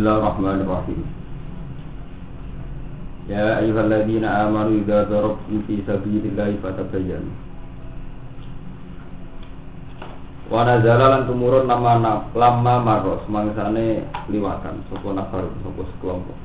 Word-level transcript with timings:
Bismillahirrahmanirrahim. 0.00 1.00
Ya 3.28 3.60
ayyuhalladzina 3.60 4.48
amanu 4.48 4.80
idza 4.80 5.04
darabtum 5.12 5.60
fi 5.68 5.84
sabilillahi 5.84 6.56
fatabayyanu. 6.64 7.28
Wa 10.48 10.64
nazala 10.64 11.04
lan 11.04 11.28
tumurun 11.28 11.68
nama 11.68 12.00
lama 12.32 12.74
maros 12.80 13.28
mangsane 13.28 14.08
liwatan 14.32 14.88
sapa 14.88 15.04
nafar 15.12 15.52
sapa 15.60 15.82
sekelompok. 15.92 16.38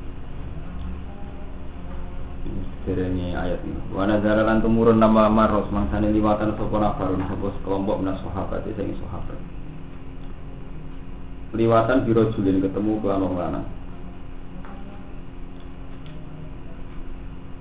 Derenge 2.84 3.40
ayat 3.40 3.64
ini. 3.64 3.80
Wa 3.88 4.04
nazala 4.04 4.60
tumurun 4.60 5.00
nama 5.00 5.32
maros 5.32 5.72
mangsane 5.72 6.12
liwatan 6.12 6.60
sapa 6.60 6.76
nafar 6.76 7.08
sapa 7.08 7.46
sekelompok 7.56 8.04
minas 8.04 8.20
sahabat 8.20 8.68
sing 8.76 8.92
sahabat 9.00 9.40
liwatan 11.54 12.02
biro 12.02 12.32
julin 12.34 12.58
ketemu 12.58 12.98
kelan 12.98 13.22
wong 13.22 13.34
lanang. 13.38 13.66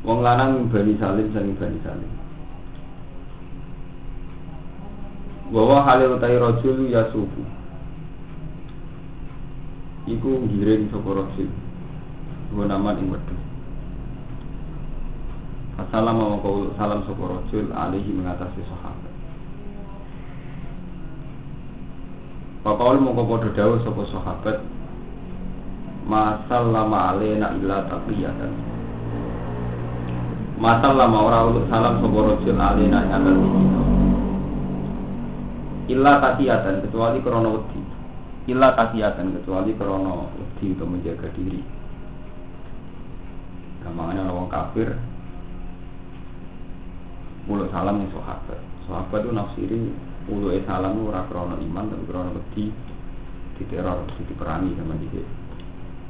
Wong 0.06 0.20
lanang 0.22 0.70
Bani 0.70 0.94
Salim 1.02 1.34
sang 1.34 1.54
Bani 1.58 1.80
Salim. 1.82 2.12
Bahwa 5.50 5.86
halil 5.86 6.18
utai 6.18 6.38
rojul 6.42 6.90
ya 6.90 7.10
sufu. 7.14 7.42
Iku 10.10 10.30
ngiring 10.46 10.90
sapa 10.90 11.10
rojul. 11.10 11.50
Gua 12.54 12.66
nama 12.70 12.94
ing 12.98 13.10
wedhus. 13.10 13.42
Assalamualaikum 15.76 16.74
salam 16.78 17.02
sapa 17.06 17.24
rojul 17.26 17.66
alaihi 17.74 18.10
mengatasi 18.14 18.62
sahabat. 18.66 19.05
Pakawal 22.66 22.98
mongko 22.98 23.30
padha 23.30 23.50
dawuh 23.54 23.78
sapa 23.86 24.02
sahabat. 24.10 24.58
Masal 26.10 26.74
lama 26.74 27.14
alena 27.14 27.54
illa 27.54 27.86
taqiyatan. 27.86 28.54
Masal 30.58 30.98
lama 30.98 31.18
ora 31.30 31.46
uluk 31.46 31.70
salam 31.70 32.02
sapa 32.02 32.18
rajul 32.26 32.58
alena 32.58 33.00
ing 33.06 33.14
Illa 35.94 36.18
taqiyatan 36.18 36.82
kecuali 36.90 37.22
krana 37.22 37.54
wedi. 37.54 37.82
Illa 38.50 38.74
taqiyatan 38.74 39.38
kecuali 39.38 39.78
krana 39.78 40.26
wedi 40.34 40.66
untuk 40.74 40.90
menjaga 40.90 41.30
diri. 41.38 41.62
Gampangnya 43.86 44.26
orang 44.26 44.50
kafir 44.50 44.90
Mulut 47.46 47.70
salam 47.70 48.02
nih 48.02 48.10
sahabat. 48.10 48.58
Sahabat 48.90 49.22
itu 49.22 49.30
nafsiri 49.30 49.78
ulu 50.30 50.50
salam 50.66 51.00
ora 51.06 51.26
krono 51.30 51.58
iman 51.60 51.86
tapi 51.90 52.04
krono 52.10 52.30
wedi 52.34 52.74
diteror 53.56 54.10
diperangi 54.26 54.76
sama 54.76 54.98
dia 55.00 55.24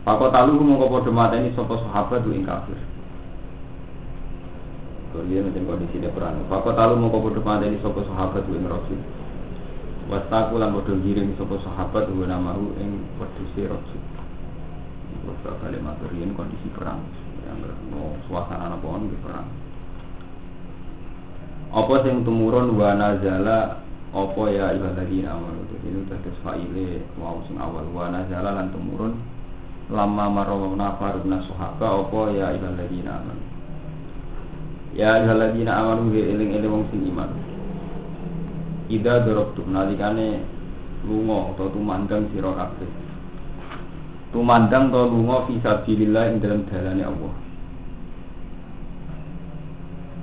Pakot 0.06 0.30
talu 0.30 0.62
mongko 0.62 1.02
padha 1.02 1.10
mateni 1.10 1.50
sapa 1.58 1.82
sahabat 1.82 2.22
tu 2.22 2.30
ing 2.30 2.46
kafir. 2.46 2.78
Dia 5.26 5.42
macam 5.42 5.66
kondisi 5.66 5.98
dia 5.98 6.14
perang. 6.14 6.46
Pakot 6.46 6.78
talu 6.78 6.94
mongko 7.02 7.26
padha 7.26 7.42
mateni 7.42 7.82
sapa 7.82 8.06
sahabat 8.06 8.46
tu 8.46 8.54
ing 8.54 8.70
rasul. 8.70 9.02
Wastaku 10.06 10.62
lan 10.62 10.78
padha 10.78 10.94
giring 11.02 11.34
sapa 11.42 11.58
sahabat 11.58 12.06
tu 12.06 12.22
namahu 12.22 12.78
ing 12.78 13.02
wedhuse 13.18 13.66
rasul. 13.66 14.02
Wasta 15.26 15.58
kali 15.58 15.82
maturian 15.82 16.38
kondisi 16.38 16.70
perang. 16.70 17.02
Yang 17.50 17.74
mau 17.90 18.14
suasana 18.30 18.78
apa 18.78 18.86
di 19.10 19.18
perang. 19.26 19.48
Apa 21.74 21.94
sing 22.06 22.22
tumurun 22.22 22.78
wa 22.78 22.94
nazala 22.94 23.85
apa 24.16 24.44
ya 24.48 24.72
ibadadina 24.72 25.36
amanu 25.36 25.68
jadi 25.68 25.92
ini 25.92 26.02
terus 26.08 26.40
faile 26.40 27.04
mau 27.20 27.44
sing 27.52 27.60
awal 27.60 27.84
wa 27.92 28.08
nazala 28.08 28.56
lan 28.56 28.72
tumurun 28.72 29.20
lama 29.92 30.32
marwa 30.32 30.72
nafar 30.72 31.20
min 31.28 31.44
sahaba 31.44 32.00
apa 32.00 32.32
ya 32.32 32.56
ibadadina 32.56 33.20
amanu? 33.20 33.44
Ya 34.96 35.20
ibadadina 35.20 35.72
amanu 35.84 36.16
ge 36.16 36.32
eling-eling 36.32 36.72
wong 36.72 36.88
sing 36.96 37.04
iman. 37.12 37.30
Ida 38.88 39.28
dorobtu 39.28 39.68
nalikane 39.68 40.40
lunga 41.04 41.52
atau 41.52 41.68
tumandang 41.76 42.32
sira 42.32 42.56
kabeh. 42.56 42.90
Tumandang 44.32 44.96
to 44.96 45.02
lunga 45.12 45.44
fi 45.46 45.60
sabilillah 45.60 46.24
ing 46.32 46.40
dalam 46.40 46.64
dalane 46.72 47.04
Allah 47.04 47.45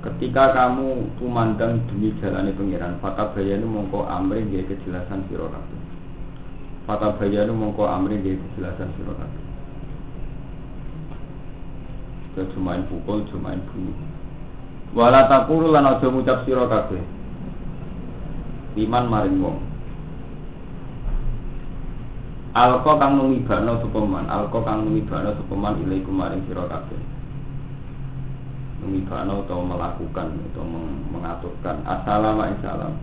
ketika 0.03 0.51
kamu 0.51 1.15
tumandang 1.15 1.79
demi 1.87 2.11
jalani 2.19 2.51
pengiran 2.51 2.99
fata 2.99 3.31
bayanu 3.31 3.71
mongko 3.71 4.03
amri 4.03 4.43
dia 4.51 4.67
kejelasan 4.67 5.23
sira 5.31 5.47
kabeh 5.47 5.79
fata 6.83 7.15
bayanu 7.15 7.55
mongko 7.55 7.87
amri 7.87 8.19
dia 8.19 8.35
kejelasan 8.35 8.91
sira 8.99 9.15
kabeh 9.15 9.43
cumain 12.33 12.81
pukul, 12.89 13.21
cumain 13.29 13.61
bunyi. 13.69 13.93
Wala 14.97 15.29
takuru 15.29 15.69
lan 15.69 15.85
aja 15.85 16.09
sira 16.41 16.65
kabeh. 16.65 16.97
Iman 18.73 19.05
maring 19.05 19.37
wong. 19.37 19.61
Alko 22.57 22.97
kang 22.97 23.21
numibano 23.21 23.77
supeman, 23.85 24.25
alko 24.25 24.65
kang 24.65 24.81
numibano 24.81 25.37
supeman 25.37 25.77
ilaikum 25.85 26.17
maring 26.17 26.41
sira 26.49 26.65
kabeh 26.65 27.12
mengibano 28.83 29.47
atau 29.47 29.63
melakukan 29.63 30.27
atau 30.51 30.63
mengaturkan. 31.09 31.79
Assalamualaikum 31.87 32.59
salam 32.59 32.93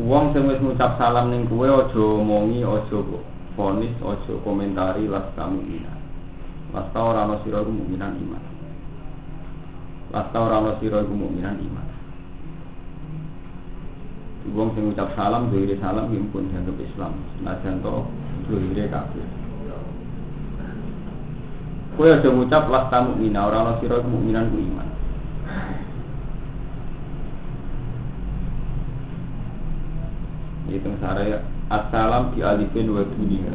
Uang 0.00 0.32
sing 0.32 0.48
wis 0.48 0.62
ngucap 0.62 0.96
salam 0.96 1.28
ning 1.28 1.44
kowe 1.50 1.68
aja 1.68 2.06
mongi 2.24 2.64
aja 2.64 2.98
fonis 3.52 3.92
aja 4.00 4.34
komentari 4.40 5.04
las 5.04 5.28
kamu 5.36 5.60
ina 5.68 5.92
lasta 6.72 6.96
ora 6.96 7.28
ana 7.28 7.36
sira 7.44 7.60
iku 7.60 7.68
mukminan 7.68 8.16
iman. 8.16 8.44
Lasta 10.16 10.36
ora 10.40 10.64
ana 10.64 10.72
sira 10.80 11.04
iku 11.04 11.12
mukminan 11.12 11.60
iman. 11.60 11.88
Uang 14.56 14.72
sing 14.72 14.88
ngucap 14.88 15.12
salam 15.12 15.52
dhewe 15.52 15.76
salam 15.76 16.08
pun 16.32 16.48
dianggap 16.48 16.80
Islam. 16.80 17.12
Senajan 17.36 17.84
to 17.84 18.08
dhewe 18.48 18.88
kafir 18.88 19.41
Kowe 21.92 22.08
aja 22.08 22.24
ngucap 22.32 22.72
las 22.72 22.88
tamu 22.88 23.12
mina 23.20 23.44
ora 23.44 23.68
ana 23.68 23.72
sira 23.76 24.00
mukminan 24.00 24.48
ku 24.48 24.56
iman. 24.56 24.88
Itu 30.72 30.88
sare 31.04 31.44
assalam 31.68 32.32
di 32.32 32.40
alifin 32.40 32.88
wa 32.96 33.04
dunia. 33.04 33.52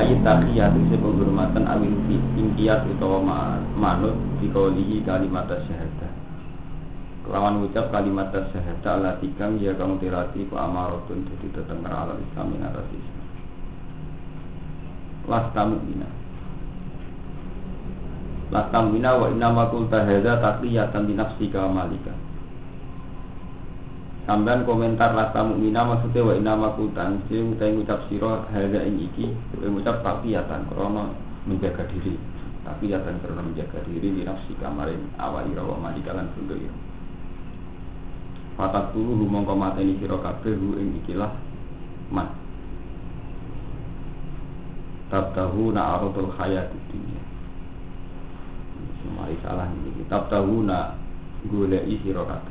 Ayat 0.00 0.24
tahiyat 0.24 0.72
itu 0.78 0.96
penghormatan 0.96 1.68
awil 1.68 1.92
fi 2.08 2.16
ingkiyat 2.40 2.88
utawa 2.96 3.20
manut 3.76 4.16
di 4.40 4.48
kaulihi 4.48 5.04
kalimat 5.04 5.44
syahadah. 5.44 6.12
Kelawan 7.28 7.68
ucap 7.68 7.92
kalimat 7.92 8.32
syahadah 8.32 8.90
Allah 8.96 9.14
tikang 9.20 9.60
ya 9.60 9.76
kamu 9.76 10.00
tirati 10.00 10.48
ku 10.48 10.56
amarotun 10.56 11.28
jadi 11.28 11.60
tetap 11.60 11.84
ala 11.84 12.16
Islam 12.16 12.56
atas 12.64 12.88
Islam. 12.96 13.26
Las 15.28 15.46
tamu 15.52 15.76
Lakam 18.48 18.96
mina 18.96 19.12
wa 19.12 19.28
inna 19.28 19.52
ma 19.52 19.68
kulta 19.68 20.08
hadza 20.08 20.40
taqiyatan 20.40 21.04
bi 21.04 21.12
nafsika 21.12 21.68
malika. 21.68 22.16
Sampean 24.24 24.64
komentar 24.64 25.12
lakam 25.12 25.60
mina 25.60 25.84
maksudnya 25.84 26.24
wa 26.24 26.32
inna 26.32 26.52
ma 26.56 26.68
kulta 26.72 27.12
sing 27.28 27.52
utai 27.52 27.76
ngucap 27.76 28.08
sira 28.08 28.48
hadza 28.48 28.80
ing 28.88 29.04
iki 29.04 29.28
kowe 29.52 29.68
ngucap 29.68 30.00
taqiyatan 30.00 30.64
krana 30.64 31.12
menjaga 31.44 31.84
diri. 31.92 32.16
Taqiyatan 32.64 33.20
krana 33.20 33.44
menjaga 33.44 33.84
diri 33.84 34.16
di 34.16 34.22
nafsika 34.24 34.72
maring 34.72 35.12
awali 35.20 35.52
wa 35.52 35.76
malika 35.76 36.16
lan 36.16 36.32
ira. 36.48 36.72
Fatat 38.56 38.96
tulu 38.96 39.28
mongko 39.28 39.52
mateni 39.52 40.00
sira 40.00 40.16
kabeh 40.24 40.56
ing 40.56 41.04
ikilah 41.04 41.32
man. 42.08 42.32
Tabtahu 45.12 45.72
na'aratul 45.72 46.32
hayat 46.36 46.68
dunia 46.88 47.17
Mari 49.06 49.38
salah 49.46 49.70
ini 49.70 49.94
kitab 50.02 50.26
tahu 50.26 50.66
nak 50.66 50.98
gule 51.46 51.78
isi 51.86 52.10
rokaat. 52.10 52.50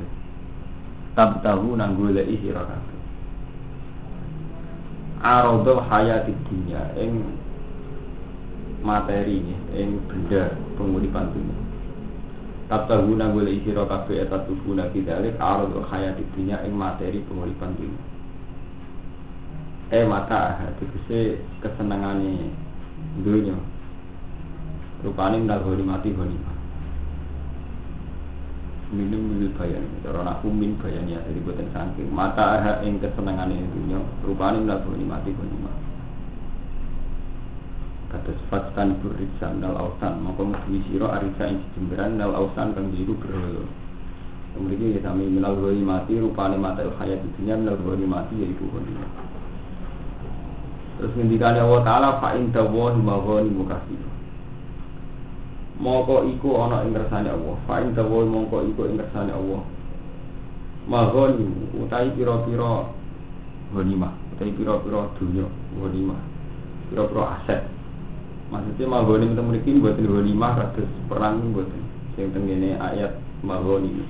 Tab 1.12 1.44
tahu 1.44 1.76
nak 1.76 1.92
gule 1.92 2.24
isi 2.24 2.48
rokaat. 2.48 2.88
Arodol 5.20 5.82
hayat 5.84 6.30
dunia 6.48 6.94
eng 6.96 7.36
materi 8.80 9.42
ini, 9.44 9.54
eng 9.76 10.00
benda 10.08 10.56
penguripan 10.78 11.28
dunia. 11.36 11.58
Tab 12.72 12.88
gule 12.88 13.50
isi 13.52 13.76
rokaat 13.76 14.08
etat 14.08 14.48
tubuh 14.48 14.72
nak 14.72 14.96
kidalik 14.96 15.36
arodol 15.36 15.84
hayat 15.84 16.16
dunia 16.32 16.64
eng 16.64 16.72
materi 16.72 17.20
penguripan 17.28 17.76
dunia. 17.76 18.02
Eh 19.88 20.04
mata 20.04 20.68
kesenangan 21.60 22.24
dunia 23.20 23.56
rupane 25.06 25.38
minal 25.38 25.62
mati 25.86 26.10
ghanimah 26.10 26.56
minum 28.88 29.20
minum 29.20 29.52
bayan 29.54 29.84
cara 30.00 30.24
aku 30.26 30.48
min 30.50 30.74
bayan 30.80 31.06
ya 31.06 31.20
jadi 31.22 31.38
buatan 31.44 31.68
saking 31.70 32.08
mata 32.10 32.58
aha 32.58 32.72
ing 32.82 32.98
kesenangan 32.98 33.52
dunia 33.52 34.00
rupane 34.26 34.64
minal 34.64 34.82
mati 34.82 35.30
ghanimah 35.30 35.88
Terus 38.08 38.40
fatstan 38.48 38.96
buriksan 39.04 39.60
nal 39.60 39.76
ausan. 39.76 40.24
Maka 40.24 40.40
ngeduwi 40.40 40.80
siro 40.88 41.12
arisa 41.12 41.44
ing 41.44 41.60
jemberan 41.76 42.16
nal 42.16 42.32
ausan 42.32 42.72
kang 42.72 42.88
jiru 42.96 43.12
berholo 43.20 43.68
Kemudian 44.56 44.96
ya 44.96 45.00
sami 45.04 45.28
minal 45.28 45.60
goni 45.60 45.84
mati 45.84 46.16
rupane 46.16 46.56
mata 46.56 46.88
hayat 46.88 47.20
dunia 47.36 47.60
minal 47.60 47.76
goni 47.84 48.08
mati 48.08 48.32
yaitu 48.40 48.64
goni 48.64 48.96
Terus 50.96 51.12
ngendikan 51.20 51.60
Allah 51.60 51.84
Ta'ala 51.84 52.08
fa'in 52.18 52.48
tawahi 52.48 52.96
maghani 52.96 53.52
mukasir 53.52 54.07
Mongko 55.78 56.26
iku 56.26 56.58
ana 56.58 56.82
ing 56.82 56.90
kersane 56.94 57.30
Allah. 57.30 57.56
Fa'in 57.70 57.94
tawahi 57.94 58.26
mongko 58.26 58.66
iku 58.74 58.90
ing 58.90 58.98
kersane 58.98 59.30
Allah. 59.30 59.62
Maghani 60.88 61.46
utai 61.78 62.10
pira-pira 62.16 62.88
ghanimah 63.76 64.12
utai 64.34 64.50
pira-pira 64.56 65.04
dunya 65.20 65.46
ghanimah 65.78 66.20
pira-pira 66.90 67.22
aset. 67.38 67.60
Maksudnya 68.50 68.86
maghani 68.88 69.26
itu 69.30 69.42
mriki 69.44 69.70
mboten 69.78 70.08
ghanimah 70.08 70.52
kados 70.58 70.90
perang 71.06 71.40
mboten. 71.54 71.82
Sing 72.18 72.34
tengene 72.34 72.74
ayat 72.80 73.14
maghani 73.46 74.02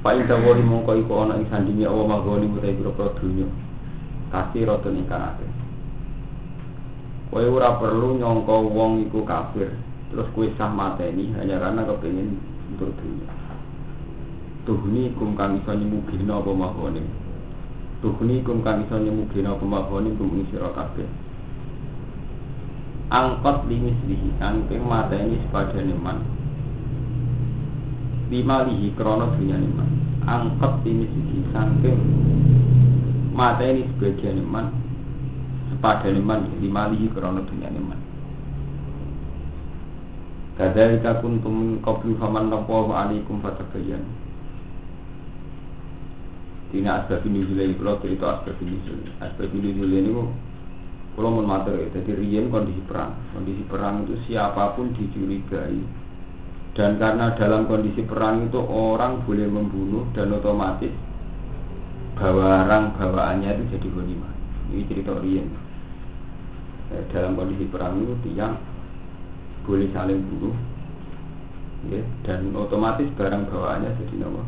Pak 0.00 0.16
Ida 0.16 0.32
wali 0.40 0.64
mongko 0.64 0.96
iku 0.96 1.12
ana 1.28 1.36
ing 1.36 1.44
sandinge 1.52 1.84
Allah 1.84 2.08
magoni 2.08 2.48
utai 2.48 2.72
pira-pira 2.72 3.12
dunya. 3.20 3.48
Kasih 4.32 4.64
roton 4.64 4.96
ingkang 4.96 5.20
akeh. 5.20 5.50
Kowe 7.28 7.44
ora 7.46 7.76
perlu 7.76 8.16
nyangka 8.16 8.56
wong 8.58 9.06
iku 9.06 9.22
kafir, 9.28 9.70
terus 10.10 10.28
kowe 10.34 10.46
sah 10.58 10.70
mateni 10.70 11.30
hanya 11.38 11.62
karena 11.62 11.86
kepengin 11.86 12.36
untuk 12.74 12.92
dunia. 12.98 13.30
Tuhni 14.66 15.14
kum 15.16 15.38
kang 15.38 15.56
iso 15.56 15.72
nyemugina 15.72 16.42
apa 16.42 16.50
magoni. 16.52 17.02
Tuhni 18.04 18.42
kum 18.42 18.60
kang 18.60 18.84
iso 18.84 18.98
nyemugina 18.98 19.54
apa 19.56 19.64
magoni 19.64 20.12
kum 20.18 20.34
ing 20.36 20.44
sira 20.50 20.70
kabeh. 20.74 21.08
Angkot 23.10 23.66
limis 23.66 23.98
lihi, 24.06 24.30
angking 24.38 24.86
mateni 24.86 25.38
sepadane 25.46 25.94
man 25.98 26.18
lima 28.30 28.62
lihi 28.62 28.94
krono 28.94 29.34
dunia 29.34 29.58
iman 29.58 29.90
ini 30.86 31.04
sisi 31.10 31.38
sangking 31.50 31.98
mata 33.34 33.66
ini 33.66 33.82
sebagian 33.90 34.38
iman 34.46 34.70
sepadan 35.74 36.14
iman 36.22 36.40
lima 36.62 36.82
lihi 36.94 37.10
krono 37.10 37.42
dunia 37.42 37.74
iman 37.74 37.99
Kadzalika 40.60 41.24
kuntum 41.24 41.54
min 41.56 41.70
qablu 41.80 42.20
faman 42.20 42.52
nafahu 42.52 42.92
alaikum 42.92 43.40
fatabayyan 43.40 44.04
Tina 46.68 47.00
asbab 47.00 47.24
kalau 47.24 47.96
cerita 48.04 48.26
asbab 48.28 48.60
ini 48.60 48.76
julai 48.84 49.08
Asbab 49.24 49.48
julai 49.56 50.04
ini 50.04 50.12
kalau 51.16 51.36
mau 51.36 51.42
matur 51.42 51.80
ya, 51.80 51.88
jadi 51.96 52.12
rian 52.12 52.52
kondisi 52.52 52.84
perang 52.84 53.16
Kondisi 53.32 53.64
perang 53.66 54.04
itu 54.04 54.20
siapa 54.28 54.76
pun 54.76 54.92
dicurigai 54.92 55.80
dan 56.70 57.02
karena 57.02 57.34
dalam 57.34 57.66
kondisi 57.66 58.06
perang 58.06 58.46
itu 58.46 58.60
orang 58.62 59.26
boleh 59.26 59.48
membunuh 59.50 60.06
dan 60.14 60.30
otomatis 60.30 60.94
barang 62.14 62.84
bawaannya 63.00 63.48
itu 63.58 63.64
jadi 63.74 63.88
ghanimah. 63.90 64.32
Ini 64.70 64.82
cerita 64.86 65.18
Rien. 65.18 65.50
Eh, 66.94 67.02
dalam 67.10 67.34
kondisi 67.34 67.66
perang 67.66 67.98
itu 67.98 68.14
tiang 68.28 68.54
boleh 69.70 69.86
saling 69.94 70.18
bunuh, 70.26 70.50
ya, 71.94 72.02
dan 72.26 72.50
otomatis 72.58 73.06
barang 73.14 73.46
bawaannya 73.46 73.94
jadi 74.02 74.26
nama 74.26 74.42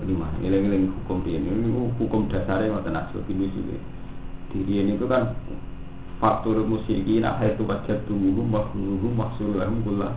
ghanimah. 0.00 0.32
Ngiling-ngiling 0.40 0.96
hukum 0.96 1.20
ini, 1.28 1.44
ini 1.44 1.68
hukum 2.00 2.32
dasarnya 2.32 2.72
ngoten 2.72 2.96
asbab 2.96 3.28
ini 3.28 3.52
juga. 3.52 3.76
Di 4.48 4.64
Rien 4.64 4.96
itu 4.96 5.04
kan 5.04 5.36
faktor 6.24 6.64
musyrikin 6.64 7.28
ahaitu 7.28 7.68
wajadtumuhum 7.68 8.48
mahruhum 8.48 9.12
mahsurulahum 9.12 9.84
kullah 9.84 10.16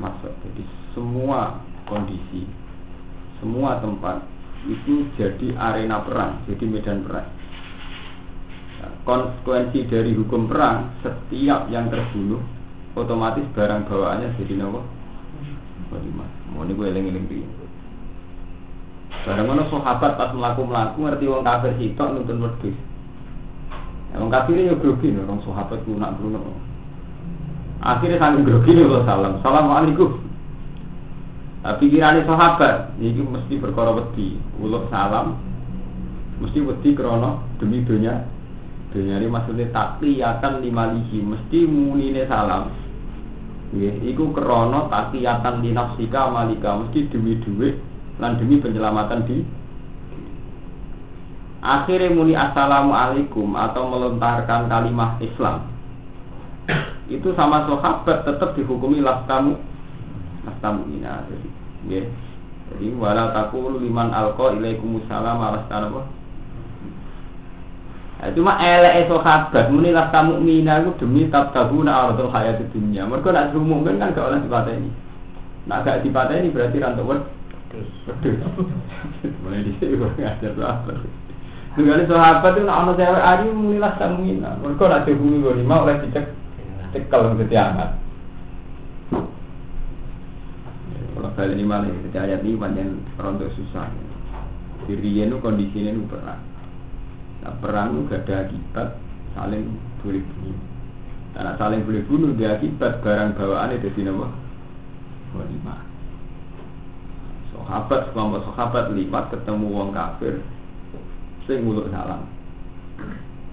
masuk. 0.00 0.32
Jadi 0.48 0.64
semua 0.96 1.60
kondisi, 1.84 2.48
semua 3.44 3.76
tempat 3.84 4.24
itu 4.64 5.04
jadi 5.20 5.52
arena 5.60 6.00
perang, 6.00 6.40
jadi 6.48 6.64
medan 6.64 7.04
perang. 7.04 7.28
Nah, 8.80 8.92
konsekuensi 9.04 9.84
dari 9.92 10.16
hukum 10.16 10.48
perang, 10.48 10.96
setiap 11.04 11.68
yang 11.68 11.92
terbunuh 11.92 12.55
otomatis 12.96 13.44
barang 13.52 13.84
bawaannya 13.86 14.34
jadi 14.40 14.56
nawa. 14.56 14.80
Mau 16.50 16.64
ini 16.64 16.72
gue 16.72 16.86
eling-eling 16.88 17.26
Barang 19.22 19.46
mana 19.46 19.62
sahabat 19.70 20.18
pas 20.18 20.30
melaku 20.34 20.66
melaku 20.66 20.98
ngerti 21.02 21.26
wong 21.30 21.42
kafir 21.44 21.72
sitok 21.78 22.08
nuntun 22.14 22.42
wedhus. 22.42 22.76
Wong 24.16 24.30
kafir 24.32 24.58
ya 24.58 24.74
grogi 24.74 25.12
orang 25.12 25.42
sahabat 25.44 25.78
ku 25.84 25.94
nak 25.98 26.16
bruno. 26.16 26.56
Akhirnya 27.82 28.18
sambil 28.18 28.42
grogi 28.46 28.72
nih 28.72 28.88
kalau 28.88 29.04
salam, 29.04 29.32
assalamualaikum. 29.42 30.10
Pikirannya 31.66 32.22
sahabat, 32.22 32.94
ini 33.02 33.26
mesti 33.26 33.58
berkara 33.58 33.90
wedi, 33.90 34.38
uluk 34.62 34.86
salam, 34.86 35.34
mesti 36.38 36.62
wedi 36.62 36.94
krono 36.94 37.42
demi 37.58 37.82
dunia. 37.82 38.22
Dunia 38.94 39.18
ini 39.18 39.26
maksudnya 39.26 39.74
takliyatan 39.74 40.62
lima 40.62 40.94
lihi, 40.94 41.18
mesti 41.26 41.66
munine 41.66 42.22
salam. 42.30 42.70
Ya, 43.74 43.90
iku 43.98 44.30
krono 44.30 44.86
takliyatan 44.86 45.58
di 45.58 45.74
nafsika 45.74 46.30
malika, 46.30 46.78
mesti 46.78 47.10
demi 47.10 47.34
duit 47.42 47.82
lan 48.22 48.38
demi 48.38 48.62
penyelamatan 48.62 49.26
di 49.26 49.42
akhirnya 51.66 52.14
muni 52.14 52.38
assalamualaikum 52.38 53.58
atau 53.58 53.90
melontarkan 53.90 54.70
kalimat 54.70 55.18
Islam. 55.18 55.66
Itu 57.10 57.34
sama 57.34 57.66
sahabat 57.66 58.22
tetap 58.22 58.54
dihukumi 58.54 59.02
kamu 59.02 59.58
kamu 60.62 60.82
ini. 60.94 61.06
Jadi 61.06 61.48
ya 61.90 62.02
jadi 62.66 62.86
wala 62.98 63.30
takul 63.30 63.78
liman 63.78 64.10
alko 64.10 64.50
ilaikumussalam 64.58 65.38
alastan 65.38 65.86
apa 65.90 66.02
Nah, 68.16 68.32
cuma 68.32 68.56
elek 68.56 69.12
sahabat 69.12 69.68
muni 69.68 69.92
kamu 69.92 70.40
mina 70.40 70.80
itu 70.80 71.04
demi 71.04 71.28
tabtabuna 71.28 71.92
aradul 71.92 72.32
hayat 72.32 72.64
dunia. 72.72 73.04
Mereka 73.04 73.28
nak 73.28 73.52
diumumkan 73.52 74.00
kan 74.00 74.16
gak 74.16 74.32
oleh 74.32 74.40
dipateni. 74.40 74.88
Nak 75.68 75.84
gak 75.84 76.00
dipateni 76.00 76.48
berarti 76.48 76.80
rantuk 76.80 77.12
wed. 77.12 77.20
Mulai 79.44 79.68
di 79.68 79.72
sini 79.76 80.00
kok 80.00 80.16
ngajar 80.16 80.52
sahabat. 80.56 80.96
Dengan 81.76 82.08
sahabat 82.08 82.52
itu 82.56 82.64
nak 82.64 82.80
ono 82.88 82.92
cewek 82.96 83.20
ayu 83.20 83.48
muni 83.52 83.84
kamu 83.84 84.16
mina. 84.24 84.50
Mereka 84.64 84.84
nak 84.88 85.04
dihukumi 85.04 85.60
lima 85.60 85.84
oleh 85.84 85.96
dicek 86.08 86.24
cekel 86.96 87.36
jadi 87.44 87.56
anak. 87.68 87.90
Kalau 91.16 91.32
balik 91.36 91.52
ini 91.52 91.64
malah 91.68 91.92
ayat 92.16 92.40
ini 92.40 92.56
banyak 92.56 92.88
rontok 93.20 93.52
susah. 93.60 93.92
Diri 94.88 95.20
itu 95.20 95.36
kondisinya 95.44 95.92
itu 95.92 96.04
perang. 96.08 96.55
Nah, 97.46 97.54
perang 97.62 97.94
itu 97.94 98.10
gak 98.10 98.26
ada 98.26 98.34
akibat 98.42 98.88
saling 99.38 99.70
boleh 100.02 100.18
bunuh. 100.34 100.58
Karena 101.30 101.52
saling 101.54 101.86
boleh 101.86 102.02
bunuh 102.10 102.30
dia 102.34 102.58
akibat 102.58 102.98
barang 103.06 103.38
bawaan 103.38 103.78
itu 103.78 103.86
di 103.94 104.02
nama 104.02 104.26
lima. 105.36 105.76
Sahabat, 107.54 108.10
kelompok 108.10 108.50
sahabat 108.50 108.90
lipat 108.90 109.30
ketemu 109.30 109.66
wong 109.70 109.94
kafir, 109.94 110.42
sing 111.46 111.62
muluk 111.62 111.86
salam. 111.94 112.26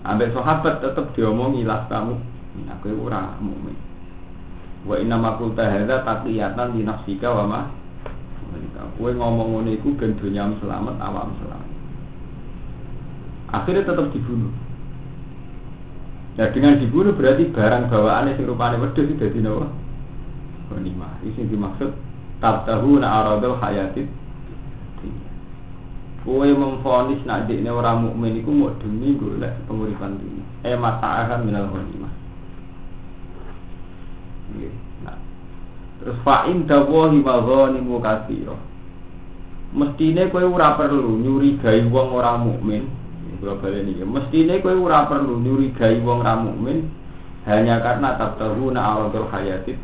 Ambil 0.02 0.34
sahabat 0.34 0.82
tetap 0.82 1.14
diomongi 1.14 1.62
lah 1.62 1.86
kamu 1.86 2.34
aku 2.70 2.94
ora 3.10 3.34
mukmin 3.42 3.74
wa 4.84 5.00
inna 5.00 5.18
ma 5.18 5.40
qulta 5.40 5.64
hadza 5.66 6.04
taqiyatan 6.04 6.76
li 6.78 6.84
nafsika 6.84 7.32
wa 7.32 7.44
ma 7.48 7.62
kowe 9.00 9.10
ngomong 9.10 9.58
ngono 9.58 9.70
iku 9.74 9.96
ben 9.98 10.14
selamat 10.20 10.96
awam 11.02 11.34
selamat 11.42 11.63
akhirnya 13.54 13.86
tetap 13.86 14.10
dibunuh 14.12 14.52
Ya 16.34 16.50
dengan 16.50 16.82
dibunuh 16.82 17.14
berarti 17.14 17.54
barang 17.54 17.94
bawaannya 17.94 18.42
sing 18.42 18.50
rupane 18.50 18.82
wedhus 18.82 19.06
iki 19.06 19.22
dadi 19.22 19.38
napa? 19.46 19.70
Ghanimah. 20.74 21.22
Iki 21.30 21.46
dimaksud 21.46 21.94
tabtahuna 22.42 23.06
aradul 23.06 23.62
hayatid 23.62 24.10
Kowe 26.24 26.48
memfonis 26.48 27.20
nak 27.28 27.52
dekne 27.52 27.68
ora 27.68 28.00
mukmin 28.00 28.40
iku 28.40 28.48
mau 28.48 28.72
demi 28.80 29.12
golek 29.20 29.60
penguripan 29.68 30.16
dunia. 30.16 30.46
Eh 30.64 30.80
mata 30.80 31.28
akan 31.28 31.44
minal 31.44 31.68
ghanimah. 31.68 32.14
Nah, 35.04 35.18
terus 36.00 36.18
fa'in 36.24 36.64
dawahi 36.64 37.20
maghanimu 37.20 38.00
katsira. 38.00 38.56
Mestine 39.76 40.32
kowe 40.32 40.48
ora 40.48 40.80
perlu 40.80 41.20
nyurigai 41.20 41.84
wong 41.92 42.08
ora 42.16 42.40
mukmin. 42.40 43.03
Kula 43.44 43.60
baleni 43.60 43.92
iki. 43.92 44.08
Mestine 44.08 44.64
kowe 44.64 44.72
ora 44.72 45.04
perlu 45.04 45.44
nyurigai 45.44 46.00
wong 46.00 46.24
ora 46.24 46.40
mukmin 46.40 46.88
hanya 47.44 47.84
karena 47.84 48.16
tabtahuna 48.16 48.80
aradul 48.80 49.28
hayatid 49.28 49.76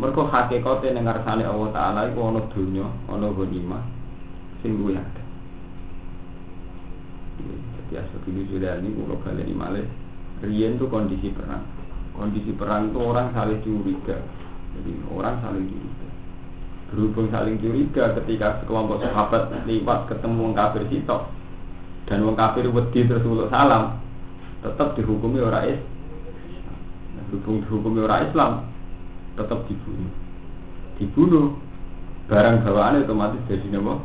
Mergo 0.00 0.24
hakikate 0.32 0.96
ning 0.96 1.04
ngarsane 1.04 1.44
Allah 1.44 1.68
taala 1.76 2.00
iku 2.08 2.32
ana 2.32 2.40
donya, 2.48 2.88
ana 3.04 3.28
ghanimah 3.28 3.84
sing 4.64 4.80
luwih. 4.80 4.96
Jadi 7.36 7.92
asal 8.00 8.22
ini 8.32 8.48
sudah 8.48 8.80
ini 8.80 8.96
kalau 8.96 9.20
kalian 9.20 9.52
malih 9.52 9.84
Rien 10.40 10.80
itu 10.80 10.86
kondisi 10.88 11.34
perang. 11.34 11.66
Kondisi 12.16 12.54
perang 12.56 12.94
itu 12.94 12.98
orang 13.02 13.34
saling 13.36 13.60
curiga. 13.60 14.16
Jadi 14.78 14.92
orang 15.12 15.42
saling 15.42 15.66
curiga. 15.66 16.08
Berhubung 16.88 17.28
saling 17.28 17.58
curiga 17.58 18.16
ketika 18.22 18.62
sekelompok 18.62 19.02
sahabat 19.02 19.50
lewat 19.66 20.08
ketemu 20.08 20.56
kafir 20.56 20.82
sitok 20.88 21.37
dan 22.08 22.24
wong 22.24 22.34
kafir 22.40 22.64
wedi 22.72 23.04
terus 23.04 23.20
uluk 23.28 23.52
salam, 23.52 24.00
tetap 24.64 24.96
dihukumi 24.96 25.44
orang 25.44 25.76
Islam. 25.76 25.96
Berhubung 27.28 27.60
dihukumi 27.68 28.00
orang 28.00 28.24
Islam, 28.24 28.52
tetap 29.36 29.60
dibunuh. 29.68 30.12
Dibunuh, 30.96 31.46
barang 32.32 32.64
bawaan 32.64 33.04
otomatis 33.04 33.44
jadi 33.46 33.76
nama 33.76 34.00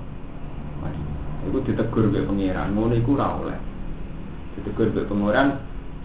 Itu 1.43 1.59
ditegur 1.63 2.07
oleh 2.11 2.23
ngono 2.27 2.95
iku 2.95 3.15
ora 3.15 3.39
oleh. 3.39 3.59
Ditegur 4.59 4.91
oleh 4.91 5.07
pengiran, 5.07 5.47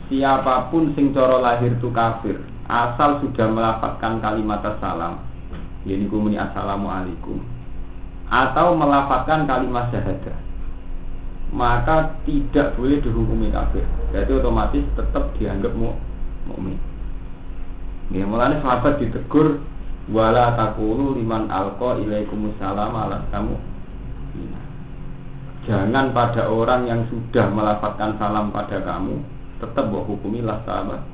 siapa 0.06 0.70
pun 0.70 0.94
sing 0.94 1.10
coro 1.10 1.42
lahir 1.42 1.74
itu 1.74 1.90
kafir, 1.90 2.38
asal 2.70 3.22
sudah 3.22 3.46
melafatkan 3.50 4.22
kalimat 4.22 4.62
salam, 4.78 5.22
ini 5.82 6.06
kumuni 6.06 6.38
assalamualaikum, 6.38 7.38
atau 8.30 8.74
melafatkan 8.74 9.46
kalimat 9.46 9.90
syahadah, 9.94 10.47
maka 11.54 12.20
tidak 12.28 12.76
boleh 12.76 13.00
dihukumi 13.00 13.48
kafir. 13.48 13.84
Jadi 14.12 14.30
otomatis 14.36 14.84
tetap 14.96 15.32
dianggap 15.40 15.72
mukmin. 15.72 16.76
Ya, 18.08 18.24
mulanya 18.24 18.60
sahabat 18.64 19.00
ditegur 19.00 19.60
wala 20.08 20.56
takulu 20.56 21.12
liman 21.20 21.52
alqa 21.52 22.00
ilaikumussalam 22.00 22.92
ala 22.96 23.28
kamu 23.28 23.56
jangan 25.68 26.16
pada 26.16 26.48
orang 26.48 26.88
yang 26.88 27.04
sudah 27.12 27.52
melafatkan 27.52 28.16
salam 28.16 28.48
pada 28.48 28.80
kamu 28.80 29.20
tetap 29.60 29.84
buat 29.92 30.08
hukumilah 30.08 30.64
sahabat 30.64 31.04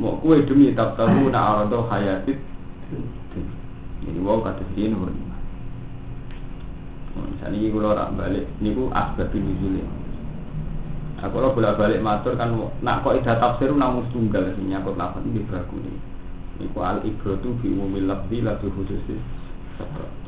mau 0.00 0.16
kue 0.24 0.40
demi 0.48 0.72
tak 0.72 0.96
tahu 0.96 1.28
na 1.28 1.40
arado 1.52 1.84
hayatit 1.92 2.40
ini 4.08 4.20
wow 4.24 4.40
kata 4.40 4.64
sini 4.72 4.96
misalnya 7.24 7.56
ini 7.56 7.68
kalau 7.72 7.94
orang 7.96 8.12
balik 8.18 8.44
ini 8.60 8.68
ku 8.76 8.84
asbab 8.92 9.30
ini 9.32 9.82
Aku 11.16 11.32
kalau 11.32 11.56
bolak 11.56 11.80
balik 11.80 12.04
matur 12.04 12.36
kan 12.36 12.52
nak 12.84 13.00
kok 13.00 13.16
ida 13.16 13.40
tafsir 13.40 13.72
namun 13.72 14.04
tunggal 14.12 14.52
sih 14.52 14.68
nyakut 14.68 15.00
lafaz 15.00 15.24
ini 15.24 15.40
bagus 15.48 15.80
nih. 15.80 15.96
Iku 16.68 16.78
al 16.84 17.00
ibratu 17.08 17.56
bi 17.56 17.72
umumil 17.72 18.04
lafzi 18.04 18.44
la 18.44 18.60
khususis. 18.60 19.22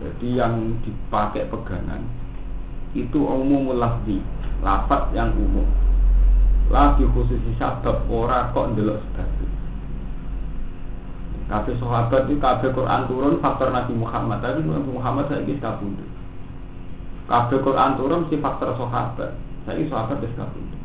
Jadi 0.01 0.29
yang 0.41 0.81
dipakai 0.81 1.45
pegangan 1.53 2.01
itu 2.97 3.21
umum 3.21 3.77
lafzi, 3.77 4.25
lafaz 4.65 5.13
yang 5.13 5.29
umum. 5.37 5.69
Lagi 6.73 7.05
khusus 7.05 7.37
sabab 7.61 8.09
ora 8.09 8.49
kok 8.57 8.73
ndelok 8.73 8.97
sebab. 9.13 9.29
Kabeh 11.49 11.81
sahabat 11.81 12.29
itu 12.29 12.37
kabeh 12.37 12.77
Quran 12.77 13.09
turun 13.09 13.41
faktor 13.41 13.73
Nabi 13.73 13.97
Muhammad, 13.97 14.45
tapi 14.45 14.61
Nabi 14.61 14.93
Muhammad 14.93 15.33
saya 15.33 15.49
wis 15.49 15.57
kabundut. 15.65 16.18
Kabeh 17.29 17.61
Quran 17.61 18.01
turun 18.01 18.25
si 18.33 18.41
faktor 18.41 18.73
sahabat. 18.81 19.37
Saya 19.69 19.85
sahabat 19.93 20.25
wis 20.25 20.33
kabundut. 20.33 20.81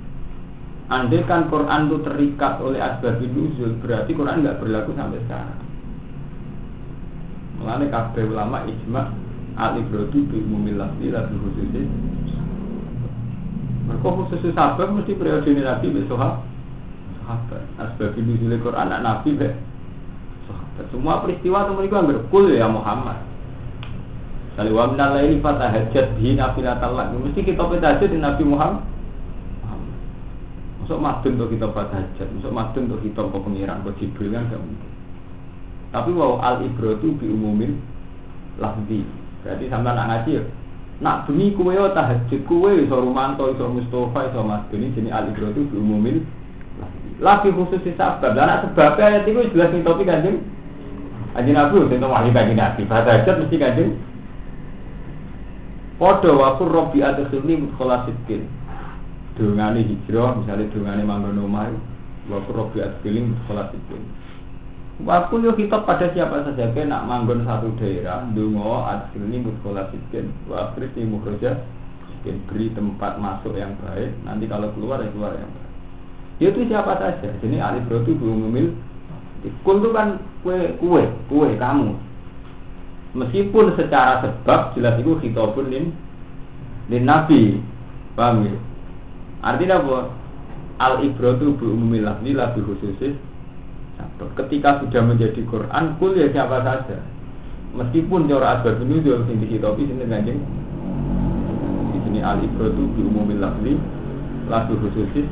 Andai 0.91 1.23
kan 1.23 1.47
Quran 1.47 1.87
itu 1.87 1.97
terikat 2.03 2.59
oleh 2.59 2.83
asbab 2.83 3.23
nuzul, 3.23 3.79
berarti 3.79 4.11
Quran 4.11 4.43
nggak 4.43 4.59
berlaku 4.59 4.91
sampai 4.99 5.23
sekarang. 5.23 5.61
Mengenai 7.63 7.87
kabeh 7.87 8.27
ulama 8.27 8.67
ijma 8.67 9.15
al 9.55 9.79
ibratu 9.79 10.19
bi 10.27 10.43
umumil 10.43 10.83
lafzi 10.83 11.07
la 11.07 11.23
khususin. 11.31 11.87
Mereka 13.87 14.09
khusus 14.11 14.43
sahabat 14.51 14.91
mesti 14.91 15.15
periode 15.15 15.47
ini 15.47 15.63
Nabi 15.63 15.95
besok 15.95 16.19
sahabat. 17.23 17.63
Asbab 17.79 18.19
nuzul 18.19 18.51
Quran 18.59 18.91
anak 18.91 18.99
Nabi 18.99 19.39
be 19.39 19.47
sahabat. 20.51 20.85
Semua 20.91 21.23
peristiwa 21.23 21.63
itu 21.63 21.73
mereka 21.79 22.03
berkul 22.03 22.51
ya 22.51 22.67
Muhammad. 22.67 23.32
Kali 24.53 24.69
wa 24.69 24.85
minal 24.89 25.17
laili 25.17 25.41
fatahajjat 25.41 26.13
bihi 26.17 26.37
nafilatal 26.37 26.93
Mesti 26.93 27.41
kita 27.41 27.65
petahajud 27.65 28.09
di 28.09 28.19
Nabi 28.21 28.43
Muhammad 28.45 28.93
Masuk 30.83 30.99
madun 30.99 31.39
untuk 31.39 31.55
kita 31.55 31.71
pada 31.71 31.95
hajat, 31.95 32.27
masuk 32.27 32.51
madun 32.51 32.91
untuk 32.91 33.07
kita 33.07 33.23
ke 33.23 33.39
pengiran, 33.39 33.87
ke 33.87 33.91
jibril 34.03 34.35
kan 34.35 34.51
gak 34.51 34.59
mungkin. 34.59 34.91
Tapi 35.95 36.09
wow 36.11 36.43
al 36.43 36.59
ibro 36.67 36.99
itu 36.99 37.15
umumin 37.23 37.79
lahdi. 38.59 39.07
Berarti 39.47 39.71
sampai 39.71 39.95
nak 39.95 40.07
ngaji 40.11 40.31
ya. 40.35 40.43
Nak 40.99 41.31
demi 41.31 41.55
kue 41.55 41.71
yo 41.71 41.87
tahajud 41.95 42.41
kue 42.43 42.83
iso 42.83 42.99
Rumanto, 42.99 43.47
iso 43.55 43.63
Mustafa, 43.71 44.27
iso 44.27 44.43
Mas 44.43 44.67
ini 44.75 44.91
jenis 44.91 45.15
al 45.15 45.31
ibro 45.31 45.55
itu 45.55 45.71
umumin 45.71 46.27
lagi 47.23 47.47
khusus 47.55 47.79
sahabat. 47.95 48.35
Dan 48.35 48.67
sebabnya 48.67 49.23
itu 49.23 49.39
jelas 49.55 49.71
nih 49.71 49.87
topik 49.87 50.03
kanjeng. 50.03 50.43
Kanjeng 51.31 51.55
Nabi, 51.55 51.87
tentu 51.87 52.11
wali 52.11 52.35
kanjeng 52.35 52.59
Nabi. 52.59 52.83
Pada 52.83 53.23
hajat 53.23 53.39
mesti 53.39 53.55
kanjeng. 53.55 53.95
Podo 56.03 56.35
wakur 56.35 56.67
robi 56.67 56.99
adkhilni 56.99 57.63
mutkholasidkin 57.63 58.43
dongane 59.39 59.87
hijrah 59.87 60.35
misalnya 60.35 60.67
dongane 60.75 60.99
manggon 61.07 61.39
omah 61.39 61.71
waktu 62.27 62.51
robi 62.51 62.83
feeling 62.99 63.31
sholat 63.47 63.71
itu 63.71 63.95
Waktu 65.07 65.47
yo 65.47 65.55
kita 65.55 65.87
pada 65.87 66.11
siapa 66.11 66.43
saja 66.43 66.75
ke 66.75 66.83
nak 66.83 67.07
manggon 67.07 67.47
satu 67.47 67.71
daerah 67.79 68.19
dungo 68.35 68.83
adfilni 68.83 69.47
mutkola 69.47 69.87
sikin 69.95 70.27
wa 70.51 70.75
akhris 70.75 70.91
ni 70.99 71.07
mukhroja 71.07 71.63
beri 72.27 72.67
tempat 72.75 73.15
masuk 73.23 73.55
yang 73.55 73.71
baik 73.79 74.11
nanti 74.27 74.43
kalau 74.51 74.75
keluar 74.75 74.99
ya 74.99 75.07
keluar 75.07 75.31
yang 75.39 75.47
baik. 75.55 75.71
Itu 76.51 76.67
siapa 76.67 76.99
saja 76.99 77.31
jadi 77.31 77.63
alif 77.63 77.87
itu 77.87 78.11
belum 78.11 78.51
memil 78.51 78.75
kul 79.63 79.79
itu 79.79 79.89
kan 79.95 80.19
kue 80.43 80.75
kue 80.83 81.07
kue 81.31 81.55
kamu 81.55 81.95
meskipun 83.13 83.77
secara 83.77 84.25
sebab 84.25 84.73
jelas 84.77 84.97
itu 85.01 85.13
pun 85.33 85.65
lin 85.69 85.93
lin 86.89 87.03
nabi 87.05 87.61
paham 88.17 88.45
ya 88.45 88.55
Artinya 89.43 89.83
apa? 89.83 89.97
Al 90.79 91.03
ibratu 91.03 91.59
bi 91.59 91.67
umumil 91.67 92.07
lafzi 92.07 92.31
la 92.31 92.55
bi 92.55 92.63
khususis 92.63 93.13
Ketika 94.35 94.83
sudah 94.83 95.03
menjadi 95.05 95.43
Quran, 95.47 95.95
kul 95.99 96.15
ya 96.17 96.31
siapa 96.31 96.63
saja. 96.63 96.97
Meskipun 97.75 98.25
cara 98.31 98.59
asbab 98.59 98.81
nuzul 98.83 99.27
sing 99.27 99.43
dihitopi 99.43 99.83
sini 99.85 100.07
kanjeng. 100.07 100.39
Di 101.91 101.97
sini 102.07 102.19
al 102.23 102.39
ibratu 102.39 102.87
bi 102.95 103.03
umumil 103.03 103.43
lafzi 103.43 103.75
la 104.47 104.63
bi 104.63 104.73
khususis 104.79 105.27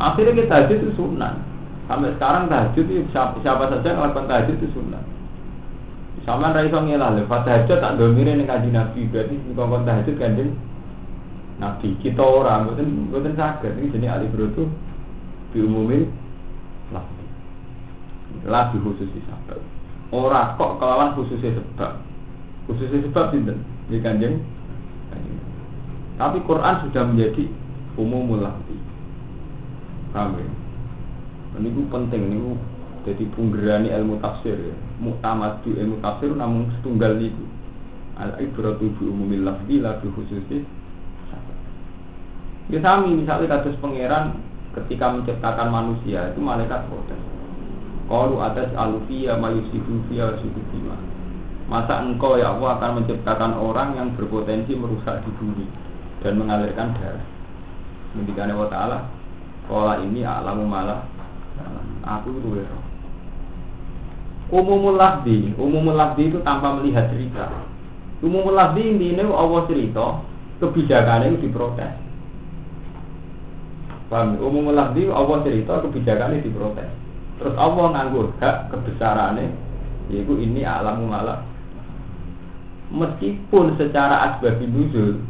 Akhirnya 0.00 0.32
kita 0.32 0.48
tahajud 0.48 0.78
itu 0.80 0.90
sunnah. 0.96 1.34
Sampai 1.90 2.14
sekarang 2.16 2.46
tahajud 2.48 2.86
itu 2.86 3.04
siapa, 3.10 3.36
siapa 3.42 3.68
saja 3.68 3.98
melakukan 3.98 4.30
tahajud 4.30 4.54
itu 4.56 4.68
sunnah. 4.72 5.02
Sama 6.30 6.54
ra 6.54 6.62
iso 6.62 6.78
ngelah 6.78 7.18
lho, 7.18 7.26
tahajud 7.26 7.82
tak 7.82 7.98
domire 7.98 8.38
ning 8.38 8.46
kanjeng 8.46 8.70
Nabi, 8.70 9.02
berarti 9.10 9.34
ngomong 9.50 9.82
tahajud 9.82 10.14
kanjeng 10.14 10.54
Nabi. 11.58 11.98
Kita 11.98 12.22
orang 12.22 12.70
bukan 12.70 13.10
bukan 13.10 13.34
sakit 13.34 13.82
ini 13.82 13.90
jenis 13.90 14.14
alif 14.14 14.30
itu 14.30 14.70
diumumin 15.50 16.06
lagi. 16.94 17.24
Lagi 18.46 18.78
khusus 18.78 19.10
sebab. 19.10 19.58
Orang 20.14 20.54
kok 20.54 20.78
kelawan 20.78 21.18
khususnya 21.18 21.58
sebab. 21.58 21.98
Khususnya 22.70 23.10
sebab 23.10 23.34
tidak 23.34 23.58
di 23.90 23.98
kanjeng 23.98 24.38
tapi 26.14 26.38
Quran 26.46 26.74
sudah 26.86 27.10
menjadi 27.10 27.50
umum 27.98 28.38
lagi. 28.38 28.78
Kami 30.14 30.46
ya? 30.46 30.52
ini 31.58 31.82
penting 31.90 32.22
ini 32.30 32.54
jadi 33.02 33.24
penggerani 33.34 33.88
ilmu 33.90 34.22
tafsir 34.22 34.54
ya 34.54 34.76
di 35.00 35.70
ilmu 35.74 35.96
namun 36.36 36.68
setunggal 36.76 37.16
itu 37.16 37.44
al 38.20 38.36
ibratu 38.36 38.92
bi 39.00 39.04
umumil 39.08 39.48
lafzi 39.48 39.80
la 39.80 39.96
bi 39.96 40.60
Ya 42.70 42.78
sami 42.86 43.18
misalnya 43.18 43.58
kasus 43.58 43.74
pangeran 43.82 44.38
ketika 44.78 45.10
menciptakan 45.10 45.74
manusia 45.74 46.30
itu 46.30 46.38
malaikat 46.38 46.86
protes. 46.86 47.18
Kalau 48.06 48.38
atas 48.38 48.70
alufia 48.78 49.34
mayusidu 49.34 50.06
fia 50.06 50.38
bima. 50.38 50.94
Masa 51.66 51.98
engkau 52.02 52.38
ya 52.38 52.54
Allah 52.54 52.78
akan 52.78 53.02
menciptakan 53.02 53.58
orang 53.58 53.98
yang 53.98 54.14
berpotensi 54.14 54.78
merusak 54.78 55.18
di 55.26 55.30
bumi 55.38 55.66
dan 56.22 56.38
mengalirkan 56.38 56.94
darah. 56.98 57.26
Mendikannya 58.14 58.54
wa 58.58 58.66
ta'ala 58.66 58.98
Kola 59.70 60.02
ini 60.02 60.26
alamu 60.26 60.66
malah 60.66 61.06
Aku 62.02 62.34
itu 62.42 62.58
ya 62.58 62.89
Umumul 64.50 64.98
lafdi 64.98 65.54
Umumul 65.54 65.94
lafdi 65.94 66.30
itu 66.30 66.38
tanpa 66.42 66.74
melihat 66.78 67.06
cerita 67.10 67.50
Umumul 68.20 68.54
lafdi 68.54 68.82
intinya 68.86 69.30
Allah 69.34 69.64
cerita 69.70 70.20
Kebijakannya 70.60 71.38
itu 71.38 71.48
diprotes 71.48 72.10
Paham? 74.10 74.42
Umum 74.42 74.74
lafzi 74.74 75.06
Allah 75.06 75.38
cerita 75.46 75.78
kebijakannya 75.86 76.42
diprotes. 76.42 76.90
Terus 77.38 77.54
Allah 77.54 77.94
nganggur 77.94 78.34
hak 78.42 78.74
kebesarannya 78.74 79.54
yaitu 80.10 80.34
ini 80.34 80.66
alamu 80.66 81.06
malah. 81.06 81.46
Meskipun 82.90 83.78
secara 83.78 84.34
asbab 84.34 84.58
nuzul 84.66 85.22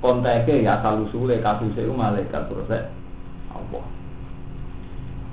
konteknya 0.00 0.64
ya 0.64 0.70
asal 0.80 1.04
usulnya 1.04 1.44
kasusnya 1.44 1.92
malaikat 1.92 2.48
proses 2.48 2.88
Allah. 3.52 3.84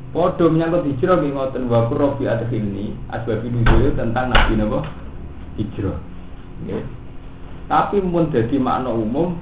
Podo 0.09 0.49
menyangkut 0.49 0.89
hijrah 0.89 1.21
nggih 1.21 1.37
ngoten 1.37 1.69
wa 1.69 1.85
qurbi 1.85 2.25
adkhilni 2.25 2.97
asbab 3.13 3.45
nuzul 3.45 3.93
tentang 3.93 4.33
nabi 4.33 4.57
napa 4.57 4.81
hijrah. 5.61 6.01
Nggih. 6.65 6.81
Tapi 7.69 8.01
mun 8.01 8.33
dadi 8.33 8.57
makna 8.57 8.89
umum 8.89 9.37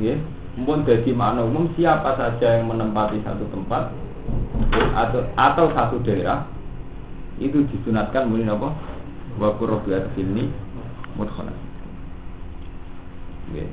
nggih, 0.00 0.16
mun 0.56 0.88
dadi 0.88 1.12
makna 1.12 1.44
umum 1.44 1.68
siapa 1.76 2.16
saja 2.16 2.56
yang 2.56 2.72
menempati 2.72 3.20
satu 3.20 3.44
tempat 3.52 3.92
atau 4.96 5.20
atau 5.36 5.66
satu 5.76 6.00
daerah 6.00 6.48
itu 7.36 7.68
disunatkan 7.68 8.32
muni 8.32 8.48
apa? 8.48 8.72
Wa 9.36 9.52
qurbi 9.60 9.92
adkhilni 9.92 10.48
mudkhalan. 11.20 11.52
Nggih. 13.52 13.68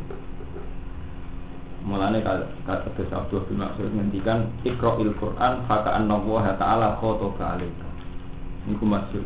Mulane 1.84 2.24
kata 2.24 2.88
Gus 2.96 3.12
Abdul 3.12 3.44
bin 3.52 3.60
Maksud 3.60 3.92
ngendikan 3.92 4.48
Iqra'il 4.64 5.12
Qur'an 5.20 5.68
faka 5.68 6.00
annallaha 6.00 6.56
ta'ala 6.56 6.96
khotoba 7.04 7.60
alaika. 7.60 7.88
Niku 8.64 8.88
maksud 8.88 9.20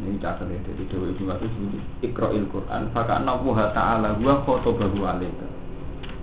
ini 0.00 0.16
catat 0.20 0.48
ya 0.48 0.60
dari 0.64 0.84
Dewa 0.88 1.08
Ibu 1.08 1.22
Maksud 1.24 1.48
ini 1.48 1.80
Iqra'il 2.04 2.44
Qur'an 2.52 2.92
faka 2.92 3.24
annallaha 3.24 3.72
ta'ala 3.72 4.20
huwa 4.20 4.44
khotobahu 4.44 5.00
alaika. 5.00 5.48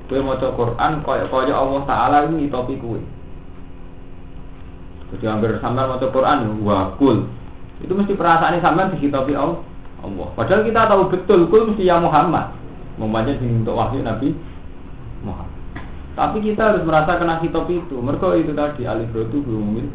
Kowe 0.08 0.24
maca 0.24 0.48
Quran 0.56 0.92
kaya 1.04 1.26
kaya 1.28 1.54
Allah 1.54 1.82
Ta'ala 1.84 2.18
ini 2.32 2.48
topi 2.48 2.80
kowe. 2.80 2.96
Jadi 5.12 5.24
hampir 5.28 5.60
sampean 5.60 5.92
maca 5.92 6.08
Quran 6.08 6.64
wa 6.64 6.96
kul. 6.96 7.28
Itu 7.84 7.92
mesti 7.92 8.16
perasaan 8.16 8.56
sampean 8.64 8.96
dihitopi 8.96 9.36
Allah. 9.36 9.60
Allah. 10.00 10.28
Padahal 10.38 10.64
kita 10.64 10.88
tahu 10.88 11.12
betul 11.12 11.42
kul 11.52 11.62
mesti 11.74 11.84
ya 11.90 12.00
Muhammad. 12.00 12.56
Membaca 12.96 13.36
untuk 13.36 13.76
wahyu 13.76 14.00
Nabi. 14.00 14.32
Tapi 16.18 16.42
kita 16.42 16.74
harus 16.74 16.82
merasa 16.82 17.22
kena 17.22 17.38
hitop 17.46 17.70
itu. 17.70 18.02
Mereka 18.02 18.42
itu 18.42 18.58
tadi 18.58 18.90
alif 18.90 19.14
itu 19.14 19.38
belum 19.38 19.86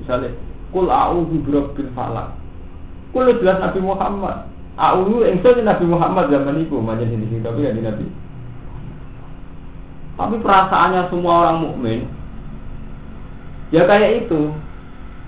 Misalnya, 0.00 0.32
kul 0.72 0.88
a'udhu 0.88 1.36
birabbil 1.44 1.92
falak. 1.92 2.32
Kul 3.12 3.28
jelas 3.44 3.60
Nabi 3.60 3.84
Muhammad. 3.84 4.48
A'udhu 4.80 5.28
engso 5.28 5.52
Nabi 5.60 5.84
Muhammad 5.84 6.32
zaman 6.32 6.64
itu. 6.64 6.80
Macam 6.80 7.04
ini 7.04 7.44
tapi 7.44 7.68
ya 7.68 7.76
di 7.76 7.84
Nabi. 7.84 8.08
Tapi 10.16 10.36
perasaannya 10.40 11.12
semua 11.12 11.32
orang 11.44 11.56
mukmin 11.60 12.08
ya 13.76 13.84
kayak 13.84 14.24
itu. 14.24 14.48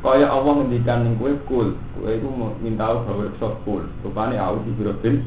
Kayak 0.02 0.34
Allah 0.34 0.52
ngendikan 0.58 1.06
ning 1.06 1.14
kue 1.14 1.30
kul, 1.46 1.78
kue 1.94 2.10
itu 2.10 2.26
minta 2.64 2.88
bahwa 2.90 3.28
sok 3.36 3.60
kul. 3.68 3.84
Rupanya 4.00 4.48
a'udhu 4.48 4.72
birabbil 4.80 5.20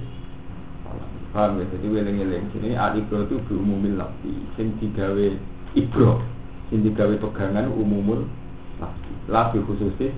Paham 1.36 1.60
ya? 1.60 1.68
Jadi 1.68 1.92
weling-eling. 1.92 2.48
Jadi 2.56 2.80
al-ibro 2.80 3.28
itu 3.28 3.36
berumumil 3.44 4.00
lafzi. 4.00 4.32
Sing 4.56 4.72
digawe 4.80 5.36
ibro. 5.76 6.24
Sing 6.72 6.80
digawe 6.80 7.12
pegangan 7.20 7.68
umumul 7.76 8.24
lafzi. 8.80 9.14
Lafzi 9.28 9.60
khususnya. 9.68 10.16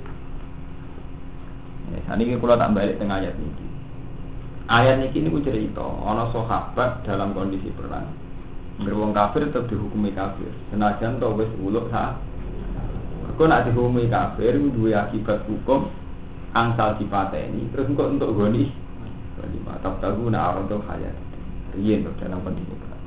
Ya, 1.89 2.13
ini 2.13 2.37
kalau 2.37 2.53
tak 2.53 2.69
balik 2.77 3.01
tengah 3.01 3.17
ayat 3.17 3.33
ini. 3.33 3.65
Ayat 4.69 5.01
ini 5.01 5.25
ini 5.25 5.41
cerita. 5.41 5.81
Ono 5.81 6.29
sahabat 6.29 7.01
dalam 7.01 7.33
kondisi 7.33 7.73
perang. 7.73 8.13
Beruang 8.77 9.09
kafir 9.17 9.49
tetap 9.49 9.65
dihukumi 9.73 10.13
kafir. 10.13 10.53
Senajan 10.69 11.17
tau 11.17 11.33
wis 11.33 11.49
uluk 11.57 11.89
sah. 11.89 12.13
Kau 13.41 13.49
nak 13.49 13.65
dihukumi 13.65 14.05
kafir, 14.05 14.53
dua 14.53 15.09
akibat 15.09 15.49
hukum 15.49 15.89
angsal 16.53 16.93
dipateni. 17.01 17.73
Terus 17.73 17.89
kok 17.97 18.13
untuk 18.13 18.37
goni 18.37 18.69
lima. 19.45 19.77
Tak 19.85 20.01
tahu 20.01 20.33
nak 20.33 20.57
orang 20.57 20.65
tuh 20.71 20.81
hayat. 20.89 21.15
Rien 21.77 22.01
dalam 22.17 22.41
pendidikan. 22.41 22.97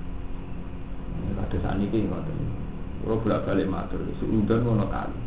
Ada 1.41 1.57
saat 1.59 1.81
ini 1.83 2.07
ngoten 2.07 2.39
kalau 3.01 3.17
bolak 3.25 3.49
balik 3.49 3.67
matur 3.67 4.05
suudon 4.21 4.61
ngono 4.61 4.87
kali. 4.93 5.19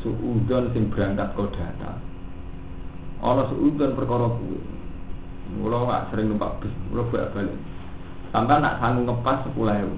Suudon 0.00 0.72
sing 0.72 0.88
berangkat 0.88 1.36
kau 1.36 1.46
data. 1.52 2.00
Ono 3.22 3.42
suudon 3.52 3.94
perkara 3.94 4.26
kuwi. 4.32 4.58
Kalau 5.48 5.86
nggak 5.86 6.06
sering 6.10 6.26
numpak 6.32 6.60
bis 6.64 6.72
kalau 6.90 7.08
bolak 7.12 7.30
balik 7.36 7.56
sampai 8.28 8.60
nak 8.60 8.76
sanggup 8.80 9.24
ngepas 9.24 9.38
sepuluh 9.48 9.72
ribu 9.72 9.96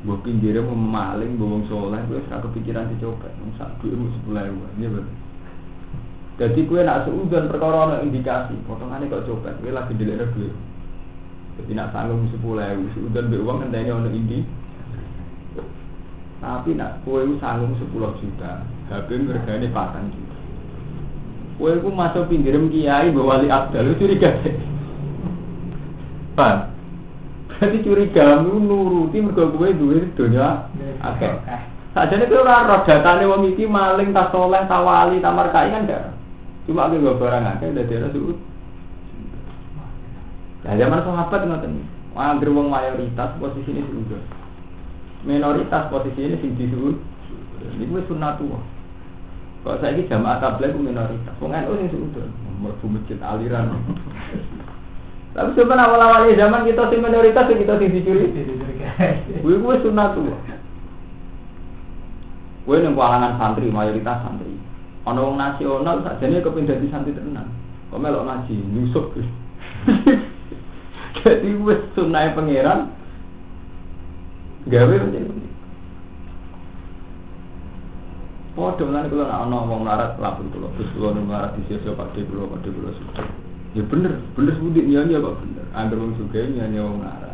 Gue 0.00 0.16
pinggirnya 0.24 0.64
mau 0.64 0.72
maling, 0.72 1.36
bawang 1.36 1.68
soleh, 1.68 2.00
gue 2.08 2.24
sekarang 2.24 2.48
kepikiran 2.48 2.88
dicoba, 2.88 3.28
sak 3.60 3.84
duit 3.84 4.00
sepuluh 4.16 4.48
ribu, 4.48 4.64
ini 4.80 4.88
betul. 4.88 5.19
Jadi 6.40 6.64
kue 6.64 6.80
nak 6.80 7.04
seudon 7.04 7.52
perkara 7.52 8.00
indikasi, 8.00 8.56
potongannya 8.64 9.12
kok 9.12 9.28
copet, 9.28 9.60
kue 9.60 9.76
lagi 9.76 9.92
dilihat 9.92 10.32
duit. 10.32 10.56
Jadi 11.60 11.76
nak 11.76 11.92
sanggup 11.92 12.16
sepuluh 12.32 12.64
ribu, 12.64 12.88
seudon 12.96 13.28
be 13.28 13.36
uang 13.44 13.68
ini 13.68 13.92
ono 13.92 14.08
indi. 14.08 14.40
Tapi 16.40 16.72
nak 16.80 17.04
kue 17.04 17.28
sanggup 17.44 17.76
sepuluh 17.76 18.16
juta, 18.24 18.64
HP 18.88 19.28
harganya 19.28 19.68
patang 19.68 20.08
juta. 20.16 20.36
Kue 21.60 21.76
ku 21.84 21.92
masuk 21.92 22.32
pinggirim 22.32 22.72
kiai 22.72 23.12
bawa 23.12 23.36
wali 23.36 23.52
abdal, 23.52 23.92
lu 23.92 24.00
curiga 24.00 24.32
deh. 24.40 24.56
Pak, 26.40 26.72
berarti 27.52 27.84
curiga 27.84 28.40
lu 28.40 28.64
nuruti 28.64 29.20
mergo 29.20 29.52
kue 29.60 29.76
duit 29.76 30.16
dunia. 30.16 30.72
Oke. 31.04 31.28
Saja 31.92 32.16
nih 32.16 32.32
kue 32.32 32.40
roh 32.40 32.80
datanya 32.88 33.28
wong 33.28 33.52
iki 33.52 33.68
maling 33.68 34.16
tas 34.16 34.32
soleh 34.32 34.64
tawali 34.64 35.20
tamar 35.20 35.52
kai 35.52 35.68
kan 35.68 35.84
gak. 35.84 36.16
Cuma 36.70 36.86
aku 36.86 37.02
gak 37.02 37.18
barang 37.18 37.44
akeh 37.58 37.74
dari 37.74 37.90
daerah 37.90 38.14
suud. 38.14 38.38
Nah 40.62 40.78
zaman 40.78 41.02
sahabat 41.02 41.42
ngoten. 41.42 41.82
Angger 42.14 42.54
wong 42.54 42.70
mayoritas 42.70 43.34
posisi 43.42 43.74
ini 43.74 43.82
suud. 43.90 44.22
Minoritas 45.26 45.90
posisi 45.90 46.30
ini 46.30 46.38
sing 46.38 46.54
disuud. 46.54 46.94
Ini 47.74 47.90
gue 47.90 48.06
sunatullah. 48.06 48.62
Kalau 49.66 49.82
saya 49.82 49.98
ini 49.98 50.06
jamaah 50.06 50.38
tabligh 50.38 50.70
minoritas. 50.78 51.34
Wong 51.42 51.50
NU 51.50 51.74
sing 51.74 51.90
suud. 51.90 52.14
Merbu 52.62 52.86
masjid 52.86 53.18
aliran. 53.18 53.74
Tapi 55.34 55.50
sebenarnya 55.58 55.90
awal-awalnya 55.90 56.38
zaman 56.38 56.70
kita 56.70 56.86
sing 56.86 57.02
minoritas 57.02 57.50
kita 57.50 57.74
sing 57.82 57.90
dicuri. 57.90 58.30
Gue 59.42 59.58
gue 59.58 59.74
sunatullah. 59.82 60.38
Gue 62.62 62.78
neng 62.78 62.94
kalangan 62.94 63.42
santri 63.42 63.74
mayoritas 63.74 64.22
santri. 64.22 64.59
Ono 65.08 65.20
wong 65.32 65.36
nasional 65.40 66.04
sajane 66.04 66.44
kepengin 66.44 66.68
dadi 66.68 66.92
santri 66.92 67.16
tenan. 67.16 67.48
Kok 67.88 68.00
melok 68.00 68.26
ngaji 68.28 68.54
nyusuk. 68.56 69.16
Jadi 71.20 71.50
wis 71.60 71.80
sunai 71.96 72.32
pangeran 72.36 72.92
gawe 74.68 74.94
ini. 74.94 75.48
Podo 78.50 78.84
lan 78.90 79.08
kula 79.08 79.24
nek 79.30 79.40
ana 79.46 79.58
wong 79.62 79.86
larat 79.86 80.18
lapun 80.18 80.50
kula, 80.50 80.68
Gus 80.74 80.90
kula 80.92 81.16
nek 81.16 81.30
larat 81.30 81.50
di 81.56 81.62
sisi 81.70 81.86
pakde 81.86 82.26
kula, 82.26 82.50
pakde 82.50 82.68
kula 82.74 82.90
sudah. 82.92 83.26
Ya 83.72 83.82
bener, 83.86 84.18
bener 84.34 84.52
sebutik 84.58 84.84
nyanyi 84.90 85.14
apa 85.16 85.30
bener. 85.38 85.64
Angger 85.70 85.98
wong 86.02 86.12
sugih 86.18 86.50
nyanyi 86.50 86.82
wong 86.82 86.98
larat. 87.00 87.29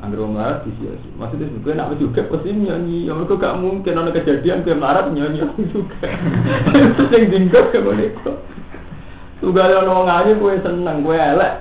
Angger 0.00 0.24
wong 0.24 0.32
larat 0.32 0.64
di 0.64 0.72
sisi. 0.80 1.08
Maksudnya 1.20 1.52
juga 1.52 1.76
nak 1.76 1.92
juga 2.00 2.24
pasti 2.24 2.56
nyanyi. 2.56 3.04
Ya 3.04 3.12
mereka 3.12 3.36
gak 3.36 3.60
mungkin 3.60 4.00
ada 4.00 4.10
kejadian 4.16 4.64
ke 4.64 4.72
larat 4.72 5.12
nyanyi 5.12 5.44
juga. 5.68 6.08
Itu 6.72 7.02
yang 7.12 7.24
tinggal 7.28 7.64
ke 7.68 7.78
mereka. 7.84 8.32
Tunggal 9.44 9.72
ada 9.72 9.88
wong 9.88 10.08
ngaji 10.08 10.30
gue 10.40 10.52
seneng, 10.64 10.96
gue 11.04 11.16
elek. 11.16 11.54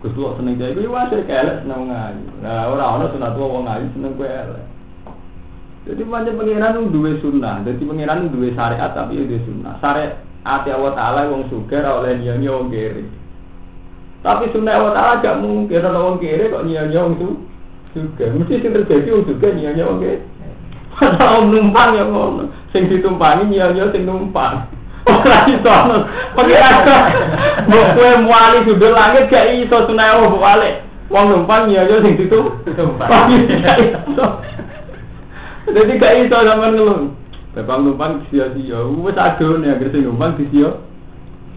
Gus 0.00 0.16
tuh 0.16 0.32
seneng 0.38 0.56
jadi 0.56 0.78
gue 0.78 0.86
wajar 0.86 1.18
elek 1.18 1.66
seneng 1.66 1.90
ngaji. 1.90 2.24
Nah 2.46 2.70
orang-orang 2.70 3.10
sunat 3.10 3.30
tua 3.34 3.46
wong 3.50 3.64
ngaji 3.66 3.86
seneng 3.98 4.12
gue 4.14 4.28
elek. 4.30 4.64
Jadi 5.90 6.02
macam 6.06 6.38
pengiran 6.38 6.74
itu 6.78 6.82
dua 6.94 7.10
sunnah. 7.18 7.54
Jadi 7.66 7.82
pengiran 7.82 8.22
itu 8.22 8.28
dua 8.38 8.48
syariat 8.54 8.90
tapi 8.94 9.18
itu 9.18 9.24
dua 9.34 9.40
sunnah. 9.50 9.74
Syariat 9.82 10.12
ati 10.46 10.68
Allah 10.70 10.92
Taala 10.94 11.20
wong 11.26 11.42
suger 11.50 11.82
oleh 11.82 12.22
nyanyi 12.22 12.46
wong 12.46 12.70
kiri. 12.70 13.04
Tapi 14.22 14.44
sunnah 14.54 14.78
Allah 14.78 14.94
Taala 14.94 15.12
gak 15.26 15.36
mungkin 15.42 15.82
wong 15.90 16.16
kiri 16.22 16.54
kok 16.54 16.64
nyanyi 16.64 16.96
wong 16.96 17.14
itu 17.18 17.28
juga. 17.94 18.24
Mesti 18.34 18.62
sing 18.62 18.72
terjadi 18.74 19.08
juga 19.24 19.48
nyanyi 19.50 19.82
kiri. 19.82 20.16
Ada 21.00 21.38
om 21.38 21.54
numpang 21.54 21.96
yang 21.96 22.10
ngono. 22.12 22.50
Sing 22.74 22.90
ditumpangi 22.90 23.50
nyanyi 23.50 23.86
sing 23.94 24.02
numpang. 24.04 24.66
Ora 25.06 25.48
iso. 25.48 25.74
Pengiran. 26.36 26.76
Mbok 27.66 27.88
kowe 27.96 28.10
muali 28.26 28.58
langit 28.68 29.30
gak 29.30 29.48
iso 29.54 29.76
sunnah 29.86 30.18
Allah 30.18 30.32
balik. 30.34 30.74
Wong 31.08 31.24
numpang 31.30 31.70
nyanyi 31.70 31.96
sing 32.04 32.14
ditumpang. 32.18 33.30
Jadi 35.70 35.92
gak 35.96 36.14
iso 36.26 36.36
sampean 36.36 36.74
ngeluh. 36.76 37.14
Bapak 37.54 37.78
numpang 37.82 38.22
sia-sia. 38.30 38.82
Wis 38.86 39.18
adone 39.18 39.66
ya 39.66 39.74
sing 39.78 40.02
numpang 40.04 40.36
sia. 40.38 40.70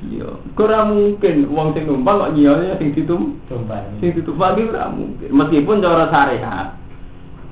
Iya, 0.03 0.27
ora 0.59 0.79
mungkin 0.83 1.47
wong 1.47 1.71
sing 1.71 1.87
numpang 1.87 2.19
kok 2.19 2.33
nyione 2.35 2.75
sing 2.75 2.91
ditum 2.91 3.39
tumpang. 3.47 3.87
Sing 4.03 4.11
ditumpang 4.11 4.59
iki 4.59 4.67
ora 4.67 4.91
mungkin. 4.91 5.29
Meskipun 5.31 5.79
cara 5.79 6.11
syariat 6.11 6.75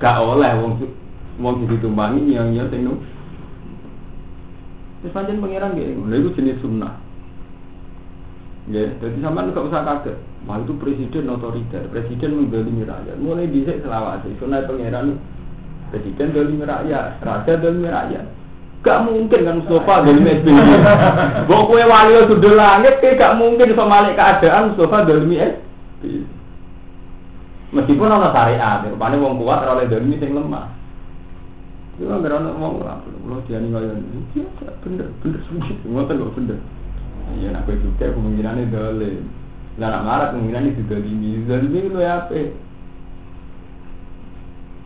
gak 0.01 0.19
oleh 0.19 0.51
wong 0.59 0.71
wong 1.39 1.53
sing 1.63 1.67
ditumpangi 1.71 2.19
nyione 2.27 2.67
sing 2.67 2.81
numpang. 2.83 3.11
Terus 5.01 5.13
pancen 5.15 5.41
pangeran 5.41 5.79
lha 5.79 6.15
iku 6.19 6.29
jenis 6.35 6.59
sunnah. 6.61 6.93
Ya, 8.69 8.85
jadi 8.99 9.17
sampean 9.23 9.55
gak 9.55 9.67
usah 9.71 9.81
kaget. 9.87 10.17
Wah 10.45 10.57
itu 10.61 10.73
presiden 10.77 11.31
otoriter, 11.31 11.87
presiden 11.89 12.37
menggolimi 12.37 12.85
rakyat. 12.85 13.17
Mulai 13.17 13.49
dhisik 13.49 13.81
selawase, 13.81 14.29
sunah 14.37 14.65
pangeran 14.65 15.17
Presiden 15.91 16.31
dolimi 16.31 16.63
rakyat, 16.63 17.19
raja 17.19 17.53
dolimi 17.59 17.91
rakyat. 17.91 18.23
Gak 18.81 19.05
mungkin 19.05 19.45
kan 19.45 19.61
Mustafa 19.61 20.09
dolimi 20.09 20.41
SBY. 20.41 20.57
Bawa 21.45 21.61
kue 21.69 21.85
wali 21.85 22.17
sudah 22.25 22.53
langit, 22.57 22.97
kayak 22.97 23.21
gak 23.21 23.37
mungkin 23.37 23.77
sama 23.77 24.01
malik 24.01 24.17
keadaan 24.17 24.73
Mustafa 24.73 25.05
dolimi 25.05 25.37
SBY. 25.37 26.25
Meskipun 27.71 28.09
ada 28.09 28.35
syariat, 28.35 28.83
rupanya 28.83 29.21
wong 29.21 29.37
kuat 29.37 29.63
oleh 29.63 29.85
dolimi 29.85 30.17
sing 30.17 30.33
lemah. 30.33 30.67
Itu 31.95 32.09
kan 32.09 32.25
karena 32.25 32.51
wong 32.57 32.81
lah, 32.81 32.99
lo 33.29 33.39
dia 33.45 33.61
nih 33.61 33.69
kayak 33.69 34.01
biasa, 34.33 34.65
bener, 34.81 35.07
bener 35.21 35.39
sedikit, 35.45 35.77
ngotot 35.85 36.17
kok 36.17 36.33
bener. 36.41 36.59
Iya, 37.37 37.47
nak 37.53 37.63
kue 37.69 37.77
juga 37.79 38.11
kemungkinannya 38.11 38.73
dolim. 38.73 39.23
Lah 39.77 39.87
nak 39.87 40.03
marah 40.03 40.27
kemungkinan 40.33 40.73
itu 40.73 40.81
dolimi, 40.89 41.45
dolimi 41.45 41.79
itu 41.85 42.01
apa? 42.01 42.41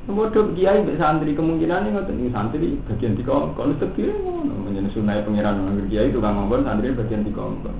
Bodoh 0.06 0.54
kiai 0.54 0.86
mbek 0.86 1.02
santri 1.02 1.34
kemungkinan 1.34 1.90
ngoten 1.90 2.30
santri 2.30 2.78
bagian 2.86 3.18
dikongkon 3.18 3.74
sedih 3.82 4.14
ngono 4.14 4.54
menjadi 4.70 4.94
sunai 4.94 5.26
pangeran 5.26 5.66
nang 5.66 5.82
kiai 5.90 6.14
tukang 6.14 6.38
ngongkon 6.38 6.62
santri 6.62 6.94
bagian 6.94 7.26
dikongkon. 7.26 7.74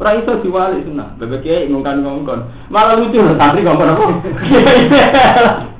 Ora 0.00 0.16
iso 0.16 0.40
diwali 0.40 0.88
sunah, 0.88 1.20
bebek 1.20 1.44
kiai 1.44 1.68
ngongkon 1.68 2.00
ngongkon. 2.00 2.40
Malah 2.72 2.96
lucu 2.96 3.20
santri 3.36 3.60
ngongkon 3.60 3.92
apa? 3.92 4.04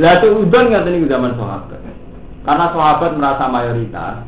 Lah 0.00 0.24
tuh 0.24 0.40
udon 0.40 0.72
ngaten 0.72 0.88
niku 0.88 1.04
zaman 1.04 1.36
sahabat. 1.36 1.80
Karena 2.48 2.72
sahabat 2.72 3.12
merasa 3.12 3.44
mayoritas, 3.52 4.24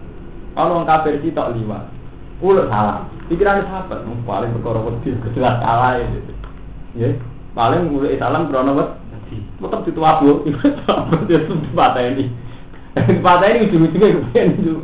kalau 0.53 0.85
orang 0.85 0.85
kafir 0.85 1.25
tak 1.33 1.57
liwat. 1.57 1.89
Kulo 2.37 2.69
salah. 2.69 3.09
Pikiran 3.33 3.65
sahabat, 3.65 4.05
paling 4.29 4.53
perkara 4.61 4.85
wedi 4.85 5.17
salah 5.41 5.97
ya. 6.93 7.17
Paling 7.57 7.89
mulai 7.89 8.21
salam 8.21 8.53
krono 8.53 9.01
tetap 9.61 9.81
itu 9.89 10.01
wabu 10.01 10.43
itu 11.31 11.55
patah 11.73 12.05
ini 12.05 12.25
patah 13.25 13.47
ini 13.51 13.59
ujung-ujungnya 13.71 14.09
kemudian 14.15 14.47
itu 14.61 14.75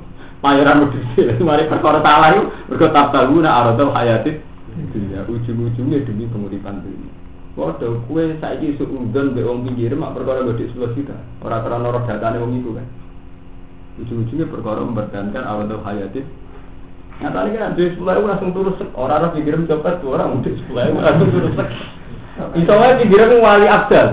mayoran 0.40 0.86
modus 0.86 1.04
mari 1.44 1.68
perkara 1.68 2.00
salah 2.00 2.30
itu 2.34 2.42
berkata 2.70 3.12
tahu 3.12 3.44
nak 3.44 3.76
arah 3.76 3.90
hayatit 3.98 4.40
ya 5.12 5.20
ujung-ujungnya 5.28 6.06
demi 6.06 6.24
penguripan 6.30 6.80
dunia 6.80 7.20
Waduh, 7.58 8.06
kue 8.06 8.38
saiki 8.38 8.78
suudon 8.78 9.34
be 9.34 9.42
wong 9.42 9.66
pinggir 9.66 9.90
mak 9.98 10.14
perkara 10.14 10.46
gede 10.54 10.70
sebelah 10.70 10.94
kita. 10.94 11.16
Orang 11.42 11.66
terang 11.66 11.82
orang 11.82 12.06
datane 12.06 12.38
wong 12.38 12.62
itu 12.62 12.70
kan. 12.78 12.86
Ujung-ujungnya 13.98 14.46
perkara 14.46 14.86
mempertahankan 14.86 15.42
awal 15.42 15.66
hayatit. 15.82 16.24
Nyatanya 17.18 17.58
kan 17.58 17.70
di 17.74 17.90
sebelah 17.90 18.22
langsung 18.22 18.54
turun 18.54 18.78
orang-orang 18.96 19.34
pinggir 19.34 19.58
copet 19.66 19.98
orang 20.06 20.40
di 20.46 20.56
sebelah 20.62 20.84
langsung 20.94 21.28
turun 21.34 21.52
sek. 21.58 21.68
Iso 22.54 22.74
wae 22.78 23.36
wali 23.42 23.66
abdal. 23.66 24.08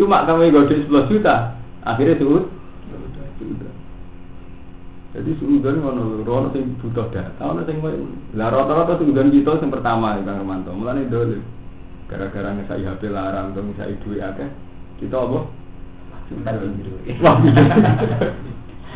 Cuma 0.00 0.24
kamu 0.24 0.48
gede 0.64 0.88
10 0.88 1.12
juta, 1.12 1.60
akhirnya 1.84 2.16
suud. 2.16 2.48
Jadi 5.10 5.30
suudan 5.36 5.84
ngono 5.84 6.24
lho, 6.24 6.32
ono 6.32 6.48
sing 6.56 6.80
butuh 6.80 7.12
data, 7.12 7.42
ono 7.44 7.60
sing 7.68 7.84
lah 8.32 8.48
rata-rata 8.48 8.96
suudan 8.96 9.28
kita 9.28 9.60
yang 9.60 9.68
pertama 9.68 10.16
ya 10.16 10.24
Kang 10.24 10.40
Romanto. 10.40 10.72
Mulane 10.72 11.04
dole. 11.12 11.44
Gara-gara 12.08 12.56
ngesai 12.56 12.88
HP 12.88 13.12
larang 13.12 13.52
atau 13.52 13.60
ngesai 13.60 14.00
duit 14.00 14.24
akeh, 14.24 14.48
kita 15.04 15.20
apa? 15.20 15.38
Wah. 17.20 17.36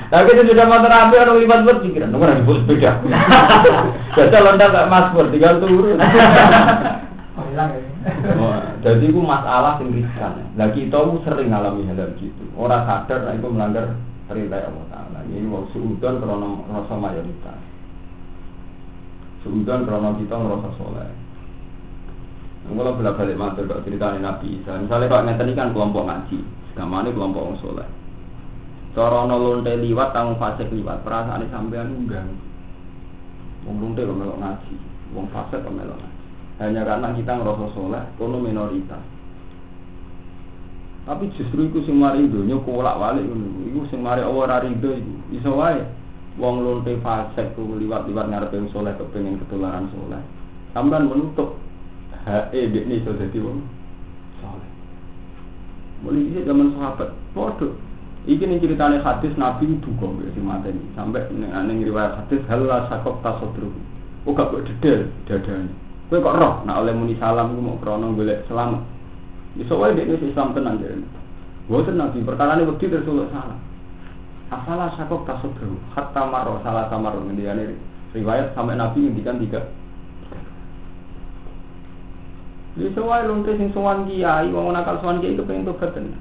Tapi 0.08 0.24
kita 0.32 0.42
sudah 0.48 0.66
mau 0.66 0.80
terapi 0.80 1.14
orang 1.20 1.38
lipat 1.44 1.60
buat 1.68 1.78
pikiran, 1.84 2.10
nomor 2.14 2.32
buat 2.48 2.64
sepeda. 2.64 3.04
Jadi 4.16 4.38
lontar 4.40 4.72
gak 4.72 4.88
mas 4.88 5.06
pur, 5.12 5.28
tinggal 5.28 5.60
turun. 5.60 6.00
Ya. 7.34 7.66
Oh, 8.38 8.62
jadi 8.78 9.10
itu 9.10 9.18
masalah 9.18 9.82
yang 9.82 9.90
riskan. 9.90 10.38
Nah 10.54 10.70
kita 10.70 11.02
sering 11.26 11.50
ngalami 11.50 11.82
hal 11.90 12.14
gitu. 12.14 12.44
Orang 12.54 12.86
sadar, 12.86 13.26
nah 13.26 13.34
itu 13.34 13.50
melanggar 13.50 13.90
perintah 14.30 14.62
Allah 14.62 14.86
Taala. 14.86 15.18
Ini 15.26 15.42
mau 15.42 15.66
suudon 15.74 16.22
karena 16.22 16.50
rasa 16.70 16.94
mayoritas. 16.94 17.58
Suudon 19.42 19.82
karena 19.82 20.14
kita 20.14 20.30
ngerasa 20.30 20.68
soleh. 20.78 21.10
Kalau 22.64 22.96
bolak 22.96 23.18
balik 23.18 23.36
matur 23.36 23.66
kok 23.66 23.82
ceritanya 23.82 24.30
Nabi 24.30 24.62
Isa. 24.62 24.78
Misalnya 24.78 25.10
kalau 25.10 25.26
nanti 25.26 25.52
kan 25.58 25.74
kelompok 25.74 26.06
ngaji, 26.06 26.38
ini 26.38 27.10
kelompok 27.12 27.44
orang 27.50 27.60
soleh. 27.60 27.88
Cara 28.94 29.26
ono 29.26 29.36
lonte 29.42 29.74
liwat, 29.74 30.14
tanggung 30.14 30.38
fasik 30.38 30.70
liwat, 30.70 31.02
perasaan 31.02 31.50
sampean 31.50 32.06
enggak. 32.06 32.24
Wong 33.66 33.82
lonte 33.82 34.06
melok 34.06 34.38
ngaji, 34.38 34.74
wong 35.12 35.26
fasik 35.34 35.60
kok 35.60 35.74
melok 35.74 35.98
ngaji 35.98 36.13
hanya 36.62 36.86
karena 36.86 37.10
kita 37.18 37.32
ngerasa 37.34 37.66
soleh, 37.74 38.04
kono 38.14 38.38
minoritas. 38.38 39.02
Tapi 41.04 41.28
justru 41.36 41.68
itu 41.68 41.84
sing 41.84 42.00
mari 42.00 42.24
dunya 42.24 42.56
kolak 42.64 42.96
walik 42.96 43.26
ngono. 43.28 43.68
Iku 43.68 43.80
sing 43.92 44.00
mari 44.00 44.24
Allah 44.24 44.40
ora 44.48 44.64
rido 44.64 44.88
iku. 44.88 45.14
Iso 45.36 45.52
wae 45.52 45.84
wong 46.40 46.64
lonte 46.64 46.96
liwat-liwat 46.96 48.26
ngarepe 48.32 48.56
soleh 48.72 48.96
kepengin 48.96 49.36
ketularan 49.44 49.92
soleh. 49.92 50.22
Sampeyan 50.72 51.10
menutup 51.10 51.60
hae 52.24 52.60
bekne 52.72 53.04
iso 53.04 53.12
dadi 53.20 53.36
wong 53.36 53.60
soleh. 54.40 54.70
Mulai 56.08 56.24
iki 56.24 56.40
zaman 56.48 56.72
sahabat, 56.72 57.10
padha. 57.36 57.68
Iki 58.24 58.44
ning 58.48 58.58
ceritane 58.64 59.04
hadis 59.04 59.36
Nabi 59.36 59.76
duka 59.84 60.08
mbek 60.08 60.32
sing 60.32 60.44
mateni. 60.48 60.80
Sampai 60.96 61.28
ning 61.36 61.84
riwayat 61.84 62.16
hadis 62.24 62.40
halal 62.48 62.88
sakok 62.88 63.20
tasodru. 63.20 63.68
Oh 64.24 64.32
gak 64.32 64.56
kok 64.56 64.64
dedel 64.64 65.12
dadane. 65.28 65.83
Kowe 66.14 66.22
kok 66.22 66.38
roh 66.38 66.62
nak 66.62 66.79
oleh 66.79 66.94
muni 66.94 67.18
salam 67.18 67.59
mau 67.59 67.74
krono 67.83 68.14
golek 68.14 68.46
selamat. 68.46 68.87
Iso 69.59 69.74
wae 69.83 69.98
dekne 69.98 70.14
Islam 70.22 70.55
tenan 70.55 70.79
jare. 70.79 71.03
Boten 71.66 71.98
nabi 71.98 72.22
perkara 72.22 72.55
ini 72.55 72.70
wedi 72.70 72.87
terus 72.87 73.03
salah. 73.35 73.59
Asalah 74.46 74.94
sakok 74.94 75.27
tasodru 75.27 75.74
hatta 75.90 76.22
maro 76.31 76.62
salah 76.62 76.87
samaro 76.87 77.18
ngendikane 77.18 77.74
riwayat 78.14 78.55
sampai 78.55 78.79
nabi 78.79 79.11
ngendikan 79.11 79.42
tiga. 79.42 79.66
Iso 82.79 83.11
wae 83.11 83.27
lonte 83.27 83.50
sing 83.59 83.74
sowan 83.74 84.07
kiai 84.07 84.55
wong 84.55 84.70
nakal 84.70 85.03
sowan 85.03 85.18
kiai 85.18 85.35
kepengin 85.35 85.66
tobat 85.66 85.98
tenan. 85.98 86.14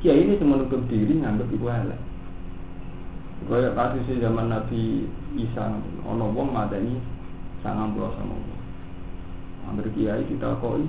Kiai 0.00 0.16
ini 0.16 0.40
cuma 0.40 0.64
menutup 0.64 0.80
diri 0.88 1.20
nganggep 1.20 1.52
iku 1.52 1.68
elek. 1.68 2.00
Kaya 3.52 3.68
kasus 3.76 4.16
zaman 4.16 4.48
Nabi 4.48 5.04
Isa, 5.36 5.76
ono 6.08 6.32
wong 6.32 6.56
madani 6.56 6.96
sangat 7.60 7.92
pulau 7.92 8.08
sama 8.16 8.63
Ambil 9.70 9.88
kiai 9.96 10.22
kita 10.28 10.60
koi, 10.60 10.84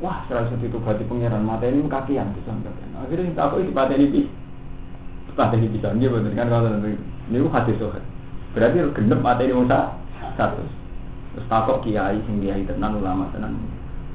wah 0.00 0.24
satu 0.26 0.56
itu 0.60 0.78
berarti 0.80 1.04
pangeran 1.04 1.44
mata 1.44 1.68
ini 1.68 1.84
kakian 1.84 2.32
disampaikan. 2.32 2.96
Akhirnya 2.96 3.32
kita 3.34 3.52
koi 3.52 3.66
di 3.68 3.72
mata 3.74 3.92
ini 3.94 4.06
bis, 4.08 4.28
mata 5.36 5.54
ini 5.54 5.68
bisa 5.70 5.92
dia 5.94 6.08
betul 6.08 6.32
kan 6.34 6.48
kalau 6.48 6.74
ini 6.80 7.36
itu 7.36 7.48
hati 7.52 7.72
sohat. 7.76 8.02
Berarti 8.56 8.76
genep 8.96 9.20
mata 9.20 9.42
ini 9.44 9.54
musa 9.54 9.94
satu. 10.34 10.64
Terus 11.36 11.46
takut 11.46 11.84
kiai 11.84 12.18
sing 12.24 12.40
kiai 12.40 12.64
tenan 12.64 12.98
ulama 12.98 13.28
tenan. 13.30 13.54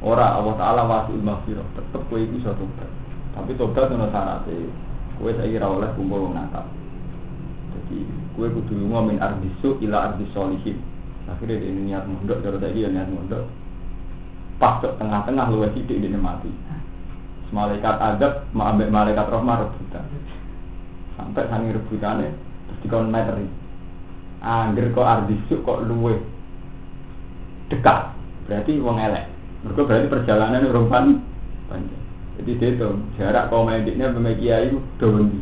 Ora 0.04 0.36
Allah 0.36 0.60
Taala 0.60 0.84
wasiul 0.84 1.24
maghfirah, 1.24 1.63
tetep 1.80 2.02
kowe 2.12 2.20
iku 2.20 2.36
iso 2.36 2.52
tobat. 2.60 2.89
Tapi 3.38 3.56
tobat 3.56 3.88
ono 3.88 4.12
syaratnya. 4.12 4.68
Kowe 5.16 5.32
saiki 5.32 5.56
ora 5.63 5.68
oleh 5.72 5.89
kumpul 5.96 6.36
nakal. 6.36 6.68
Jadi 7.72 8.04
kowe 8.36 8.48
kudu 8.52 8.76
lunga 8.76 9.00
min 9.08 9.18
ardisu 9.24 9.80
ila 9.88 10.12
ardis 10.12 10.28
solihin 10.36 10.76
akhirnya 11.30 11.62
dia 11.62 11.72
niat 11.72 12.04
mondok 12.08 12.42
cara 12.44 12.58
tadi 12.60 12.84
ya 12.84 12.90
niat 12.92 13.10
mondok. 13.10 13.44
Pas 14.62 14.80
ke 14.80 14.88
tengah-tengah 15.00 15.46
lu 15.52 15.66
sidik 15.74 16.00
dia 16.00 16.20
mati. 16.20 16.52
Malaikat 17.54 17.96
adab 18.02 18.50
ambil 18.54 18.90
malaikat 18.90 19.30
rahmah 19.30 19.62
rebutan. 19.62 20.04
Sampai 21.14 21.46
sangi 21.48 21.70
rebutannya 21.70 22.34
terus 22.66 22.80
dikon 22.82 23.14
meteri 23.14 23.46
angger 24.44 24.90
kok 24.92 25.06
ardisuk 25.06 25.60
kok 25.62 25.86
luwe 25.86 26.18
dekat. 27.70 28.12
Berarti 28.50 28.82
wong 28.82 28.98
elek. 29.00 29.30
Mereka 29.64 29.82
berarti 29.88 30.08
perjalanan 30.12 30.68
rumpan 30.68 31.22
panjang. 31.72 32.04
Jadi 32.34 32.52
dia 32.58 32.70
itu 32.74 32.90
jarak 33.16 33.54
kau 33.54 33.64
main 33.64 33.86
diknya 33.86 34.10
kiai 34.12 34.74
daun 34.98 35.40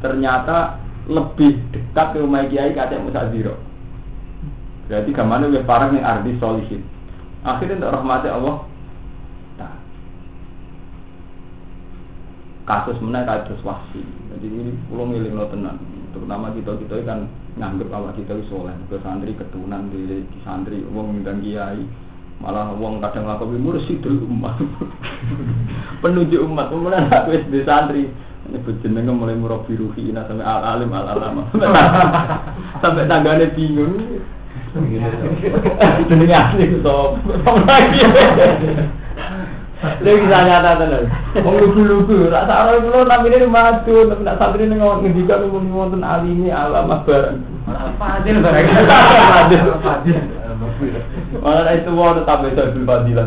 ternyata 0.00 0.80
lebih 1.08 1.60
dekat 1.72 2.06
ke 2.12 2.18
rumah 2.20 2.44
kiai 2.48 2.76
kata 2.76 3.00
Musa 3.00 3.28
Ziro 3.32 3.56
Berarti 4.90 5.14
ke 5.14 5.22
mana 5.22 5.46
wis 5.46 5.62
parang 5.62 5.94
ning 5.94 6.02
arti 6.02 6.34
solihin. 6.42 6.82
Akhirnya 7.46 7.78
untuk 7.78 7.94
rahmati 7.94 8.26
Allah. 8.26 8.56
Nah. 9.62 9.74
Kasus 12.66 12.98
mana 12.98 13.22
kasus 13.22 13.62
wasi. 13.62 14.02
Jadi 14.34 14.46
ini 14.50 14.74
pulau 14.90 15.06
milik 15.06 15.30
lo 15.30 15.46
tenang. 15.46 15.78
Terutama 16.10 16.50
kita 16.58 16.74
kita 16.74 17.06
kan 17.06 17.30
nganggep 17.54 17.86
Allah 17.94 18.10
kita 18.18 18.34
soleh. 18.50 18.74
Ke 18.90 18.98
santri 19.06 19.38
keturunan 19.38 19.94
di, 19.94 20.26
di 20.26 20.38
santri, 20.42 20.82
wong 20.90 21.22
dan 21.22 21.38
kiai 21.38 21.86
malah 22.40 22.72
wong 22.72 23.04
kadang 23.04 23.28
lakukan 23.28 23.60
mursyidul 23.60 24.24
umat 24.24 24.56
penunjuk 26.00 26.40
umat 26.48 26.72
kemudian 26.72 27.04
aku 27.12 27.36
di 27.52 27.60
santri 27.68 28.08
ini 28.48 28.58
jenenge 28.80 29.12
mulai 29.12 29.36
murabi 29.36 29.76
ruhi 29.76 30.08
sampai 30.08 30.40
al 30.40 30.80
alim 30.80 30.88
al 30.88 31.06
alama 31.20 31.44
sampai 32.82 33.04
tanggane 33.04 33.52
bingung 33.52 34.24
Jenenge 36.08 36.34
asli 36.34 36.64
sop. 36.82 37.18
Lha 39.80 40.12
bisa 40.12 40.38
nyata 40.44 40.76
tenan. 40.76 41.04
Wong 41.40 41.56
lugu-lugu, 41.56 42.28
ra 42.28 42.44
sak 42.44 42.68
ora 42.68 42.84
kula 42.84 43.00
namine 43.08 43.48
madu, 43.48 44.12
nek 44.12 44.36
santri 44.36 44.68
ning 44.68 44.76
ngendikan 44.76 45.48
umum 45.48 45.72
wonten 45.72 46.04
alimi 46.04 46.52
alamah 46.52 47.00
barang. 47.08 47.40
Fadil 47.96 48.44
barang. 48.44 48.66
Fadil. 49.32 49.64
Fadil. 49.80 50.20
Malah 51.40 51.72
itu 51.72 51.90
mau 51.96 52.12
tetap 52.12 52.44
bisa 52.44 52.68
fadilah. 52.76 53.26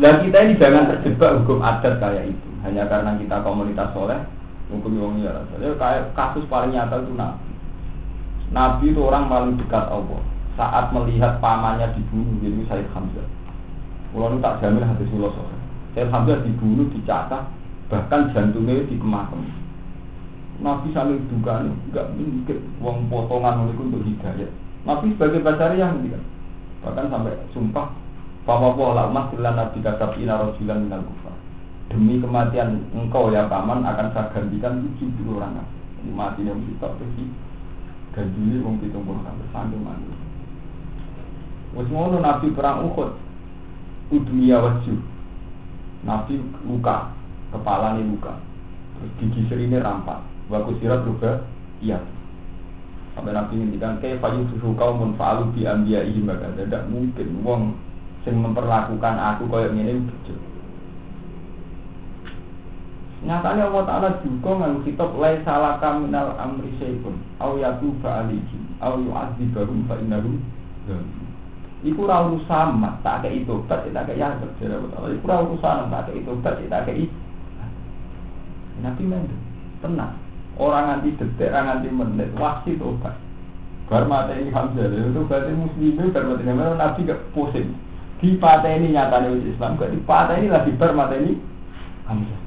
Nah 0.00 0.12
kita 0.24 0.38
ini 0.42 0.58
jangan 0.58 0.90
terjebak 0.90 1.44
hukum 1.44 1.62
adat 1.62 2.02
kayak 2.02 2.34
itu. 2.34 2.48
Hanya 2.66 2.90
karena 2.90 3.14
kita 3.14 3.46
komunitas 3.46 3.94
soleh, 3.94 4.18
hukum 4.74 4.98
wong 4.98 5.14
ya. 5.22 5.38
Kayak 5.78 6.10
kasus 6.18 6.42
paling 6.50 6.74
nyata 6.74 6.98
itu 6.98 7.14
nabi. 7.14 7.49
Nabi 8.50 8.90
itu 8.90 9.00
orang 9.02 9.30
paling 9.30 9.54
dekat 9.58 9.86
Allah. 9.86 10.20
Saat 10.58 10.90
melihat 10.90 11.38
pamannya 11.38 11.94
dibunuh, 11.94 12.36
jadi 12.42 12.60
Said 12.66 12.86
Hamzah. 12.92 13.26
Kalau 14.10 14.42
tak 14.42 14.58
jamin 14.60 14.82
hati 14.84 15.06
sulo 15.08 15.30
soleh. 15.30 15.60
Said 15.94 16.10
Hamzah 16.10 16.42
dibunuh, 16.42 16.90
dicacah, 16.90 17.46
bahkan 17.86 18.34
jantungnya 18.34 18.82
dikemakam. 18.90 19.46
Nabi 20.60 20.92
sambil 20.92 21.16
duka 21.32 21.64
nggak 21.64 22.06
mungkin 22.20 22.58
uang 22.84 23.08
potongan 23.08 23.70
itu 23.72 23.80
untuk 23.80 24.04
hidayah. 24.04 24.50
Nabi 24.84 25.16
sebagai 25.16 25.40
basari 25.40 25.80
yang 25.80 26.04
kan. 26.04 26.22
Bahkan 26.84 27.06
sampai 27.08 27.32
sumpah 27.56 27.88
Papa 28.40 28.72
pola 28.72 29.04
mas 29.12 29.28
nabi 29.36 29.84
kasab 29.84 30.16
ina 30.16 30.40
rojilan 30.40 30.88
minal 30.88 31.04
kufar. 31.04 31.36
Demi 31.92 32.16
kematian 32.18 32.88
engkau 32.96 33.28
ya 33.28 33.44
paman 33.46 33.84
akan 33.84 34.16
saya 34.16 34.32
gantikan 34.32 34.80
tujuh 34.80 35.12
puluh 35.20 35.38
orang. 35.38 35.60
Ini 36.00 36.12
mati 36.16 36.48
yang 36.48 36.56
kita 36.64 36.88
pergi. 36.96 37.28
Ganjili 38.10 38.58
wong 38.58 38.82
pitung 38.82 39.06
puluh 39.06 39.22
sampai 39.22 39.46
sanggup 39.54 39.80
mandi. 39.86 40.10
Wes 41.78 41.86
ngono 41.86 42.18
nabi 42.18 42.50
perang 42.50 42.90
Uhud. 42.90 43.10
Udmiya 44.10 44.58
wajib. 44.58 44.98
Nabi 46.02 46.42
luka, 46.66 47.14
kepala 47.54 47.94
ini 47.94 48.10
luka. 48.10 48.34
Terus 48.98 49.12
gigi 49.22 49.46
ini 49.54 49.78
rampak. 49.78 50.18
Waktu 50.50 50.82
sirat 50.82 51.06
juga 51.06 51.46
iya. 51.78 52.02
Sampai 53.14 53.30
nabi 53.30 53.54
ngendikan 53.62 54.02
kayak 54.02 54.18
payu 54.18 54.42
susu 54.50 54.74
kau 54.74 54.98
munfaalu 54.98 55.54
bi 55.54 55.62
ambiya 55.66 56.02
ihim 56.10 56.26
Tidak 56.26 56.90
mungkin 56.90 57.28
wong 57.46 57.62
sing 58.26 58.34
memperlakukan 58.34 59.16
aku 59.16 59.46
kaya 59.46 59.70
ngene 59.70 60.02
bojo. 60.10 60.49
Nyatanya 63.20 63.68
Allah 63.68 63.84
Ta'ala 63.84 64.08
juga 64.24 64.50
ngang 64.56 64.80
kitab 64.80 65.12
lai 65.20 65.44
salah 65.44 65.76
kaminal 65.76 66.32
amri 66.40 66.72
syai'un 66.80 67.20
au 67.36 67.60
yatuba 67.60 68.24
alihi 68.24 68.58
au 68.80 68.96
yu'adzibahum 68.96 69.84
fa 69.84 70.00
innahu 70.00 70.40
Iku 71.80 72.04
ra 72.04 72.24
urusan 72.28 72.76
mat 72.80 73.00
tak 73.04 73.24
kei 73.24 73.44
tobat 73.44 73.84
tak 73.88 74.04
kei 74.08 74.20
ya 74.20 74.36
jare 74.60 74.76
Allah. 74.76 75.12
Iku 75.12 75.24
ra 75.28 75.44
urusan 75.44 75.92
tak 75.92 76.08
kei 76.08 76.24
tobat 76.24 76.60
tak 76.64 76.84
kei. 76.88 77.08
Nabi 78.80 79.04
mende 79.04 79.36
tenang. 79.84 80.16
Orang 80.60 80.92
nganti 80.92 81.16
detik, 81.16 81.52
orang 81.52 81.64
nganti 81.80 81.88
menit, 81.88 82.28
wasi 82.36 82.76
tobat. 82.76 83.16
Bar 83.88 84.06
ini 84.32 84.54
Hamzah, 84.54 84.86
itu 84.86 85.20
berarti 85.26 85.50
muslimin 85.50 86.14
bar 86.14 86.22
ini 86.22 86.52
Nabi 86.52 87.10
gak 87.10 87.20
pusing 87.34 87.74
di 88.20 88.36
partai 88.36 88.76
ini 88.76 88.92
nyata 88.92 89.24
nih 89.24 89.50
Islam 89.50 89.80
di 89.80 90.00
partai 90.04 90.44
ini 90.44 90.52
lagi 90.52 90.70
mata 90.76 91.16
ini 91.16 91.40
Hamzah 92.04 92.39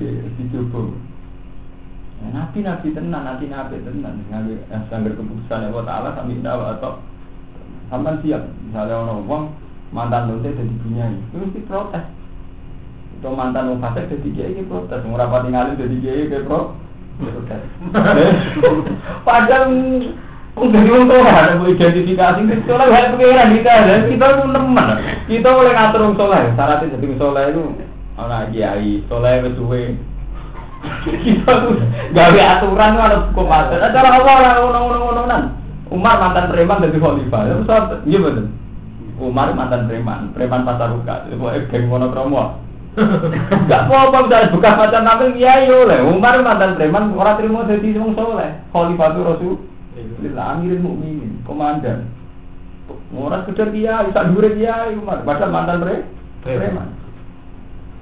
Oke, 0.00 0.32
dicoba 0.40 0.96
ya, 2.24 2.28
Nabi 2.32 2.64
Nabi 2.64 2.88
tenan, 2.96 3.20
Nabi 3.20 3.52
Nabi 3.52 3.84
tenan. 3.84 4.24
Nabi 4.32 4.56
yang 4.72 4.88
sanggar 4.88 5.12
keputusan 5.12 5.68
Allah 5.68 5.84
Ta'ala 5.84 6.08
sampai 6.16 6.40
dawa 6.40 6.80
atau 6.80 7.04
sampai 7.92 8.16
siap. 8.24 8.48
Misalnya 8.64 8.96
orang 8.96 9.28
uang 9.28 9.44
mantan 9.92 10.32
lonte 10.32 10.56
jadi 10.56 10.74
punya 10.80 11.04
itu 11.12 11.36
mesti 11.36 11.60
protes. 11.68 12.04
Itu 13.20 13.28
mantan 13.28 13.76
orang 13.76 13.84
fasik 13.84 14.08
jadi 14.08 14.28
kiai 14.32 14.52
ini 14.56 14.64
protes. 14.64 15.04
Mau 15.04 15.20
rapat 15.20 15.44
tinggalin 15.44 15.76
jadi 15.76 15.96
kiai 16.00 16.44
pro 16.48 16.72
protes. 17.20 17.60
Padahal 19.28 19.68
Udah 20.60 20.82
wong 20.82 21.06
tua 21.08 21.28
ada 21.28 21.60
mau 21.60 21.68
identifikasi. 21.68 22.40
Itu 22.42 22.64
soalnya 22.64 22.92
hal 22.92 23.04
pengiran 23.14 23.52
kita 23.54 23.70
ada 23.70 23.94
kita 24.08 24.24
itu 24.32 24.44
nemen. 24.48 24.88
Kita 25.28 25.48
boleh 25.52 25.72
ngatur 25.76 26.00
wong 26.08 26.14
soleh. 26.16 26.40
Syaratnya 26.56 26.92
jadi 26.96 27.04
wong 27.04 27.18
soleh 27.20 27.44
itu 27.52 27.62
anak 28.26 28.52
kiai 28.52 29.00
soleh 29.08 29.40
kita 31.04 31.52
tuh 31.60 31.76
gawe 32.16 32.40
aturan 32.40 32.96
ada 32.96 33.16
hukum 33.28 33.52
adat 33.52 33.92
cara 33.92 34.08
apa 34.16 34.30
orang 34.32 34.56
orang 34.64 34.84
orang 34.88 35.04
orang 35.12 35.44
Umar 35.90 36.22
mantan 36.22 36.54
preman 36.54 36.78
dari 36.78 37.02
khalifah. 37.02 37.40
Itu 37.50 37.66
sahabat 37.66 38.00
iya 38.06 38.18
betul 38.22 38.46
Umar 39.20 39.52
mantan 39.52 39.90
preman 39.90 40.32
preman 40.32 40.64
pasar 40.64 40.94
buka 40.94 41.28
itu 41.28 41.36
geng 41.68 41.90
monokromo 41.90 42.56
Gak 43.70 43.86
apa-apa 43.86 44.26
bisa 44.26 44.50
buka 44.50 44.70
macam 44.74 45.02
nabi 45.06 45.36
kiai 45.36 45.68
oleh. 45.70 46.00
Umar 46.02 46.40
mantan 46.40 46.74
preman 46.80 47.12
orang 47.14 47.38
terima 47.38 47.68
jadi 47.68 48.00
wong 48.00 48.16
soleh. 48.16 48.50
Khalifah 48.72 49.08
itu 49.12 49.20
rasul 49.26 49.54
Alhamdulillah 49.90 50.44
amirin 50.56 50.80
mukminin, 50.80 51.32
komandan. 51.44 52.08
Orang 53.12 53.44
sekedar 53.44 53.74
dia, 53.74 54.00
bisa 54.06 54.22
dure 54.32 54.54
dia, 54.56 54.86
padahal 55.26 55.50
mantan 55.50 55.82
preman. 56.40 56.99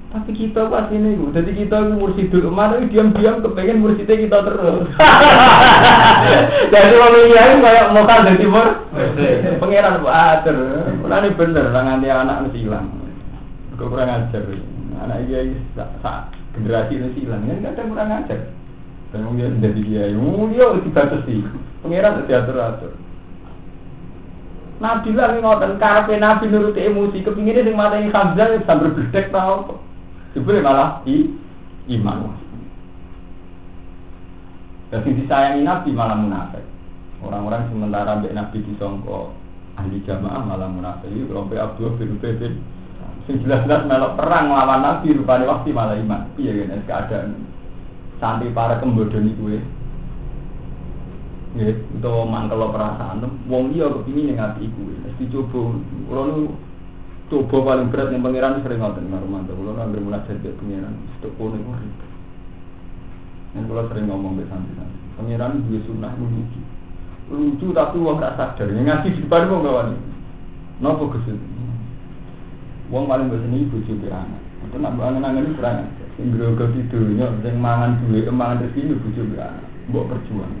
Tapi 0.09 0.33
kita 0.33 0.65
pas 0.73 0.89
ini, 0.89 1.21
jadi 1.29 1.53
kita 1.53 1.93
mursidul 1.93 2.49
mana 2.49 2.81
diam-diam 2.81 3.45
kepengen 3.45 3.77
mursidnya 3.77 4.17
kita 4.17 4.41
terus. 4.41 4.89
jadi 6.73 6.93
kalau 6.97 7.21
iya 7.29 7.61
kayak 7.61 7.93
mau 7.93 8.09
kan 8.09 8.25
dari 8.25 8.41
timur, 8.41 8.89
pangeran 9.61 10.01
atur. 10.01 10.57
Mana 11.05 11.29
ini 11.29 11.37
bener, 11.37 11.69
orang 11.69 12.01
dia 12.01 12.25
anak 12.25 12.49
mesti 12.49 12.57
hilang. 12.57 12.89
Kurang 13.77 14.09
ajar, 14.09 14.43
anak 15.05 15.17
iya 15.29 15.45
generasi 16.57 16.93
ini 16.97 17.13
hilang, 17.13 17.45
ini 17.45 17.61
kan 17.61 17.85
kurang 17.85 18.09
ajar. 18.09 18.49
Dan 19.13 19.29
mungkin 19.29 19.61
jadi 19.61 19.81
dia, 19.85 20.03
dia 20.09 20.67
dibatasi. 20.89 21.35
Pengiran 21.85 22.25
diatur-atur. 22.25 22.97
Nabi 24.79 25.11
lah 25.11 25.35
ngoten 25.35 25.75
karepe 25.75 26.15
Nabi 26.15 26.47
nurut 26.47 26.79
emosi 26.79 27.19
kepingine 27.19 27.67
sing 27.67 27.75
mateni 27.75 28.15
Hamzah 28.15 28.47
ya 28.55 28.63
sambil 28.63 28.95
berdek 28.95 29.27
ta 29.27 29.59
Jebule 30.33 30.61
malah 30.61 31.01
i 31.09 31.25
iman. 31.97 32.37
Jadi 34.89 35.09
disayangi 35.21 35.61
Nabi 35.65 35.89
malah 35.93 36.17
munafik. 36.17 36.65
Orang-orang 37.19 37.69
sementara 37.69 38.17
mbek 38.21 38.33
Nabi 38.33 38.57
disangka 38.65 39.33
ahli 39.77 40.01
jamaah 40.05 40.41
malah 40.45 40.69
munafik. 40.69 41.09
Iki 41.09 41.33
rompe 41.33 41.57
Abdul 41.57 41.97
bin 41.97 42.17
Ubay 42.17 42.37
sing 43.29 43.45
jelas-jelas 43.45 43.85
melok 43.85 44.17
perang 44.17 44.49
lawan 44.49 44.81
Nabi 44.81 45.13
rupane 45.13 45.45
waktu 45.45 45.69
malah 45.69 45.97
iman. 45.97 46.33
Iya 46.41 46.65
kan 46.65 46.81
keadaan. 46.89 47.27
Sampai 48.17 48.51
para 48.51 48.81
kembodoni 48.81 49.31
kuwe 49.37 49.57
ya 51.57 51.73
itu 51.73 52.13
mangkel 52.29 52.61
perasaan 52.69 53.25
wong 53.49 53.73
iya 53.73 53.89
kepingin 53.89 54.37
yang 54.37 54.53
ngati 54.53 54.69
iku 54.69 54.81
wis 54.85 55.15
dicoba 55.17 55.73
kula 56.05 56.21
nu 56.29 56.53
coba 57.29 57.57
paling 57.61 57.93
berat 57.93 58.09
yang 58.09 58.25
pangeran 58.25 58.65
sering 58.65 58.81
ngoten 58.81 59.05
karo 59.13 59.25
mantu 59.29 59.53
kula 59.53 59.71
nu 59.77 59.81
anggere 59.85 60.01
mulai 60.01 60.25
jadi 60.25 60.49
pangeran 60.57 60.93
stok 61.21 61.31
kono 61.37 61.55
iku 61.61 61.71
ribet 61.77 62.09
yang 63.53 63.65
kula 63.69 63.83
sering 63.89 64.05
ngomong 64.09 64.37
be 64.37 64.43
santri-santri. 64.49 64.99
Pangeran 65.17 65.61
duwe 65.65 65.79
sunah 65.85 66.13
lucu. 66.17 66.59
Lucu 67.29 67.67
tapi 67.73 67.97
wong 68.01 68.17
gak 68.17 68.37
sadar. 68.37 68.67
Yang 68.69 68.85
ngasih 68.89 69.11
di 69.13 69.21
depan 69.25 69.49
wong 69.49 69.61
kawan 69.61 69.89
nopo 70.79 71.11
kesun 71.11 71.39
wong 72.89 73.05
paling 73.05 73.29
bosen 73.29 73.53
iki 73.53 73.69
bojo 73.69 73.93
be 74.01 74.09
anak 74.09 74.41
itu 74.65 74.75
nak 74.81 74.97
angen-angen 74.97 75.53
kurang 75.55 75.91
sing 76.17 76.33
grogoti 76.33 76.81
dunya 76.89 77.27
sing 77.45 77.55
mangan 77.59 77.99
duwe 78.01 78.25
mangan 78.31 78.65
rezeki 78.65 78.97
bojo 78.97 79.21
be 79.29 79.37
anak 79.37 79.65
mbok 79.91 80.07
perjuang. 80.09 80.53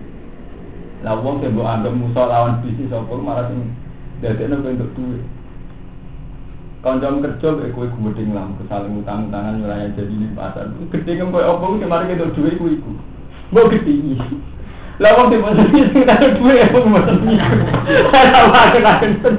Lah 1.01 1.17
wong 1.17 1.41
sing 1.41 1.55
mbok 1.55 1.65
anggap 1.65 1.93
musuh 1.95 2.25
lawan 2.29 2.61
bisnis 2.61 2.93
apa 2.93 3.13
malah 3.17 3.45
sing 3.49 3.59
dadekno 4.21 4.61
bentuk 4.61 4.89
duit. 4.93 5.23
Kanjam 6.79 7.19
kerja 7.19 7.47
mek 7.59 7.75
kowe 7.75 7.91
gudeng 7.91 8.31
lah, 8.31 8.47
saling 8.71 9.03
utang-utangan 9.03 9.59
wilayah 9.59 9.91
jadi 9.91 10.15
di 10.15 10.31
pasar. 10.31 10.71
Gede 10.95 11.19
kan 11.19 11.27
kowe 11.27 11.43
opo 11.43 11.75
mari 11.75 12.15
ketok 12.15 12.31
duit 12.39 12.55
kuwi 12.55 12.79
iku. 12.79 12.91
Mbok 13.51 13.67
gede 13.75 13.93
Lah 14.99 15.15
wong 15.15 15.31
sing 15.31 15.39
mesti 15.39 15.79
sing 15.95 16.03
tak 16.03 16.39
duit 16.39 16.59
apa 16.59 16.77
mesti. 16.79 17.35
Ora 18.11 18.41
makan 18.51 19.33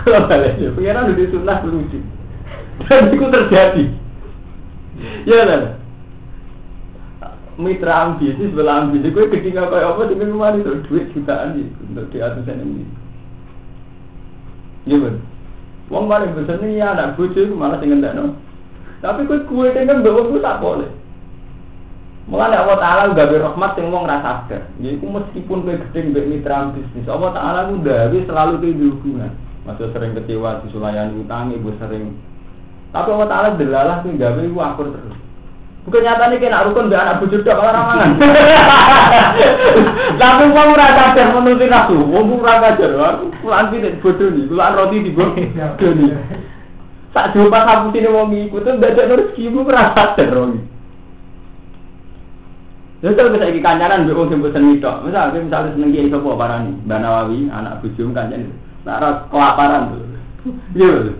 Kalau 0.00 0.24
balik 0.28 0.56
ya, 0.56 0.72
pengiran 0.72 1.12
udah 1.12 1.26
sunnah 1.28 1.60
lucu. 1.64 2.00
Dan 2.88 3.12
itu 3.12 3.26
terjadi. 3.28 3.84
Ya 5.28 5.44
lah 5.44 5.80
mitra 7.60 8.08
ambisi, 8.08 8.40
sebelah 8.40 8.88
ambisi, 8.88 9.12
gue 9.12 9.28
ketinggal 9.28 9.68
kayak 9.68 9.92
apa 9.92 10.08
dengan 10.08 10.32
rumah 10.32 10.56
itu 10.56 10.80
duit 10.88 11.12
jutaan 11.12 11.52
sih 11.60 11.68
untuk 11.92 12.08
di 12.08 12.18
atas 12.24 12.48
ini. 12.48 12.88
Iya. 14.88 15.20
Wong 15.90 16.06
paling 16.06 16.32
besar 16.38 16.62
nih 16.62 16.78
ya 16.78 16.94
anak 16.94 17.18
bojo 17.18 17.40
malah 17.58 17.82
tinggal 17.82 18.14
no. 18.14 18.38
Tapi 19.00 19.26
gue 19.26 19.42
kue 19.48 19.68
dengan 19.74 20.04
bawa 20.06 20.20
gue 20.30 20.40
tak 20.40 20.60
boleh. 20.62 20.90
Mulane 22.30 22.54
Allah 22.54 22.78
Taala 22.78 23.02
gawe 23.10 23.36
rahmat 23.42 23.70
sing 23.74 23.90
wong 23.90 24.06
ra 24.06 24.22
sadar. 24.22 24.70
Yaiku 24.78 25.10
meskipun 25.10 25.66
kowe 25.66 25.74
gedhe 25.74 26.00
mbek 26.14 26.28
mitra 26.30 26.70
bisnis, 26.70 27.10
Allah 27.10 27.34
Taala 27.34 27.60
ku 27.74 27.82
gawe 27.82 28.18
selalu 28.22 28.54
ke 28.62 28.70
hubungan. 28.78 29.34
Masuk 29.66 29.90
sering 29.90 30.14
kecewa 30.14 30.62
sulayani 30.70 31.26
utang, 31.26 31.50
ibu 31.50 31.74
sering. 31.82 32.14
Tapi 32.94 33.08
Allah 33.10 33.28
Taala 33.28 33.48
delalah 33.58 33.96
kowe 34.06 34.14
gawe 34.14 34.40
iku 34.46 34.58
akur 34.62 34.86
terus. 34.94 35.19
Bukan 35.90 36.06
nyata 36.06 36.30
nih 36.30 36.38
kena 36.38 36.62
rukun 36.70 36.86
biar 36.86 37.02
anak 37.02 37.18
bujuk 37.18 37.42
dok 37.42 37.58
malah 37.58 37.74
ramangan. 37.82 38.10
Tapi 40.22 40.44
wong 40.54 40.68
ora 40.70 40.86
sadar 40.94 41.34
menuruti 41.34 41.66
nafsu, 41.66 41.98
ora 42.14 42.54
sadar. 42.62 42.90
Aku 42.94 43.34
pulang 43.42 43.74
tidak 43.74 43.98
bodoh 43.98 44.30
nih, 44.30 44.46
pulang 44.46 44.74
roti 44.78 45.02
di 45.02 45.10
bodoh 45.10 45.90
nih. 45.98 46.14
Sak 47.10 47.34
jumpa 47.34 47.66
kamu 47.66 47.90
sini 47.90 48.06
wong 48.06 48.30
iku 48.38 48.62
tuh 48.62 48.78
dadak 48.78 49.10
rezeki 49.10 49.50
mu 49.50 49.66
ora 49.66 49.90
sadar 49.90 50.30
wong. 50.30 50.62
Ya 53.02 53.10
kalau 53.10 53.34
bisa 53.34 53.50
iki 53.50 53.58
kancanan 53.58 54.06
mbek 54.06 54.14
wong 54.14 54.30
sing 54.30 54.38
bosen 54.46 54.70
midok. 54.70 55.02
Misal 55.02 55.34
misale 55.34 55.74
seneng 55.74 55.90
kiai 55.90 56.06
sapa 56.06 56.38
parani, 56.38 56.70
Mbak 56.86 56.98
Nawawi, 57.02 57.50
anak 57.50 57.82
bojomu 57.82 58.14
kancan. 58.14 58.54
Ora 58.86 59.26
kelaparan 59.26 59.90
tuh. 59.90 60.06
Iya. 60.78 61.18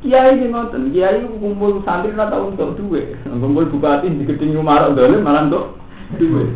kiai 0.00 0.40
di 0.40 0.48
nonton, 0.48 0.88
kiai 0.96 1.20
kumpul 1.28 1.84
santri 1.84 2.16
rata 2.16 2.40
untuk 2.40 2.72
dua, 2.80 3.04
kumpul 3.28 3.68
bupati 3.68 4.08
di 4.08 4.24
keting 4.24 4.56
rumah 4.56 4.88
dole 4.96 5.20
malam 5.20 5.52
untuk 5.52 5.76
dua. 6.16 6.48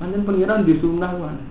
Anjir 0.00 0.20
pengiran 0.24 0.64
di 0.64 0.80
sunnah 0.80 1.12
mana? 1.12 1.44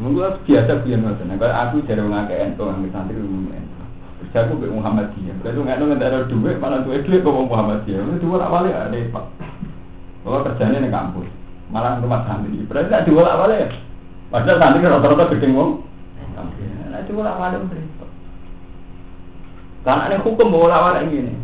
Mungkin 0.00 0.40
biasa 0.48 0.82
biar 0.82 0.98
nonton, 1.04 1.36
kalau 1.36 1.54
aku 1.54 1.84
jadi 1.84 2.02
mengakai 2.02 2.42
entong 2.48 2.80
ambil 2.80 2.90
santri 2.96 3.20
umum 3.20 3.52
entong. 3.52 3.88
Terus 4.24 4.34
aku 4.40 4.52
ke 4.64 4.66
Muhammad 4.72 5.12
Dia, 5.14 5.36
kalau 5.44 5.62
nggak 5.68 5.78
nongol 5.78 6.00
dari 6.00 6.18
dua, 6.32 6.50
malam 6.56 6.80
dua 6.88 6.94
itu 6.96 7.08
ke 7.12 7.28
Muhammad 7.28 7.78
Dia, 7.84 8.00
itu 8.00 8.24
dua 8.24 8.40
awalnya 8.40 8.88
ada 8.88 8.98
pak. 9.12 9.24
Kalau 10.24 10.40
kerjanya 10.48 10.80
di 10.80 10.88
kampus, 10.88 11.28
malam 11.68 12.00
rumah 12.00 12.24
santri, 12.24 12.64
berarti 12.64 12.88
tidak 12.88 13.04
dua 13.04 13.36
awalnya. 13.36 13.68
Padahal 14.32 14.56
santri 14.56 14.88
rata-rata 14.88 15.24
keting 15.36 15.52
umum. 15.52 15.84
Itu 17.04 17.12
bolak 17.12 17.36
balik 17.36 17.68
repot. 17.68 18.10
Karena 19.84 20.08
ini 20.08 20.24
hukum 20.24 20.48
bolak 20.48 20.80
balik 20.80 21.12
ini. 21.12 21.34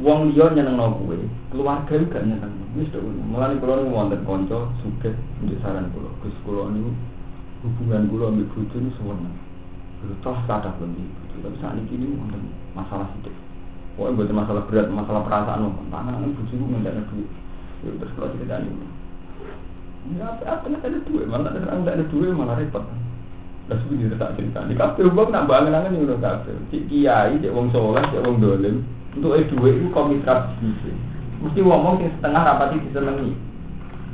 Wong 0.00 0.32
liya 0.32 0.52
nyeneng 0.52 0.76
kowe, 0.76 1.16
keluarga 1.52 1.94
juga 1.96 2.20
nyeneng. 2.20 2.52
Wis 2.76 2.92
tok 2.92 3.00
ngono. 3.00 3.22
Mulane 3.32 3.56
kula 3.56 3.80
niku 3.80 3.96
wonten 3.96 4.20
kanca 4.28 4.68
sugih 4.84 5.16
njuk 5.40 5.56
saran 5.64 5.88
kula. 5.96 6.12
Gus 6.20 6.36
kula 6.44 6.68
niku 6.68 6.92
hubungan 7.64 8.08
kula 8.12 8.28
ambek 8.28 8.48
bojo 8.52 8.76
niku 8.76 8.96
suwene. 9.00 9.30
Lho 10.04 10.12
toh 10.20 10.36
kata 10.44 10.72
bendi. 10.76 11.04
Tapi 11.36 11.56
saat 11.60 11.76
ini 11.80 11.88
ini 11.96 12.16
wonten 12.16 12.52
masalah 12.76 13.08
sithik. 13.16 13.32
Pokoknya 13.96 14.16
bukan 14.20 14.36
masalah 14.36 14.62
berat, 14.68 14.88
masalah 14.92 15.22
perasaan. 15.24 15.72
Tangan 15.88 16.20
ini 16.20 16.36
bojoku 16.36 16.64
ngendakne 16.68 17.02
duit. 17.08 17.30
Terus 17.80 18.12
kalau 18.16 18.28
ceritanya 18.36 18.68
Ya 20.14 20.30
apa 20.30 20.62
apa 20.70 20.86
ada 20.86 20.98
duit, 21.02 21.26
malah 21.26 21.50
ada 21.50 21.66
orang 21.66 21.82
ada 21.82 22.04
duit 22.06 22.30
malah 22.30 22.54
repot. 22.54 22.86
Terus 23.66 23.82
begini 23.90 24.14
tak 24.14 24.38
cerita. 24.38 24.62
Di 24.62 24.78
kafe 24.78 25.02
uang 25.02 25.34
nak 25.34 25.50
bangun 25.50 25.74
angan 25.74 25.90
yang 25.98 26.06
udah 26.06 26.18
kafe. 26.22 26.54
Cik 26.70 26.86
kiai, 26.86 27.34
cik 27.42 27.50
wong 27.50 27.74
soleh, 27.74 28.06
cik 28.14 28.22
wong 28.22 28.38
dolim. 28.38 28.86
Untuk 29.18 29.34
eh 29.34 29.42
duit 29.50 29.82
itu 29.82 29.90
komitra 29.90 30.54
bisnis. 30.62 30.94
Mesti 31.42 31.60
ngomong 31.66 31.98
yang 31.98 32.14
setengah 32.22 32.42
rapati 32.46 32.78
disenangi. 32.86 33.34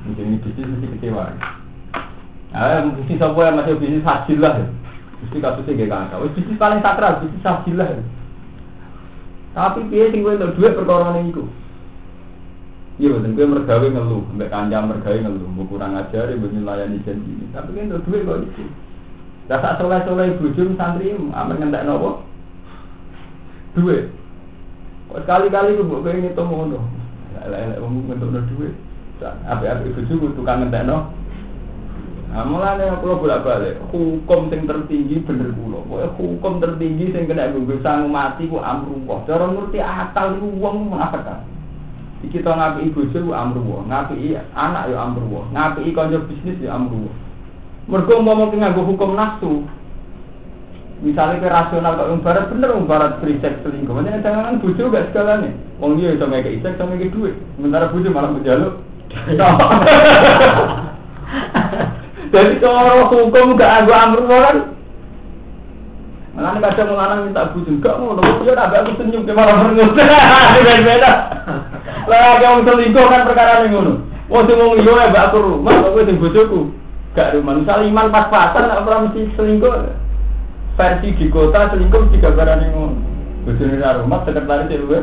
Mungkin 0.09 0.25
ini 0.25 0.39
bisnis 0.41 0.73
mesti 0.73 0.87
kecewa. 0.97 1.37
Ah, 2.57 2.81
bisnis 2.97 3.21
apa 3.21 3.39
yang 3.45 3.57
masih 3.61 3.77
bisnis 3.77 4.09
hasil 4.09 4.39
lah. 4.41 4.65
Mesti 5.21 5.37
kasusnya 5.45 5.85
gak 5.85 5.91
kakak. 6.09 6.19
Bisnis 6.33 6.57
paling 6.57 6.81
sakral, 6.81 7.21
bisnis 7.21 7.45
hasil 7.45 7.77
lah. 7.77 8.01
Tapi 9.53 9.93
dia 9.93 10.09
sing 10.09 10.25
kowe 10.25 10.33
duit 10.33 10.73
perkara 10.73 11.13
niku. 11.21 11.45
Iya, 13.01 13.09
betul. 13.17 13.33
Gue 13.33 13.47
mergawe 13.49 13.87
ngeluh, 13.89 14.25
mbak 14.37 14.53
kanjang 14.53 14.85
mergawe 14.85 15.17
ngeluh, 15.17 15.49
mau 15.49 15.65
kurang 15.65 15.97
ajar, 15.97 16.29
ibu 16.29 16.45
melayani 16.53 17.01
janji. 17.09 17.33
Tapi 17.49 17.73
kan 17.73 17.89
tuh 17.89 18.05
duit 18.05 18.29
kok 18.29 18.45
itu. 18.45 18.65
Rasa 19.49 19.81
soleh 19.81 20.01
soleh 20.05 20.37
bujum 20.37 20.77
santri, 20.77 21.17
aman 21.17 21.57
ngentek 21.57 21.89
nopo. 21.89 22.21
Duit. 23.73 24.13
Sekali-kali 25.09 25.81
gue 25.81 25.89
buat 25.89 26.05
ini 26.13 26.37
tuh 26.37 26.45
mau 26.45 26.69
nopo. 26.69 26.85
Lele 27.49 27.81
umum 27.81 28.13
untuk 28.13 28.29
nopo 28.29 28.49
duit. 28.53 28.77
Apa 29.23 29.63
apa 29.73 29.89
ibu 29.89 30.01
juga 30.05 30.37
tukang 30.37 30.69
ngentek 30.69 30.85
nopo. 30.85 31.17
Nah, 32.33 32.49
mulane 32.49 32.89
kula 33.05 33.21
bolak-balik, 33.21 33.77
hukum 33.93 34.49
sing 34.49 34.65
tertinggi 34.65 35.21
bener 35.21 35.53
kula. 35.53 35.85
Pokoke 35.85 36.17
hukum 36.17 36.65
tertinggi 36.65 37.13
sing 37.13 37.29
kena 37.29 37.53
nggo 37.53 37.77
sangu 37.85 38.09
mati 38.09 38.49
ku 38.49 38.57
amruwah. 38.57 39.21
Cara 39.29 39.53
ngerti 39.53 39.85
akal 39.85 40.41
iku 40.41 40.49
wong 40.57 40.89
munafik 40.89 41.52
kita 42.31 42.55
ngapi 42.55 42.95
bojo 42.95 43.19
ku 43.19 43.33
amruwa, 43.35 43.83
ngapi 43.89 44.39
anak 44.55 44.93
ya 44.93 44.99
amruwa, 45.03 45.49
ngapi 45.51 45.91
kanca 45.91 46.23
bisnis 46.29 46.61
ya 46.63 46.79
amruwa. 46.79 47.11
Mergo 47.91 48.23
umpama 48.23 48.47
nganggo 48.47 48.87
hukum 48.87 49.19
nafsu. 49.19 49.67
Misalnya 51.03 51.43
ke 51.43 51.51
rasional 51.51 51.99
kok 51.99 52.15
barat 52.23 52.47
bener 52.47 52.71
barat 52.87 53.19
free 53.19 53.43
sex 53.43 53.59
selingkuh. 53.67 53.91
Makanya 53.91 54.23
jangan 54.23 54.63
bojo 54.63 54.87
gak 54.87 55.11
segalanya. 55.11 55.51
Wong 55.83 55.99
dia 55.99 56.15
iso 56.15 56.31
ngekek 56.31 56.63
seks 56.63 56.79
sama 56.79 56.95
ngekek 56.95 57.11
duit. 57.11 57.35
Sementara 57.59 57.91
bojo 57.91 58.07
malah 58.15 58.31
menjaluk. 58.31 58.79
Jadi 62.33 62.55
kalau 62.63 63.11
hukum 63.11 63.59
gak 63.59 63.83
anggo 63.83 63.93
amruwa 63.93 64.39
kan 64.47 64.57
Malah 66.33 66.65
kadang 66.65 66.97
lanang 66.97 67.29
minta 67.29 67.51
bojo 67.53 67.73
gak 67.83 67.99
ngono, 68.01 68.23
dia 68.41 68.57
tak 68.57 68.73
aku 68.73 68.97
senyum 68.97 69.29
ke 69.29 69.37
malah 69.37 69.59
merengut. 69.59 69.93
Beda-beda. 70.57 71.13
Lah 72.09 72.39
yang 72.43 72.67
selingkuh 72.67 73.07
kan 73.07 73.27
perkara 73.27 73.63
ning 73.63 73.73
ngono. 73.75 73.95
Wong 74.31 74.43
sing 74.49 74.57
wong 74.59 74.81
liya 74.81 75.13
mbak 75.13 75.31
aku 75.31 75.39
rumah 75.43 75.83
kowe 75.83 76.03
sing 76.03 76.17
bojoku. 76.19 76.61
Gak 77.13 77.37
rumah. 77.37 77.59
Misal 77.61 77.85
iman 77.87 78.09
pas-pasan 78.09 78.71
nek 78.71 78.83
ora 78.87 79.05
mesti 79.07 79.31
selingkuh. 79.37 79.75
Versi 80.79 81.09
di 81.15 81.27
kota 81.29 81.71
selingkuh 81.71 82.11
tiga 82.15 82.33
barang 82.33 82.59
ning 82.63 82.71
ngono. 82.73 82.95
Bojone 83.45 83.77
rumah 83.79 84.23
sekretaris 84.25 84.73
e 84.73 84.77
luwe. 84.81 84.99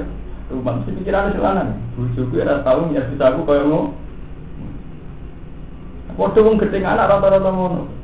Rumah 0.49 0.73
mesti 0.81 0.91
pikirane 0.97 1.35
selanang. 1.35 1.77
Bojoku 1.95 2.35
ora 2.41 2.63
tau 2.65 2.87
nyar 2.89 3.05
bisa 3.11 3.25
aku 3.29 3.45
koyo 3.45 3.63
ngono. 3.67 3.89
Padha 6.19 6.39
wong 6.43 6.59
gedhe 6.59 6.83
anak 6.83 7.07
rata-rata 7.07 7.51
ngono. 7.53 7.98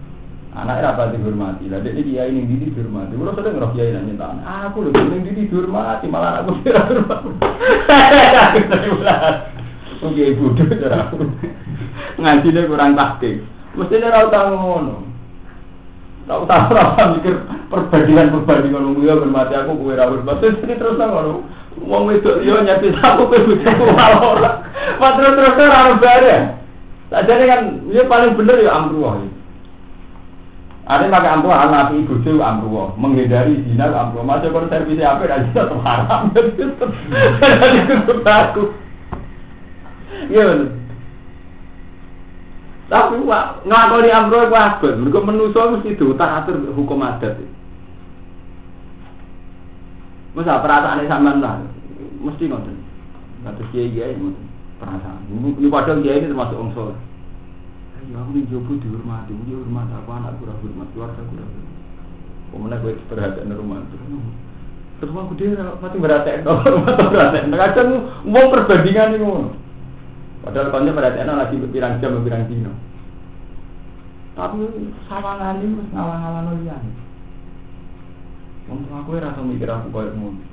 Anak 0.55 0.87
apa 0.87 1.11
dihormati, 1.11 1.67
lah 1.67 1.83
dia 1.83 1.91
kiai 1.99 2.31
ini 2.31 2.47
didi 2.47 2.71
dihormati. 2.71 3.11
Kalau 3.19 3.35
sudah 3.35 3.51
ngerok 3.51 3.75
kiai 3.75 3.91
nanya 3.91 4.15
tangan, 4.15 4.39
aku 4.47 4.87
loh 4.87 4.91
ini 4.95 5.27
didi 5.27 5.51
dihormati, 5.51 6.07
malah 6.07 6.39
aku 6.39 6.55
tidak 6.63 6.95
dihormati. 8.79 9.55
Oke 10.03 10.23
ibu 10.35 10.51
bodoh 10.51 10.67
cara 10.75 11.07
aku. 11.07 11.17
Dia 12.51 12.67
kurang 12.67 12.95
taktik. 12.99 13.43
Mesti 13.75 13.99
dia 13.99 14.11
tahu 14.11 14.27
tahu 14.31 14.51
ngono. 14.55 14.95
Tahu 16.25 16.41
tahu 16.47 16.73
apa 16.73 17.03
mikir 17.15 17.35
perbandingan 17.67 18.33
perbandingan 18.33 18.81
ngono 18.91 19.01
ya 19.03 19.15
hormati 19.15 19.53
aku 19.55 19.71
kue 19.79 19.95
rawur. 19.95 20.23
Maksud 20.23 20.63
ini 20.63 20.75
terus 20.75 20.99
ngono. 20.99 21.43
Wong 21.83 22.07
wedok 22.07 22.43
yo 22.43 22.63
nyati 22.63 22.95
aku 22.95 23.27
kowe 23.27 23.39
malah 23.91 24.21
ora. 24.23 24.51
Terus 24.99 25.33
terus 25.35 25.59
ora 25.59 25.95
bare. 25.99 26.35
Sajane 27.11 27.43
kan 27.47 27.61
dia 27.91 28.03
paling 28.07 28.39
bener 28.39 28.63
ya 28.63 28.71
amruwah. 28.75 29.19
Ada 30.85 31.09
pakai 31.09 31.33
ampuh 31.33 31.49
anak 31.49 31.97
ibu 31.97 32.21
bojo 32.21 32.45
amruwa, 32.45 32.93
menghindari 32.93 33.57
zina 33.65 33.89
amruwa. 33.89 34.37
Masuk 34.37 34.53
kon 34.53 34.69
servis 34.69 35.01
apa 35.01 35.25
dan 35.25 35.49
zina 35.49 35.65
tetap 35.65 35.81
haram. 35.81 36.21
Jadi 36.37 37.93
kudu 38.05 38.21
aku. 38.21 38.63
Iya. 40.29 40.45
Tapi 42.85 43.17
wak 43.25 43.65
ngakoni 43.65 44.13
amruwa 44.13 44.45
ku 44.45 44.53
abot. 44.53 44.93
Mergo 45.01 45.19
manusa 45.25 45.73
mesti 45.73 45.97
diutak 45.97 46.45
atur 46.45 46.61
hukum 46.77 47.01
adat. 47.01 47.33
Masa 50.37 50.61
perasaane 50.61 51.09
sampean 51.09 51.41
lah. 51.41 51.65
Mesti 52.21 52.45
ngoten. 52.45 52.77
Kados 53.41 53.69
kiai-kiai 53.73 54.21
ngoten. 54.21 54.45
Perasaan. 54.77 55.33
Ini 55.33 55.65
padahal 55.65 56.05
kiai 56.05 56.21
ini 56.21 56.29
termasuk 56.29 56.61
wong 56.61 56.69
saleh. 56.77 56.97
Ya 58.05 58.21
aku 58.21 58.37
jobu 58.45 58.77
dihormati, 58.77 59.33
dia 59.49 59.57
hormat 59.57 59.89
aku 59.89 60.09
anak 60.13 60.37
kurang 60.37 60.61
hormat 60.61 60.87
keluarga 60.93 61.21
kurang 61.25 61.49
hormat. 61.49 61.73
Pemenang 62.53 62.79
gue 62.85 62.93
perhatian 63.09 63.51
rumah 63.57 63.81
itu. 63.81 63.97
Terus 65.01 65.11
aku 65.11 65.33
dia 65.35 65.75
pasti 65.81 65.97
merhatiin 65.97 66.45
dong, 66.45 66.61
rumah 66.61 66.93
merhatiin. 67.09 67.49
Kadang 67.49 67.89
mau 68.29 68.45
perbandingan 68.53 69.17
ini 69.17 69.25
mau. 69.25 69.49
Padahal 70.45 70.69
kau 70.69 70.85
perhatian 70.85 71.33
lagi 71.33 71.55
berpirang 71.57 71.97
jam 71.97 72.13
berpirang 72.21 72.45
dino. 72.45 72.73
Tapi 74.35 74.67
sawangan 75.07 75.63
ini 75.63 75.79
ngawang-ngawang 75.95 76.43
nolian. 76.45 76.83
Wong 78.67 78.83
aku 78.89 79.17
rasa 79.21 79.41
mikir 79.45 79.69
aku 79.69 79.87
koyo 79.93 80.11
ngono. 80.13 80.43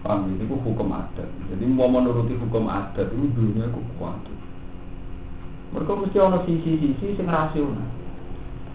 Paham 0.00 0.32
itu 0.32 0.48
hukum 0.48 0.96
adat. 0.96 1.28
Jadi 1.52 1.64
mau 1.68 1.88
menuruti 1.88 2.32
hukum 2.36 2.66
adat 2.66 3.08
itu 3.12 3.26
dunia 3.36 3.68
aku 3.68 3.80
kuat. 4.00 4.16
Mereka 5.70 5.92
mesti 5.94 6.18
ada 6.18 6.42
sisi-sisi 6.46 7.14
sing 7.14 7.26
rasional. 7.30 7.86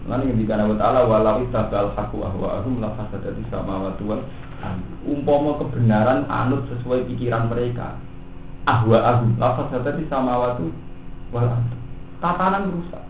Lalu 0.06 0.32
yang 0.32 0.38
dikana 0.38 0.70
wa 0.70 0.76
ta'ala 0.78 1.00
walau 1.04 1.42
itabal 1.42 1.90
haku 1.92 2.22
ahwa'ahum 2.22 2.78
la 2.78 2.94
fasadati 2.94 3.42
samawati 3.50 4.06
wal 4.06 4.22
umpama 5.02 5.58
kebenaran 5.60 6.24
anut 6.30 6.64
sesuai 6.70 7.04
pikiran 7.10 7.50
mereka. 7.50 7.98
Ahwa'ahum 8.64 9.36
la 9.36 9.58
fasadati 9.58 10.06
samawati 10.06 10.66
wal 11.34 11.50
tatanan 12.22 12.70
rusak. 12.70 13.04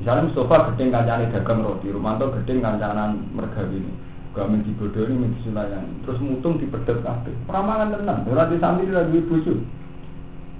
Misalnya 0.00 0.26
Mustafa 0.30 0.72
gedeng 0.72 0.90
kancane 0.90 1.30
dagang 1.30 1.62
roti 1.62 1.86
Romanto 1.90 2.26
gedeng 2.34 2.58
kancanan 2.64 3.22
mergawi 3.34 3.82
ini. 3.82 3.92
Gak 4.32 4.48
main 4.48 4.64
dibodohi 4.64 5.12
main 5.12 5.36
disulayani 5.36 6.08
terus 6.08 6.16
mutung 6.24 6.56
dipedot 6.56 7.04
kabeh. 7.04 7.36
Peramangan 7.44 8.00
tenang 8.00 8.24
ora 8.24 8.48
di 8.48 8.56
santri 8.56 8.88
ora 8.88 9.04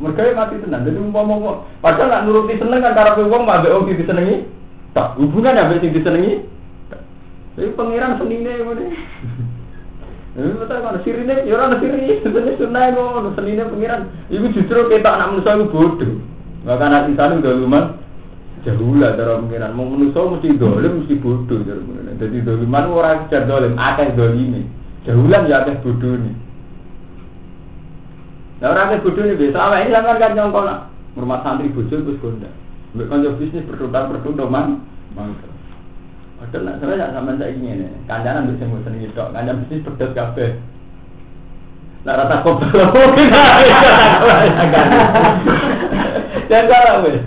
mergawe 0.02 0.34
mati 0.34 0.58
tenang 0.58 0.82
jadi 0.82 0.98
umpama 0.98 1.62
padahal 1.78 2.10
nak 2.10 2.22
nuruti 2.26 2.58
seneng 2.58 2.82
kan 2.82 2.98
karena 2.98 3.22
wong 3.22 3.42
mbak 3.46 3.70
wong 3.70 3.86
disenengi 3.86 4.50
tak 4.92 5.16
hubungan 5.16 5.56
ya 5.56 5.72
sing 5.80 5.92
disenengi. 5.92 6.44
Tapi 7.56 7.72
pangeran 7.76 8.16
senine 8.20 8.52
ngene. 8.60 8.86
Ini 10.32 10.56
betul 10.56 10.78
kan 10.80 10.96
sirine 11.04 11.44
ya 11.44 11.52
ora 11.56 11.76
sirine 11.76 12.20
sebenarnya 12.24 12.60
sunah 12.60 12.82
ngono 12.92 13.30
senine 13.36 13.62
pangeran. 13.68 14.02
Iku 14.32 14.46
justru 14.52 14.88
kita 14.88 15.08
anak 15.08 15.36
manusia 15.36 15.56
iku 15.56 15.66
bodoh. 15.68 16.12
Maka 16.64 16.84
anak 16.88 17.08
insan 17.12 17.40
udah 17.40 17.52
luman 17.56 17.84
jauh 18.64 18.96
lah 18.96 19.16
cara 19.16 19.40
pangeran. 19.40 19.76
Mau 19.76 19.88
manusia 19.88 20.20
mesti 20.20 20.56
dolim 20.56 20.92
mesti 21.04 21.14
bodoh 21.20 21.60
cara 21.64 21.80
pangeran. 21.80 22.20
Jadi 22.20 22.36
doliman 22.44 22.84
orang 22.92 23.28
cer 23.32 23.44
dolim 23.48 23.76
akeh 23.76 24.12
dolime. 24.16 24.68
Jahulan 25.08 25.48
ya 25.48 25.64
akeh 25.64 25.80
bodoh 25.80 26.20
nih. 26.20 26.36
Orang 28.62 28.94
akeh 28.94 29.02
bodoh 29.02 29.22
nih 29.26 29.34
biasa. 29.34 29.58
Apa 29.58 29.82
ini 29.82 29.90
sampean 29.90 30.22
kan 30.22 30.32
nyongkol 30.38 30.70
rumah 31.18 31.42
santri 31.42 31.74
bodoh 31.74 31.98
terus 31.98 32.20
gonda. 32.22 32.50
Mbak 32.94 33.06
kanca 33.10 33.30
bisnis 33.40 33.66
bertukar 33.66 34.06
man. 34.46 34.78
Padahal 36.42 36.62
nak 36.66 36.82
saya 36.82 37.14
saya 37.38 37.54
ingin 37.54 37.86
ini, 37.86 38.02
kancanan 38.10 38.50
bisa 38.50 38.66
mau 38.66 38.82
seneng 38.82 39.06
itu, 39.06 39.14
kancan 39.14 39.62
bisnis 39.62 39.86
pedas 39.86 40.10
kafe. 40.10 40.58
Nak 42.02 42.18
rata 42.18 42.42
mungkin 42.42 43.30
Dan 46.50 46.62
kalau 46.66 47.06
wes, 47.06 47.22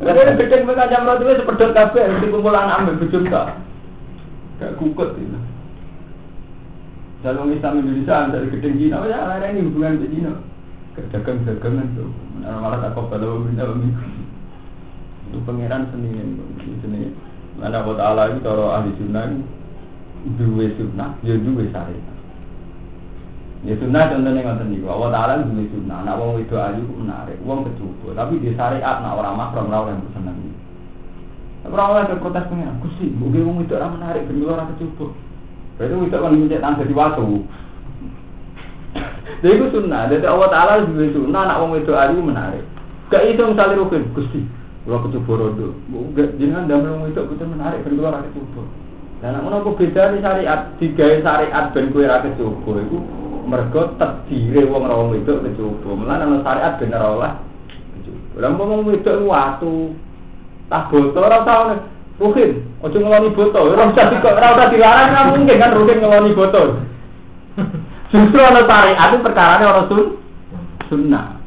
Karena 0.00 0.36
bikin 0.40 0.64
mereka 0.64 0.88
jam 0.88 1.04
roti 1.04 1.22
itu 1.28 1.36
sepedot 1.36 1.76
kafe, 1.76 2.00
di 2.24 2.32
kumpulan 2.32 2.72
ambil 2.72 2.96
bujum 2.96 3.28
tak, 3.28 3.60
kayak 4.56 4.76
kukut. 4.80 5.12
Dalam 7.24 7.48
Islam 7.56 7.80
Indonesia 7.80 8.28
dari 8.28 8.52
gedeng 8.52 8.76
Cina, 8.76 9.00
ya 9.08 9.24
ada 9.24 9.48
ini 9.48 9.64
hubungan 9.64 9.96
di 9.96 10.12
Cina. 10.12 10.36
Dagang 11.08 11.40
dagangan 11.48 11.96
tuh 11.96 12.12
malah 12.44 12.84
tak 12.84 13.00
pada 13.00 13.26
minta 13.40 13.64
itu. 13.64 15.40
Pangeran 15.42 15.88
seni 15.90 16.14
seni 16.84 17.16
mana 17.58 17.82
buat 17.82 17.98
Allah 17.98 18.30
itu 18.30 18.44
kalau 18.44 18.70
ahli 18.70 18.94
sunnah 19.00 19.40
dua 20.36 20.68
sunnah 20.76 21.16
ya 21.24 21.34
dua 21.40 21.64
syariat. 21.72 22.14
Ya 23.64 23.74
sunnah 23.80 24.12
contohnya 24.12 24.44
nggak 24.44 24.68
nih 24.68 24.84
Allah 24.84 25.10
Taala 25.10 25.48
dua 25.48 25.64
sunnah. 25.72 25.98
Nak 26.04 26.14
wong 26.20 26.44
itu 26.44 26.54
ayu 26.54 26.84
menarik. 26.92 27.40
Wong 27.42 27.66
kecukup. 27.66 28.14
Tapi 28.14 28.38
di 28.38 28.52
syariat 28.52 29.00
nak 29.00 29.16
orang 29.16 29.34
makrom 29.34 29.72
orang 29.72 29.96
yang 29.96 30.04
bersenang 30.06 30.38
Orang 31.64 31.96
orang 31.96 32.20
protes 32.20 32.44
pengen, 32.52 32.76
aku 32.76 32.92
sih, 33.00 33.08
mungkin 33.08 33.48
wong 33.48 33.64
itu 33.64 33.72
orang 33.72 33.96
menarik, 33.96 34.28
ben 34.28 34.44
orang 34.44 34.68
kecukup. 34.76 35.16
Berarti 35.74 35.94
itu 36.06 36.16
kan 36.16 36.30
mencet 36.30 36.60
tangga 36.62 36.84
di 36.86 36.94
waktu. 36.94 37.24
Jadi 39.42 39.54
itu 39.58 39.66
sunnah. 39.74 40.06
Jadi 40.08 40.24
Allah 40.24 40.48
Taala 40.48 40.86
juga 40.86 41.10
sunnah. 41.10 41.40
Anak 41.50 41.58
orang 41.60 41.82
itu 41.82 41.92
ayu 41.92 42.18
menarik. 42.22 42.64
Gak 43.12 43.22
itu 43.28 43.42
misalnya 43.44 43.78
rukun, 43.82 44.02
gusti. 44.16 44.40
Kalau 44.84 45.00
kecoba 45.08 45.32
rodo, 45.48 45.72
jangan 46.36 46.68
damai 46.68 46.92
orang 46.92 47.08
itu 47.08 47.20
kita 47.24 47.44
menarik 47.48 47.80
berdua 47.88 48.20
rakyat 48.20 48.36
kecoba. 48.36 48.62
Dan 49.24 49.40
aku 49.40 49.80
beda 49.80 50.12
nih 50.12 50.20
syariat 50.20 50.60
tiga 50.76 51.24
syariat 51.24 51.72
ben 51.72 51.88
kue 51.88 52.04
rakyat 52.04 52.36
kecoba 52.36 52.84
itu 52.84 52.98
mereka 53.48 53.80
terdiri 53.96 54.68
wong 54.68 54.84
rawong 54.84 55.16
itu 55.16 55.32
kecoba. 55.40 55.88
Malah 55.96 56.16
nama 56.20 56.36
syariat 56.44 56.72
bener 56.76 57.00
Allah. 57.00 57.32
Lalu 58.36 58.54
ngomong 58.60 58.92
itu 58.92 59.12
waktu 59.24 59.72
tak 60.68 60.92
botol 60.92 61.32
tahu 61.32 61.62
nih. 61.72 61.80
Rukin, 62.14 62.62
ojo 62.78 62.94
ngeloni 62.94 63.34
botol. 63.34 63.74
Orang 63.74 63.90
usah 63.90 64.06
orang 64.22 64.54
usah 64.54 64.68
dilarang 64.70 65.08
kan 65.10 65.24
mungkin 65.34 65.58
kan 65.58 65.74
rukin 65.74 65.98
ngeloni 65.98 66.30
botol. 66.38 66.78
Justru 68.14 68.38
ana 68.38 68.62
syariat 68.70 69.10
itu 69.10 69.18
perkarane 69.26 69.64
orang 69.66 69.86
sun 69.90 70.02
sunnah. 70.86 71.42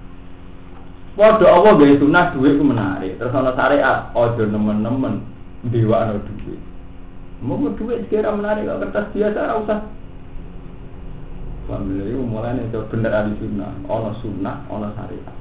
Waduh 1.15 1.47
Allah 1.47 1.71
gaya 1.79 1.95
sunnah 1.95 2.35
duit 2.35 2.59
itu 2.59 2.63
menarik. 2.67 3.15
Terus 3.15 3.31
ana 3.31 3.55
syariat 3.55 4.11
ojo 4.11 4.43
nemen-nemen 4.43 5.23
dewa 5.71 6.03
ana 6.03 6.19
duit. 6.19 6.59
Mau 7.39 7.71
duit 7.71 8.03
sekira 8.03 8.35
menarik 8.35 8.67
kalau 8.67 8.83
kertas 8.83 9.07
biasa 9.15 9.39
ora 9.39 9.55
usah. 9.63 9.79
Itu 11.67 12.23
mulai 12.23 12.59
itu 12.59 12.79
bener 12.91 13.11
ada 13.11 13.31
sunnah, 13.39 13.71
ono 13.87 14.11
sunnah, 14.19 14.67
ono 14.67 14.87
syariat. 14.95 15.35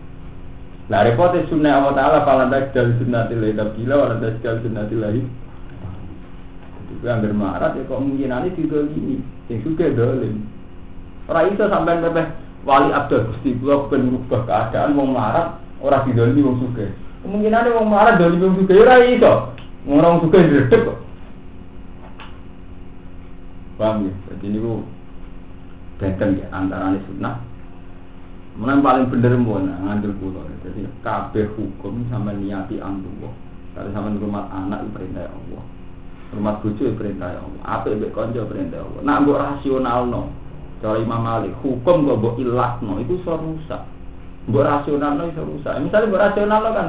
Nah 0.87 1.03
repotnya 1.03 1.43
sunnah 1.51 1.83
Allah 1.83 1.95
Ta'ala 1.99 2.19
Falan 2.23 2.53
dari 2.53 2.95
sunnah 3.03 3.27
tilahi 3.27 3.59
tabgila 3.59 3.95
Walan 4.07 4.39
sunnah 4.43 4.85
tilahi 4.87 5.23
Itu 6.95 7.03
yang 7.03 7.27
bermarat 7.27 7.75
ya 7.75 7.83
kok 7.91 7.99
mungkin 7.99 8.31
ini 8.31 8.49
tidak 8.55 8.95
gini 8.95 9.17
Yang 9.51 9.59
suka 9.67 9.91
dolim 9.91 10.47
Ora 11.27 11.51
iso 11.51 11.67
sampean 11.67 12.07
pepeh 12.07 12.27
wali 12.63 12.91
abdul 12.95 13.31
Gusti 13.31 13.59
kula 13.59 13.91
ben 13.91 14.11
ngubah 14.11 14.47
keadaan 14.47 14.95
wong 14.95 15.11
marah 15.15 15.59
ora 15.83 16.07
didolimi 16.07 16.47
wong 16.47 16.59
sugih. 16.63 16.91
Kemungkinane 17.23 17.75
wong 17.75 17.87
marah 17.91 18.15
dolimi 18.15 18.47
wong 18.47 18.57
sugih 18.63 18.79
ora 18.83 18.95
iso. 19.03 19.33
Wong 19.87 20.23
sugih 20.23 20.43
dredeg 20.47 20.83
kok. 20.87 20.99
Paham 23.77 24.09
ya? 24.09 24.13
Jadi 24.31 24.47
ini 24.55 24.59
benten 25.99 26.41
ya 26.41 26.47
antara 26.55 26.95
sunnah 27.11 27.43
Mana 28.57 28.81
paling 28.81 29.13
bener 29.13 29.37
mbona 29.37 29.77
ngandel 29.85 30.17
pulau. 30.17 30.41
Jadi 30.65 30.89
kabeh 31.05 31.45
hukum 31.61 32.09
sama 32.09 32.33
niati 32.33 32.81
Allah. 32.81 33.33
Kalau 33.77 33.93
sama 33.93 34.17
rumah 34.17 34.49
anak 34.49 34.89
itu 34.89 34.91
perintah 34.97 35.29
Allah. 35.29 35.63
Rumah 36.33 36.55
bojo 36.65 36.85
perintah 36.97 37.37
Allah. 37.37 37.63
Apa 37.69 37.93
itu 37.93 38.09
konco 38.17 38.49
perintah 38.49 38.81
Allah. 38.81 39.01
Nak 39.05 39.19
mbok 39.29 39.37
rasional 39.37 40.09
no. 40.09 40.33
Cara 40.81 40.97
Imam 41.01 41.21
Malik, 41.25 41.53
hukum 41.61 42.09
kok 42.09 42.17
mbok 42.17 42.37
ilahno 42.41 42.97
itu 43.05 43.21
iso 43.21 43.37
rusak. 43.37 43.85
Mbok 44.49 44.65
rasionalno 44.65 45.23
iso 45.29 45.45
rusak. 45.45 45.77
Misalnya 45.77 46.09
mbok 46.09 46.23
rasionalno 46.25 46.69
kan 46.73 46.87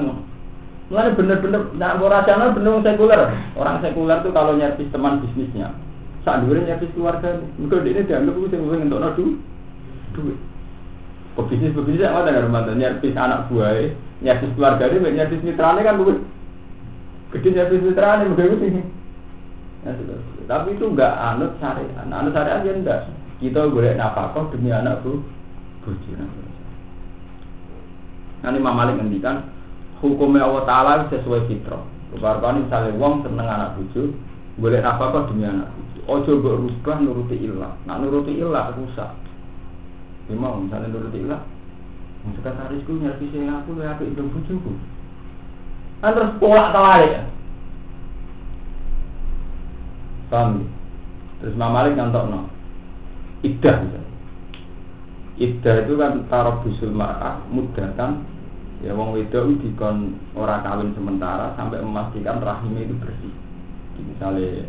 Mulai 0.87 1.19
bener-bener, 1.19 1.61
nah 1.75 1.99
mbok 1.99 2.15
rasional 2.15 2.55
bener 2.55 2.79
sekuler. 2.79 3.21
Orang 3.59 3.83
sekuler 3.83 4.23
tuh 4.23 4.31
kalau 4.31 4.55
nyervis 4.55 4.87
teman 4.87 5.19
bisnisnya, 5.19 5.75
saat 6.23 6.47
dulu 6.47 6.63
nyervis 6.63 6.95
keluarga, 6.95 7.43
mungkin 7.59 7.83
ini 7.83 8.07
dianggap 8.07 8.39
itu 8.39 8.55
yang 8.55 8.87
untuk 8.87 9.03
nodu 9.03 9.25
duit. 10.15 10.39
Pebisnis 11.37 11.77
pebisnis 11.77 12.09
apa 12.09 12.25
dengan 12.25 12.49
rumah 12.49 12.65
nyervis 12.65 13.13
anak 13.13 13.45
buah, 13.53 13.93
nyervis 14.25 14.51
keluarga 14.57 14.89
ini, 14.89 15.13
nyervis 15.13 15.45
mitranya 15.45 15.85
kan 15.85 16.01
bukan. 16.01 16.25
Gede 17.29 17.49
nyervis 17.53 17.85
mitranya, 17.85 18.25
mungkin 18.25 18.57
itu 18.57 18.81
Ya, 19.85 19.93
tapi 20.49 20.73
itu 20.73 20.83
enggak 20.89 21.13
anut 21.15 21.53
syariat. 21.61 22.03
Anut 22.09 22.33
syariat 22.33 22.65
ya 22.65 22.73
enggak 22.73 23.13
kita 23.37 23.69
boleh 23.69 23.93
nafkah 23.93 24.49
demi 24.49 24.73
anak 24.73 25.05
bu 25.05 25.21
bojo 25.85 26.11
Nanti 28.41 28.57
Imam 28.57 28.77
Malik 28.77 28.97
ngendikan 28.97 29.49
hukumnya 30.01 30.45
Allah 30.45 30.63
Taala 30.65 30.93
sesuai 31.09 31.45
fitrah. 31.45 31.81
Kebarkan 32.13 32.65
misalnya 32.65 32.97
wong 32.97 33.21
seneng 33.21 33.45
anak 33.45 33.77
bojo, 33.77 34.13
boleh 34.57 34.79
nafkah 34.81 35.29
demi 35.29 35.45
anak 35.45 35.69
bojo. 35.69 35.99
Ojo 36.07 36.31
berubah 36.41 36.97
nuruti 37.03 37.37
ilah. 37.37 37.77
Nah 37.85 38.01
nuruti 38.01 38.33
ilah 38.33 38.73
rusak. 38.73 39.26
Memang 40.27 40.67
misalnya 40.67 40.91
nuruti 40.91 41.23
ilah, 41.23 41.41
sekretarisku 42.35 42.99
nyari 42.99 43.25
saya 43.31 43.63
aku 43.63 43.79
ya 43.79 43.95
aku 43.95 44.03
itu 44.11 44.21
bojoku. 44.27 44.71
Kan 46.03 46.11
terus 46.13 46.35
polak 46.37 46.75
terbalik 46.75 47.11
ya. 47.15 47.23
Paham 50.27 50.67
Terus 51.39 51.53
Imam 51.55 51.71
Malik 51.71 51.95
ngantok 51.95 52.27
no 52.27 52.39
iddah. 53.45 53.77
Iddah 55.37 55.75
itu 55.85 55.93
kan 55.95 56.25
taruh 56.27 56.59
busul 56.65 56.91
mar'ah 56.91 57.45
mudatan 57.53 58.25
ya 58.81 58.93
wong 58.93 59.13
wedok 59.13 59.57
dikon 59.61 60.17
ora 60.33 60.61
kawin 60.65 60.93
sementara 60.97 61.53
sampai 61.53 61.81
memastikan 61.81 62.41
rahimnya 62.41 62.89
itu 62.89 62.95
bersih. 62.97 63.33
Misalnya 64.01 64.65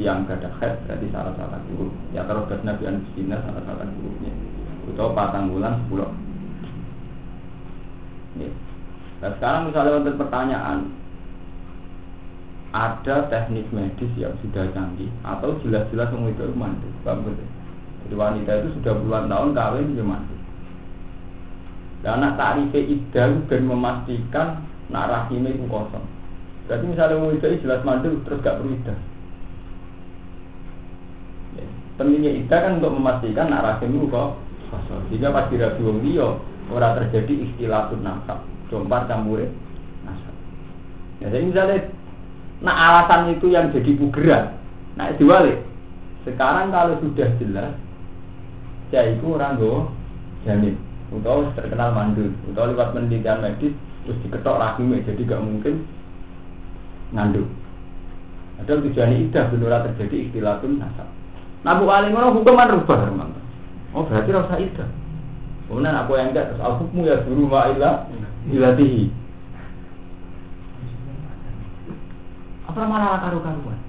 tiang 0.00 0.24
gada 0.24 0.48
head 0.60 0.80
berarti 0.88 1.06
salah 1.12 1.36
salah 1.36 1.60
guru 1.68 1.92
ya 2.16 2.24
kalau 2.24 2.48
Nabi 2.48 2.88
Anusina 2.88 3.36
salah 3.44 3.60
salah 3.68 3.84
gurunya 3.84 4.32
atau 4.94 5.14
patang 5.14 5.52
bulan 5.52 5.80
sepuluh 5.84 6.10
ya. 8.38 8.50
nah 9.20 9.30
sekarang 9.36 9.62
misalnya 9.70 10.00
untuk 10.00 10.18
pertanyaan 10.20 10.78
ada 12.70 13.26
teknik 13.26 13.66
medis 13.74 14.10
yang 14.14 14.34
sudah 14.42 14.70
canggih 14.70 15.10
atau 15.26 15.58
jelas-jelas 15.66 16.14
orang 16.14 16.30
itu 16.30 16.46
mandu 16.54 16.86
bang 17.02 17.18
jadi 18.10 18.18
wanita 18.18 18.50
itu 18.58 18.68
sudah 18.82 18.92
puluhan 18.98 19.30
tahun 19.30 19.54
kawin 19.54 19.94
mati. 20.02 20.36
Dan 22.02 22.18
anak 22.18 22.32
tarife 22.42 22.80
idal 22.82 23.44
dan 23.46 23.62
memastikan 23.70 24.66
nak 24.90 25.30
itu 25.30 25.62
kosong. 25.70 26.02
Berarti 26.66 26.84
misalnya 26.90 27.22
mau 27.22 27.30
itu 27.30 27.46
jelas 27.62 27.86
mandul 27.86 28.18
terus 28.26 28.42
gak 28.42 28.58
perlu 28.58 28.74
idah. 28.74 28.98
Ya. 31.54 31.66
Pentingnya 32.02 32.30
kan 32.50 32.82
untuk 32.82 32.98
memastikan 32.98 33.46
narasi 33.46 33.86
itu 33.86 34.10
kok 34.10 34.42
Jika 35.10 35.34
pas 35.34 35.50
dirabi 35.50 35.80
wong 35.82 35.98
dia 36.06 36.28
ora 36.70 36.94
terjadi 36.94 37.50
istilah 37.50 37.90
nasab, 37.98 38.46
jompar 38.70 39.10
campure 39.10 39.50
nasab. 40.06 40.34
Ya 41.18 41.26
jadi 41.34 41.44
misalnya 41.50 41.78
nah 42.62 42.74
alasan 42.76 43.34
itu 43.34 43.50
yang 43.50 43.74
jadi 43.74 43.90
pugeran, 43.98 44.54
nah 44.94 45.10
diwalik. 45.16 45.64
Sekarang 46.22 46.70
kalau 46.70 47.00
sudah 47.00 47.32
jelas, 47.40 47.72
ya 48.92 49.08
itu 49.08 49.24
orang 49.32 49.56
gue 49.56 49.78
jamin, 50.44 50.76
atau 51.16 51.48
terkenal 51.56 51.96
mandul, 51.96 52.28
atau 52.52 52.68
lewat 52.68 52.92
penelitian 52.92 53.40
medis 53.40 53.72
terus 54.04 54.20
diketok 54.28 54.60
rahimnya, 54.60 55.00
jadi 55.08 55.20
gak 55.24 55.40
mungkin 55.40 55.74
ngandung. 57.16 57.48
Ada 58.60 58.76
tujuannya 58.76 59.16
idah 59.32 59.44
benar 59.48 59.80
terjadi 59.88 60.16
istilah 60.28 60.60
pun 60.60 60.76
nasab. 60.76 61.08
Alim 61.64 62.12
orang 62.12 62.36
hukuman 62.36 62.72
rubah 62.76 63.08
teman. 63.08 63.39
Oh 63.90 64.06
berarti 64.06 64.30
rasa 64.30 64.54
idah. 64.62 64.90
Kemudian 65.66 65.94
aku 65.94 66.18
yang 66.18 66.34
enggak 66.34 66.50
terus 66.50 66.62
al 66.62 66.78
hukmu 66.78 67.06
ya 67.06 67.22
dulu 67.22 67.50
ilah 67.50 68.06
ilatihi. 68.50 69.10
Apa 72.70 72.86
malah 72.86 73.18
karu-karuan? 73.26 73.80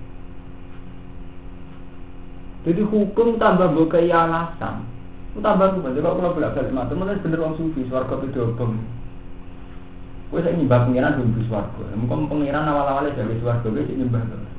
Jadi 2.61 2.81
hukum 2.85 3.41
tambah 3.41 3.73
buka 3.73 3.97
alasan. 3.97 4.85
Tambah 5.37 5.67
bukan. 5.79 5.95
Jadi 5.95 6.03
kalau 6.05 6.33
bolak 6.33 6.53
balik 6.53 6.73
mata, 6.75 6.93
mulai 6.93 7.21
bener 7.23 7.39
orang 7.39 7.57
sufi, 7.57 7.87
suarga 7.87 8.19
bom. 8.19 8.73
Gue 10.31 10.39
saya 10.43 10.55
nyembah 10.55 10.87
pengiran 10.87 11.17
belum 11.17 11.47
suarga. 11.47 11.83
Mungkin 11.95 12.27
pengiran 12.27 12.67
awal-awalnya 12.67 13.15
dari 13.15 13.39
suarga, 13.39 13.67
sih 13.67 13.95
nyembah. 13.95 14.50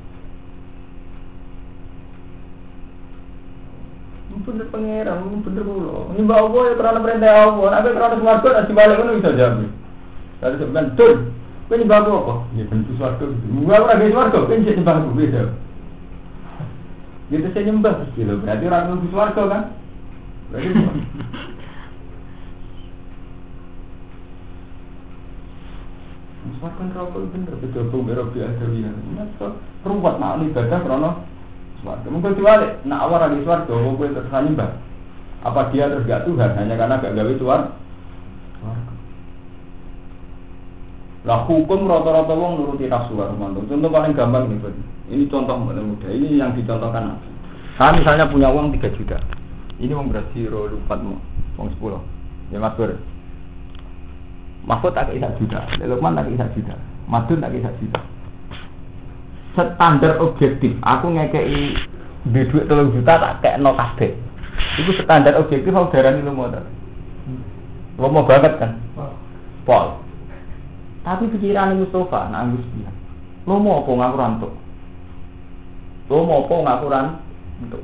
Bener 4.33 4.65
pengiran, 4.73 5.45
bener 5.45 5.61
pulau. 5.61 6.09
Nyembah 6.17 6.37
Allah 6.41 6.61
ya 6.65 6.73
karena 6.73 6.99
perintah 7.05 7.31
Allah. 7.45 7.67
Nabi 7.69 7.87
karena 7.93 8.17
suarga, 8.17 8.49
nanti 8.49 8.73
balik 8.73 8.97
kan 8.97 9.13
bisa 9.21 9.37
jawab. 9.37 9.61
Tadi 10.41 10.55
sebenarnya, 10.57 10.97
tuh, 10.97 11.13
gue 11.69 11.75
nyembah 11.77 11.99
Allah 12.01 12.19
kok. 12.25 12.39
Ya 12.57 12.63
bener 12.65 12.93
suarga. 12.97 13.23
Gue 13.29 13.73
aku 13.77 13.85
lagi 13.85 14.09
suarga, 14.09 14.37
gue 14.41 14.57
nyembah 14.57 14.95
aku 14.97 15.13
beda. 15.13 15.43
Gitu 17.29 17.47
saya 17.53 17.63
nyembah 17.69 17.93
gitu. 18.17 18.33
Berarti 18.41 18.63
orang 18.65 18.83
nunggu 18.89 19.07
suarga 19.13 19.41
kan? 19.45 19.63
Berarti 20.49 20.69
Suarga 26.59 26.83
neraka 26.83 27.17
bener, 27.31 27.53
beda 27.59 27.81
bung 27.91 28.03
bero 28.07 28.23
biasa 28.33 28.63
ya. 28.75 28.91
Ruwet 29.83 30.15
nak 30.19 30.39
ibadah 30.43 30.79
karena 30.79 31.11
suarga. 31.83 32.07
Mungkin 32.07 32.39
diwalik, 32.39 32.81
nak 32.87 33.03
awal 33.03 33.19
lagi 33.27 33.43
suarga, 33.43 33.73
mau 33.75 33.93
gue 33.99 34.15
terus 34.15 34.31
nyembah. 34.31 34.71
Apa 35.43 35.69
dia 35.75 35.91
terus 35.91 36.07
gak 36.07 36.23
Tuhan 36.23 36.55
hanya 36.55 36.79
karena 36.79 37.03
gak 37.03 37.13
gawe 37.13 37.33
suarga? 37.35 37.71
Lah 41.23 41.47
hukum 41.47 41.87
rata-rata 41.87 42.35
wong 42.35 42.59
nuruti 42.59 42.91
nafsu 42.91 43.15
karo 43.15 43.31
Contoh 43.39 43.87
paling 43.87 44.11
gampang 44.11 44.51
nih, 44.51 44.59
ini 45.07 45.23
contoh 45.31 45.55
mudah. 45.55 46.11
Ini 46.11 46.35
yang 46.35 46.51
dicontohkan. 46.51 47.15
Saya 47.79 47.95
misalnya 47.95 48.27
punya 48.27 48.51
uang 48.51 48.75
3 48.75 48.91
juta. 48.99 49.19
Ini 49.79 49.95
uang 49.95 50.11
berarti 50.11 50.47
roh 50.51 50.67
4 50.67 51.59
uang 51.59 51.69
10. 51.79 52.51
Ya 52.51 52.59
Mas. 52.59 52.75
Mahfud 54.63 54.95
tak 54.95 55.11
kisah 55.11 55.31
juta, 55.35 55.59
Lukman 55.83 56.15
tak 56.15 56.31
kisah 56.31 56.47
juta, 56.55 56.75
Madun 57.03 57.43
tak 57.43 57.51
kisah 57.51 57.73
juta. 57.83 57.99
Standar 59.53 60.17
objektif, 60.17 60.73
aku 60.81 61.13
ngekei 61.13 61.77
di 62.23 62.41
duit 62.49 62.65
telung 62.65 62.89
juta 62.89 63.21
tak 63.21 63.45
kayak 63.45 63.61
no 63.61 63.77
kabeh. 63.77 64.17
Itu 64.81 64.97
standar 64.97 65.37
objektif 65.37 65.69
aku 65.69 65.93
darani 65.93 66.25
lu 66.25 66.33
mau 66.33 66.49
Lo 68.01 68.09
mau 68.09 68.25
banget 68.25 68.57
kan? 68.57 68.81
Pol. 69.69 70.01
Tapi 71.05 71.29
pikiran 71.29 71.77
Mustafa, 71.77 72.33
nak 72.33 72.57
Gus 72.57 72.65
Lo 73.45 73.61
mau 73.61 73.83
apa 73.83 73.91
ngaku 73.91 74.15
rantuk? 74.17 74.53
Lo 76.09 76.25
mau 76.25 76.47
apa 76.47 76.55
ngaku 76.57 76.85
rantuk? 76.89 77.83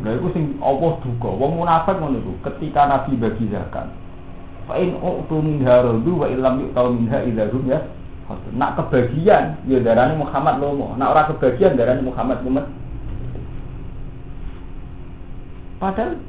Nah 0.00 0.12
itu 0.16 0.28
sing 0.32 0.56
Allah 0.64 0.96
duga. 1.04 1.28
Wong 1.28 1.60
munafik 1.60 2.00
ngono 2.00 2.16
iku. 2.16 2.32
Ketika 2.48 2.88
Nabi 2.88 3.20
bagi 3.20 3.52
zakat. 3.52 3.92
Fa 4.64 4.80
in 4.80 4.96
utu 4.96 5.42
minha 5.44 5.84
radu 5.84 6.22
wa 6.22 6.26
illam 6.30 6.64
yu'tau 6.64 6.96
minha 6.96 7.20
idza 7.28 7.52
hum 7.52 7.68
ya. 7.68 7.82
Nak 8.52 8.76
kebagian 8.78 9.60
ya 9.66 9.78
darane 9.80 10.16
Muhammad 10.16 10.60
lomo. 10.60 10.94
Nak 10.96 11.10
ora 11.12 11.22
kebagian 11.32 11.76
darane 11.76 12.02
Muhammad 12.04 12.40
mumet. 12.44 12.66
Padahal 15.82 16.20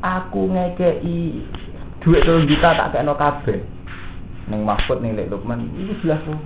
aku 0.00 0.48
ngekei 0.48 1.44
duit 2.00 2.24
telung 2.24 2.48
juta 2.48 2.72
tak 2.76 2.96
kena 2.96 3.14
kabeh. 3.16 3.60
Neng 4.48 4.64
Mahfud 4.68 5.00
neng 5.00 5.16
Lek 5.16 5.32
Lukman 5.32 5.72
itu 5.72 5.96
jelas 6.04 6.20
tuh 6.28 6.36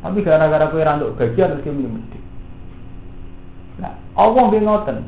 tapi 0.00 0.24
gara-gara 0.24 0.72
kue 0.72 0.80
randuk 0.80 1.12
bagian 1.20 1.60
terus 1.60 1.64
dia 1.64 1.76
minum 1.76 2.00
nah 3.80 3.96
Allah 4.16 4.44
dia 4.52 4.60
ngoten. 4.64 4.98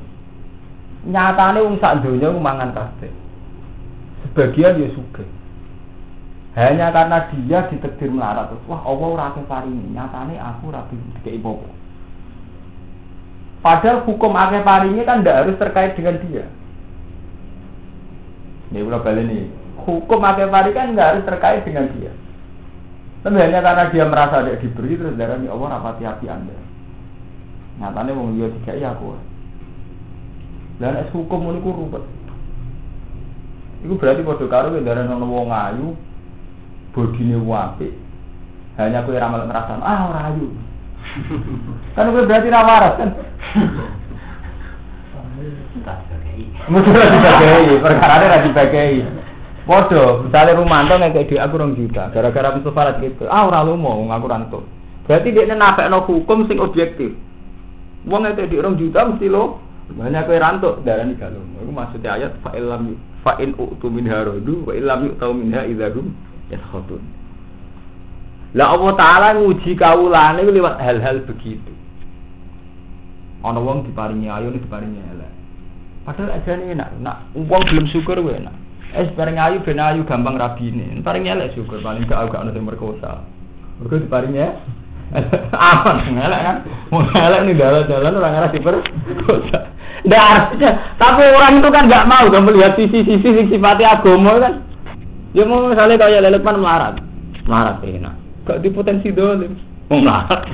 Nyatane 1.02 1.58
wong 1.60 1.76
sak 1.82 2.00
donya 2.04 2.30
mangan 2.32 2.72
kabeh. 2.72 3.10
Sebagian 4.22 4.80
ya 4.80 4.88
suge 4.94 5.24
hanya 6.52 6.92
karena 6.92 7.18
dia 7.32 7.64
ditekdir 7.72 8.12
melarat 8.12 8.52
terus 8.52 8.64
wah 8.68 8.84
Allah 8.84 9.08
ora 9.08 9.26
paringi 9.36 9.96
nyatane 9.96 10.36
aku 10.36 10.68
rapi 10.68 10.94
dikei 11.20 11.40
popo 11.40 11.68
padahal 13.64 14.04
hukum 14.04 14.36
akeh 14.36 14.60
paringi 14.60 15.02
kan 15.04 15.24
tidak 15.24 15.38
harus 15.44 15.56
terkait 15.56 15.96
dengan 15.96 16.20
dia 16.28 16.44
ini 18.72 18.88
udah 18.88 19.04
balik 19.04 19.28
nih. 19.28 19.44
Hukum 19.84 20.24
akeh 20.24 20.48
pari 20.48 20.72
kan 20.72 20.96
nggak 20.96 21.08
harus 21.12 21.24
terkait 21.28 21.60
dengan 21.68 21.92
dia. 21.92 22.12
Tapi 23.20 23.36
hanya 23.36 23.60
karena 23.60 23.92
dia 23.92 24.04
merasa 24.08 24.42
dia 24.42 24.56
diberi 24.56 24.96
terus 24.96 25.14
darah 25.14 25.36
ini 25.36 25.52
Allah 25.52 25.76
rapati 25.76 26.02
hati 26.08 26.26
anda. 26.32 26.56
Nyatanya 27.76 28.16
mau 28.16 28.32
dia 28.32 28.48
tiga 28.48 28.72
ya 28.80 28.88
aku. 28.96 29.12
Dan 30.80 31.04
es 31.04 31.12
hukum 31.12 31.52
ini 31.52 31.60
rupet. 31.60 32.02
Itu 33.84 33.94
berarti 34.00 34.24
kode 34.24 34.48
karo 34.48 34.72
darah 34.80 35.04
nono 35.04 35.28
wong 35.28 35.52
ayu, 35.52 35.92
bodine 36.92 37.36
wape. 37.40 37.88
Hanya 38.80 39.04
kue 39.04 39.16
ramal 39.16 39.44
ngerasa 39.48 39.80
ah 39.80 40.00
orang 40.08 40.26
ayu. 40.32 40.48
kan 41.96 42.08
gue 42.08 42.24
berarti 42.24 42.48
rawaras 42.48 42.94
kan. 42.96 43.10
Ra 45.82 47.06
dibagai, 47.10 47.82
perkara 47.82 48.14
ra 48.22 48.38
dibagai. 48.46 48.94
Podo, 49.62 50.26
misalnya 50.26 50.58
Rumanto 50.58 50.98
kayak 50.98 51.30
di 51.30 51.38
aku 51.38 51.54
rong 51.54 51.78
juta, 51.78 52.10
gara-gara 52.10 52.50
Mustafa 52.50 52.82
lagi 52.82 53.14
gitu. 53.14 53.30
Ah 53.30 53.46
ora 53.46 53.62
lu 53.62 53.78
mau 53.78 54.02
ngaku 54.02 54.26
ranto. 54.26 54.60
Berarti 55.06 55.30
dia 55.30 55.54
nafekno 55.54 56.02
hukum 56.02 56.50
sing 56.50 56.58
objektif. 56.58 57.14
Wong 58.02 58.26
ngekek 58.26 58.50
di 58.50 58.58
rong 58.58 58.74
juta 58.74 59.06
mesti 59.06 59.30
lo 59.30 59.62
banyak 59.92 60.26
kue 60.26 60.38
ranto 60.42 60.82
darah 60.82 61.06
nih 61.06 61.14
kalau. 61.14 61.42
Itu 61.62 61.70
maksudnya 61.70 62.18
ayat 62.18 62.32
fa 62.42 62.50
ilam 62.58 62.98
fa 63.22 63.38
in 63.38 63.54
utu 63.54 63.86
min 63.86 64.10
harodu 64.10 64.66
wa 64.66 64.72
ilam 64.74 64.98
yuk 65.06 65.14
tau 65.22 65.30
minha 65.30 65.62
idahum 65.62 66.10
yaskhatun. 66.52 67.02
Lah 68.52 68.76
Allah 68.76 68.92
Taala 69.00 69.28
nguji 69.40 69.72
kawulane 69.72 70.44
lewat 70.44 70.76
hal-hal 70.76 71.24
begitu. 71.24 71.72
Ana 73.42 73.58
wong 73.58 73.88
diparingi 73.88 74.28
ayu 74.28 74.52
diparingi 74.52 75.00
elek. 75.00 75.32
Padahal 76.04 76.36
aja 76.36 76.52
nih 76.58 76.74
enak, 76.76 76.90
nak 77.00 77.16
uang 77.34 77.62
belum 77.66 77.86
syukur 77.90 78.18
gue 78.20 78.34
enak. 78.38 78.54
Es 78.92 79.08
paling 79.16 79.40
ayu 79.40 79.64
ben 79.64 79.80
ayu 79.80 80.04
gampang 80.04 80.36
rabi 80.36 80.68
ini, 80.68 81.00
paling 81.00 81.24
elek 81.24 81.56
syukur 81.56 81.80
paling 81.80 82.04
gak 82.04 82.28
agak 82.28 82.44
nanti 82.44 82.60
merkosa. 82.60 83.24
Mereka 83.80 84.12
paringnya 84.12 84.60
aman, 85.52 85.96
ngelak 86.12 86.40
kan? 86.40 86.56
Mau 86.88 87.04
ngelak 87.04 87.40
nih 87.44 87.54
jalan-jalan 87.56 88.16
orang 88.20 88.32
ngerasa 88.36 88.54
diperkosa. 88.56 89.58
Nggak 90.02 90.24
artinya, 90.24 90.70
tapi 90.98 91.22
orang 91.30 91.54
itu 91.62 91.68
kan 91.70 91.84
nggak 91.86 92.08
mau 92.08 92.26
kan 92.26 92.42
melihat 92.42 92.72
sisi-sisi 92.74 93.22
sisi 93.22 93.42
sifatnya 93.48 93.96
agama 93.96 94.32
kan. 94.42 94.54
Ya 95.32 95.48
mau 95.48 95.64
misalnya 95.68 95.96
kayak 95.96 96.28
lelekman 96.28 96.60
melarat, 96.60 97.00
melarat 97.48 97.80
enak. 97.80 98.14
Gak 98.44 98.60
di 98.60 98.68
potensi 98.68 99.08
dolim. 99.08 99.56
Melarat. 99.88 100.44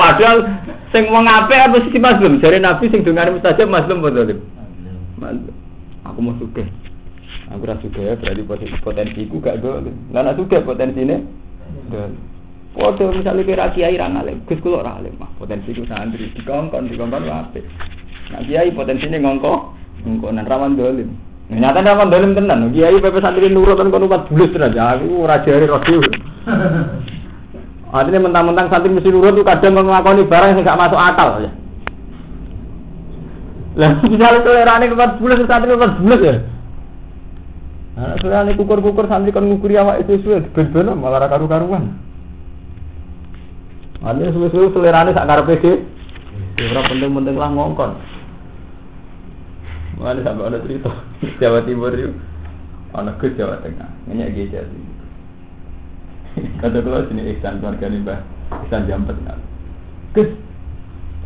Padahal 0.00 0.48
sing 0.92 1.12
wong 1.12 1.28
apik 1.28 1.60
apa 1.60 1.76
sisi 1.84 2.00
mazlum? 2.00 2.40
Jare 2.40 2.56
Nabi 2.56 2.88
sing 2.88 3.04
dungane 3.04 3.36
mustajab 3.36 3.68
mazlum 3.68 4.00
apa 4.00 4.08
dolim? 4.16 4.38
Aku 6.08 6.18
mau 6.24 6.32
suka. 6.40 6.64
Aku 7.52 7.68
rasa 7.68 7.84
suka 7.84 8.00
ya 8.00 8.14
berarti 8.16 8.42
potensi 8.48 8.76
potensiku 8.80 9.36
gak 9.44 9.60
dolim. 9.60 9.92
Lah 10.08 10.24
nek 10.24 10.40
suka 10.40 10.64
potensine 10.64 11.28
dolim. 11.92 12.16
Waduh 12.72 13.12
misalnya 13.12 13.44
kira 13.44 13.68
kiai 13.76 14.00
ra 14.00 14.08
ngalim, 14.08 14.48
Gus 14.48 14.56
kula 14.64 14.80
ora 14.80 14.96
alim 14.96 15.12
mah. 15.20 15.28
Potensi 15.36 15.76
ku 15.76 15.84
santri 15.84 16.32
dikongkon 16.32 16.88
dikongkon 16.88 17.28
apik. 17.28 17.68
Nah 18.32 18.40
kiai 18.48 18.72
potensinya 18.72 19.20
ngongko, 19.20 19.76
ngongko 20.08 20.26
nan 20.32 20.48
rawan 20.48 20.80
dolim. 20.80 21.12
Nyata 21.52 21.84
rawan 21.84 22.08
dolim 22.08 22.32
tenan. 22.32 22.72
Kiai 22.72 22.96
pepe 22.96 23.20
santri 23.20 23.52
nurut 23.52 23.76
kan 23.76 23.92
kono 23.92 24.08
4 24.08 24.32
bulan 24.32 24.48
tenan. 24.52 24.72
Aku 24.72 25.06
ora 25.28 25.36
jare 25.44 25.68
rodeo. 25.68 26.00
Artinya 27.96 28.24
mentang-mentang 28.24 28.72
santri 28.72 28.88
mesti 28.88 29.12
nurut 29.12 29.36
itu 29.36 29.44
kadang 29.44 29.76
mengakoni 29.76 30.24
barang 30.24 30.56
yang 30.56 30.64
gak 30.64 30.80
masuk 30.80 30.96
akal 30.96 31.44
ya. 31.44 31.50
Lah 33.76 33.92
misalnya 34.08 34.40
selera 34.40 34.80
ini 34.80 34.86
keempat 34.88 35.10
bulan 35.20 35.44
santri 35.44 35.68
keempat 35.76 35.92
bulan 36.00 36.20
ya. 36.24 36.34
Nah, 37.92 38.16
selera 38.16 38.48
ini 38.48 38.56
kukur-kukur 38.56 39.04
santri 39.12 39.36
kan 39.36 39.44
ngukuri 39.44 39.76
awak 39.76 40.00
itu 40.08 40.24
suwe 40.24 40.40
ben 40.56 40.88
malah 40.96 41.28
karu-karuan. 41.28 42.00
Artinya 44.00 44.32
suwe-suwe 44.32 44.72
selera 44.72 45.04
ini 45.04 45.12
sak 45.12 45.28
karepe 45.28 45.84
Ya 46.56 46.68
ora 46.72 46.80
penting-penting 46.88 47.36
lah 47.36 47.48
ngongkon. 47.52 47.90
Mana 50.00 50.24
sampai 50.24 50.48
ada 50.48 50.58
cerita 50.64 50.90
Jawa 51.40 51.60
Timur 51.68 51.92
itu, 51.92 52.12
anak 52.96 53.20
ke 53.20 53.36
Jawa 53.36 53.60
Tengah, 53.60 53.90
nanya 54.08 54.32
gejar 54.32 54.64
sih. 54.68 54.84
Kata 56.60 56.80
keluar 56.80 57.04
sini 57.12 57.28
Ihsan 57.36 57.60
keluarga 57.60 57.92
nih 57.92 58.00
mbah 58.00 58.20
Ihsan 58.64 58.88
Jampet 58.88 59.16
nggak. 59.20 59.38
Gus, 60.16 60.30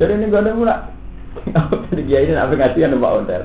jadi 0.02 0.18
ini 0.18 0.30
gak 0.30 0.42
ada 0.46 0.52
mula. 0.54 0.76
Jadi 1.90 2.02
dia 2.06 2.24
ini 2.26 2.34
apa 2.34 2.54
ngasih 2.54 2.86
ada 2.86 2.96
Pak 2.98 3.14
Hotel. 3.22 3.42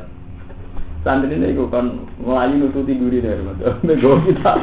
Santri 1.02 1.34
ini 1.34 1.58
gue 1.58 1.66
kan 1.74 1.98
melayu 2.22 2.70
nututi 2.70 2.94
duri 2.94 3.26
dari 3.26 3.42
mana. 3.42 3.74
Gue 3.82 4.16
kita. 4.30 4.54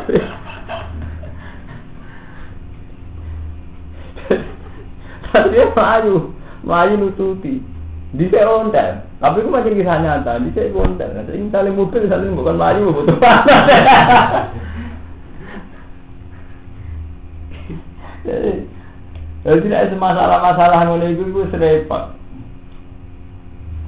Tapi 5.35 5.57
melayu, 5.75 6.31
melayu 6.63 6.95
nututi. 6.95 7.59
Di 8.15 8.25
saya 8.31 8.49
ontel, 8.49 9.08
tapi 9.19 9.43
aku 9.43 9.51
macam 9.51 9.75
kisah 9.75 9.99
nyata. 9.99 10.39
Di 10.39 10.55
saya 10.55 10.71
ontel, 10.71 11.11
ini 11.35 11.51
saling 11.51 11.75
mobil, 11.75 12.07
saling 12.07 12.39
bukan 12.39 12.55
melayu, 12.55 12.95
butuh 12.95 13.19
panas. 13.19 13.67
Jadi 19.43 19.59
tidak 19.65 19.97
masalah-masalah 19.99 20.87
ngono 20.87 21.07
itu 21.11 21.27
itu 21.27 21.51
serempet. 21.51 22.05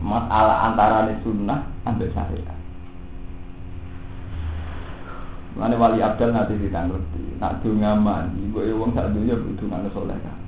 Masalah 0.00 0.72
antara 0.72 1.06
sunnah 1.22 1.62
ambil 1.86 2.10
syariat. 2.10 2.58
Mana 5.54 5.76
wali 5.76 6.00
abdal 6.00 6.32
nanti 6.32 6.56
ditangguti, 6.56 7.36
nak 7.36 7.60
dunia 7.60 7.92
mandi, 7.92 8.48
gue 8.48 8.72
uang 8.72 8.96
saat 8.96 9.12
dunia 9.12 9.36
butuh 9.36 9.66
mana 9.68 9.92
soleh 9.92 10.16
kan. 10.24 10.38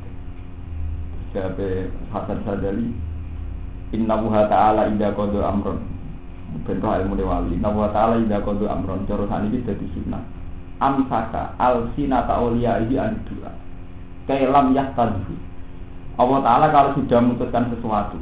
Siapa 1.36 1.92
Hasan 2.16 2.40
Sadali, 2.48 2.96
Inna 3.92 4.16
wuha 4.16 4.48
ta'ala 4.48 4.88
indah 4.88 5.12
kodo 5.12 5.44
amron. 5.44 5.80
Bentuk 6.64 6.88
ilmu 6.88 7.16
wali. 7.20 7.56
Inna 7.56 7.68
wuha 7.68 7.92
ta'ala 7.92 8.20
indah 8.20 8.40
kodo 8.40 8.68
amron. 8.68 9.04
Coro 9.04 9.28
ini 9.28 9.60
jadi 9.64 9.86
sunnah. 9.92 10.42
Amsaka 10.82 11.54
al 11.62 11.94
sinata 11.94 12.42
awliya 12.42 12.82
ini 12.82 12.98
anidua 12.98 13.54
Kailam 14.26 14.74
yahtadhu 14.74 15.34
Allah 16.18 16.38
Ta'ala 16.42 16.66
kalau 16.74 16.90
sudah 16.98 17.22
memutuskan 17.22 17.70
sesuatu 17.70 18.18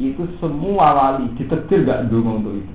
Itu 0.00 0.24
semua 0.40 0.96
wali 0.96 1.28
ditetir 1.36 1.84
gak 1.84 2.08
dulu 2.08 2.40
untuk 2.40 2.56
itu 2.56 2.74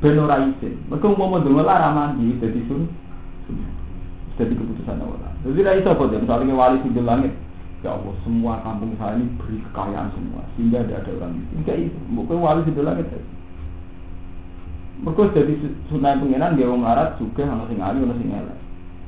Benora 0.00 0.40
izin 0.40 0.80
Mereka 0.88 1.04
mau 1.20 1.28
mau 1.36 1.44
dengar 1.44 1.68
lah 1.68 1.92
mandi 1.92 2.32
Jadi 2.40 2.64
sun 2.64 2.88
Jadi 4.40 4.56
keputusan 4.56 5.04
Allah 5.04 5.30
Jadi 5.44 5.60
tidak 5.60 6.00
bisa 6.00 6.16
Misalnya 6.24 6.54
wali 6.56 6.80
sudah 6.88 7.04
langit 7.04 7.32
Ya 7.86 7.94
Allah 7.94 8.14
semua 8.26 8.58
kampung 8.66 8.98
saya 8.98 9.14
ini 9.14 9.30
beri 9.38 9.62
kekayaan 9.70 10.10
semua 10.10 10.42
Sehingga 10.58 10.82
tidak 10.82 11.06
ada 11.06 11.10
orang 11.22 11.32
miskin. 11.38 11.62
Itu. 11.62 11.98
Mungkin 12.10 12.42
wali 12.42 12.66
sudah 12.66 12.84
langit 12.90 13.06
Mereka 14.98 15.22
jadi 15.30 15.54
sunai 15.86 16.18
pengiran 16.18 16.58
Dia 16.58 16.66
orang 16.66 16.82
larat 16.82 17.10
juga 17.22 17.46
Ada 17.46 17.70
sing 17.70 17.78
ali, 17.78 18.02
ada 18.02 18.14
sing 18.18 18.30
elek 18.34 18.58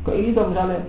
Kayak 0.00 0.32
itu 0.32 0.40
misalnya. 0.40 0.80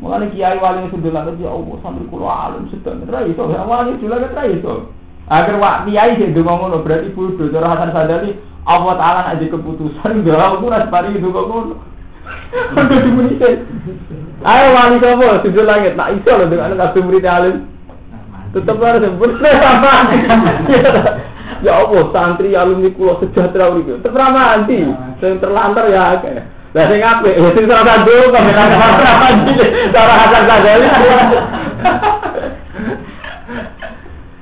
Mulane 0.00 0.32
kiai 0.32 0.56
wali 0.56 0.88
sudah 0.88 1.12
langit 1.12 1.36
ya 1.42 1.52
Allah 1.52 1.76
sambil 1.84 2.08
kulo 2.08 2.24
alim 2.24 2.64
sedang 2.72 3.04
ra 3.04 3.20
iso 3.26 3.44
ya 3.52 3.68
wali 3.68 3.98
sudah 4.00 4.10
langit 4.16 4.32
ra 4.32 4.44
iso. 4.48 4.74
Agar 5.28 5.56
wak 5.60 5.76
kiai 5.90 6.32
donga 6.32 6.52
ngono 6.56 6.80
berarti 6.80 7.12
bodoh 7.12 7.52
cara 7.52 7.68
Hasan 7.76 7.92
Sadali 7.92 8.30
Allah 8.64 8.94
taala 8.96 9.20
ada 9.28 9.44
keputusan 9.44 10.22
ya 10.26 10.40
aku 10.40 10.72
ora 10.72 10.88
pari 10.88 11.20
donga 11.20 11.40
ngono. 11.44 11.74
Kudu 12.50 12.96
dimunise. 13.04 13.50
Ayo 14.40 14.66
wali 14.72 14.96
sapa? 15.00 15.44
Sudah 15.44 15.64
langit. 15.68 15.92
Nak 16.00 16.16
iso 16.16 16.32
lho 16.32 16.48
dengan 16.48 16.76
kabeh 16.76 17.02
murid 17.04 17.28
alim. 17.28 17.68
Tetep 18.50 18.76
harus 18.82 19.02
sempurna 19.04 19.50
sama. 19.60 19.94
Ya 21.60 21.76
Allah 21.76 22.08
santri 22.08 22.56
alumni 22.56 22.88
kulo 22.96 23.20
sejahtera 23.20 23.68
urip. 23.68 24.00
Tetep 24.00 24.16
ra 24.16 24.32
mandi. 24.32 24.80
Sing 25.20 25.36
terlantar 25.44 25.92
ya 25.92 26.16
akeh. 26.16 26.40
Lah 26.70 26.84
sing 26.86 27.02
apik, 27.02 27.34
wis 27.34 27.52
sing 27.58 27.66
ora 27.66 27.82
kandung 27.82 28.30
kok 28.30 28.42
ora 28.46 29.12
mandi. 29.18 29.54
Cara 29.92 30.14
hasan 30.24 30.42
sadali. 30.48 30.86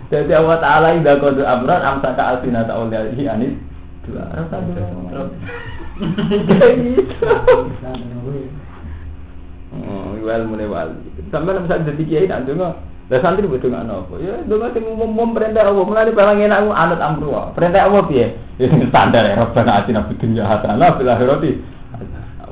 Jadi 0.09 0.33
Allah 0.33 0.57
Ta'ala 0.57 0.97
indah 0.97 1.21
kodu 1.21 1.45
amran 1.45 1.85
amsaka 1.85 2.23
alfina 2.37 2.65
ta'ulihi 2.65 3.29
anis 3.29 3.53
dua. 4.09 4.25
Rasa 4.33 4.57
Oh, 9.75 10.17
wal 10.25 10.45
mune 10.49 10.67
wal. 10.71 10.89
Sampai 11.29 11.57
nek 11.57 11.69
bisa 11.69 11.85
jadi 11.85 12.03
kiai 12.07 12.27
nak 12.31 12.49
donga. 12.49 12.81
Lah 13.09 13.21
santri 13.25 13.49
butuh 13.49 13.73
ngono 13.73 14.05
apa? 14.05 14.15
Ya 14.21 14.37
donga 14.45 14.73
sing 14.77 14.85
umum 14.85 15.33
perintah 15.33 15.65
Allah, 15.65 15.85
mulane 15.85 16.13
barang 16.13 16.39
enak 16.45 16.61
anut 16.73 17.01
amru. 17.01 17.33
Perintah 17.57 17.89
Allah 17.89 18.03
piye? 18.05 18.27
Ya 18.61 18.69
standar 18.91 19.23
ya 19.25 19.39
Rabbana 19.39 19.81
atina 19.81 20.05
fid 20.09 20.19
dunya 20.21 20.45
hasanah 20.45 20.99
fil 20.99 21.09
akhirati 21.09 21.79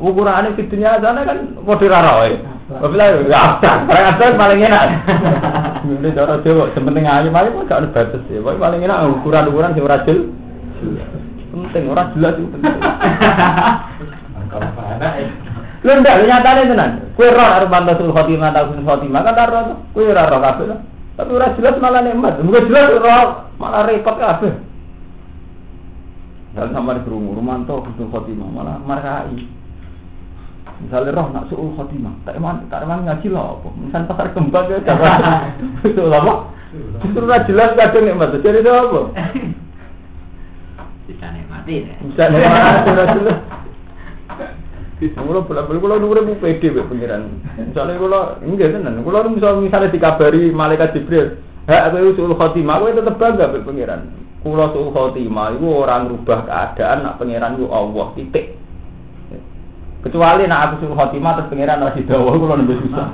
ukurannya 0.01 0.57
di 0.57 0.69
dunia 0.69 1.01
sana 1.01 1.25
kan 1.25 1.57
model 1.65 1.89
raro 1.89 2.25
ya. 2.29 2.37
Bila 2.67 3.05
ya 3.23 3.39
abstrak, 3.39 3.87
orang 3.87 4.11
abstrak 4.11 4.35
paling 4.35 4.61
enak. 4.67 4.85
Ini 5.87 6.11
cara 6.19 6.43
Jawa, 6.43 6.67
sementing 6.75 7.07
ayu 7.07 7.31
paling 7.31 7.55
pun 7.55 7.69
gak 7.71 7.79
ada 7.79 7.95
batas 7.95 8.27
ya. 8.27 8.43
Pokoknya 8.43 8.59
paling 8.59 8.81
enak 8.83 8.99
ukuran-ukuran 9.23 9.71
sing 9.79 9.87
ora 9.87 10.03
jelas. 10.03 10.27
Penting 11.55 11.85
ora 11.87 12.11
jelas 12.11 12.35
itu 12.35 12.49
penting. 12.51 12.75
Lu 15.85 15.93
ndak 16.01 16.25
nyatane 16.25 16.63
tenan. 16.71 16.91
Kowe 17.17 17.27
ora 17.29 17.61
arep 17.61 17.69
bantasul 17.69 18.13
khotimah 18.13 18.53
ta 18.53 18.65
husnul 18.65 18.87
khotimah 18.87 19.21
kan 19.25 19.35
ora 19.37 19.61
kowe 19.93 20.03
ora 20.05 20.23
ora 20.29 20.39
kabeh. 20.41 20.67
Tapi 21.17 21.31
ora 21.33 21.57
jelas 21.57 21.77
malah 21.81 22.01
nikmat. 22.05 22.41
Mungkin 22.41 22.69
jelas 22.69 22.87
ora 22.97 23.17
malah 23.61 23.83
repot 23.85 24.17
kabeh. 24.17 24.53
Dan 26.57 26.73
sama 26.73 26.97
di 26.97 27.05
rumah 27.05 27.61
tuh 27.69 27.85
husnul 27.85 28.13
khotimah 28.13 28.49
malah 28.49 28.77
markai. 28.81 29.57
Misalnya 30.77 31.17
roh 31.17 31.33
nak 31.33 31.49
suul 31.49 31.73
khotimah, 31.73 32.13
tak 32.29 32.37
emang 32.37 32.69
tak 32.69 32.85
emang 32.85 33.09
ngaji 33.09 33.33
lah 33.33 33.57
apa? 33.57 33.69
Misal 33.81 34.03
pasar 34.13 34.29
kembang 34.37 34.69
ya 34.69 34.77
coba 34.85 35.09
suul 35.81 36.13
apa? 36.13 36.53
Justru 37.01 37.25
nggak 37.25 37.45
jelas 37.49 37.71
kadang 37.81 38.05
nikmat. 38.05 38.37
Jadi 38.45 38.61
itu 38.61 38.69
apa? 38.69 39.01
Bisa 41.09 41.27
nikmati 41.33 41.75
ya. 41.81 41.97
Bisa 42.05 42.25
nikmati 42.29 42.91
jelas. 42.93 43.41
Kulo 44.97 45.45
bolak-balik 45.45 45.81
kulo 45.85 45.95
nunggu 46.01 46.25
bu 46.25 46.35
pede 46.41 46.73
pengiran. 46.73 47.29
Misalnya 47.61 48.01
kulo 48.01 48.21
enggak 48.41 48.73
tenan. 48.73 49.05
Misal 49.05 49.61
misalnya 49.61 49.93
dikabari 49.93 50.49
malaikat 50.49 50.97
Jibril, 50.97 51.37
hak 51.69 51.93
aku 51.93 52.17
suul 52.17 52.33
khotimah, 52.33 52.81
aku 52.81 52.97
tetap 52.97 53.21
bangga 53.21 53.53
be 53.53 53.61
pengiran. 53.61 54.09
Kulo 54.41 54.73
suul 54.73 54.89
khotimah, 54.97 55.53
itu 55.53 55.69
orang 55.69 56.09
rubah 56.09 56.49
keadaan, 56.49 57.05
nak 57.05 57.21
pengiran 57.21 57.61
itu 57.61 57.69
Allah 57.69 58.07
titik. 58.17 58.57
Kecuali 60.07 60.47
nak 60.47 60.79
aku 60.79 60.87
suruh 60.87 60.95
khotimah 60.95 61.35
terus 61.35 61.51
pangeran 61.51 61.83
masih 61.83 62.07
dawa 62.07 62.31
kalau 62.31 62.55
nambah 62.55 62.79
susah. 62.79 63.07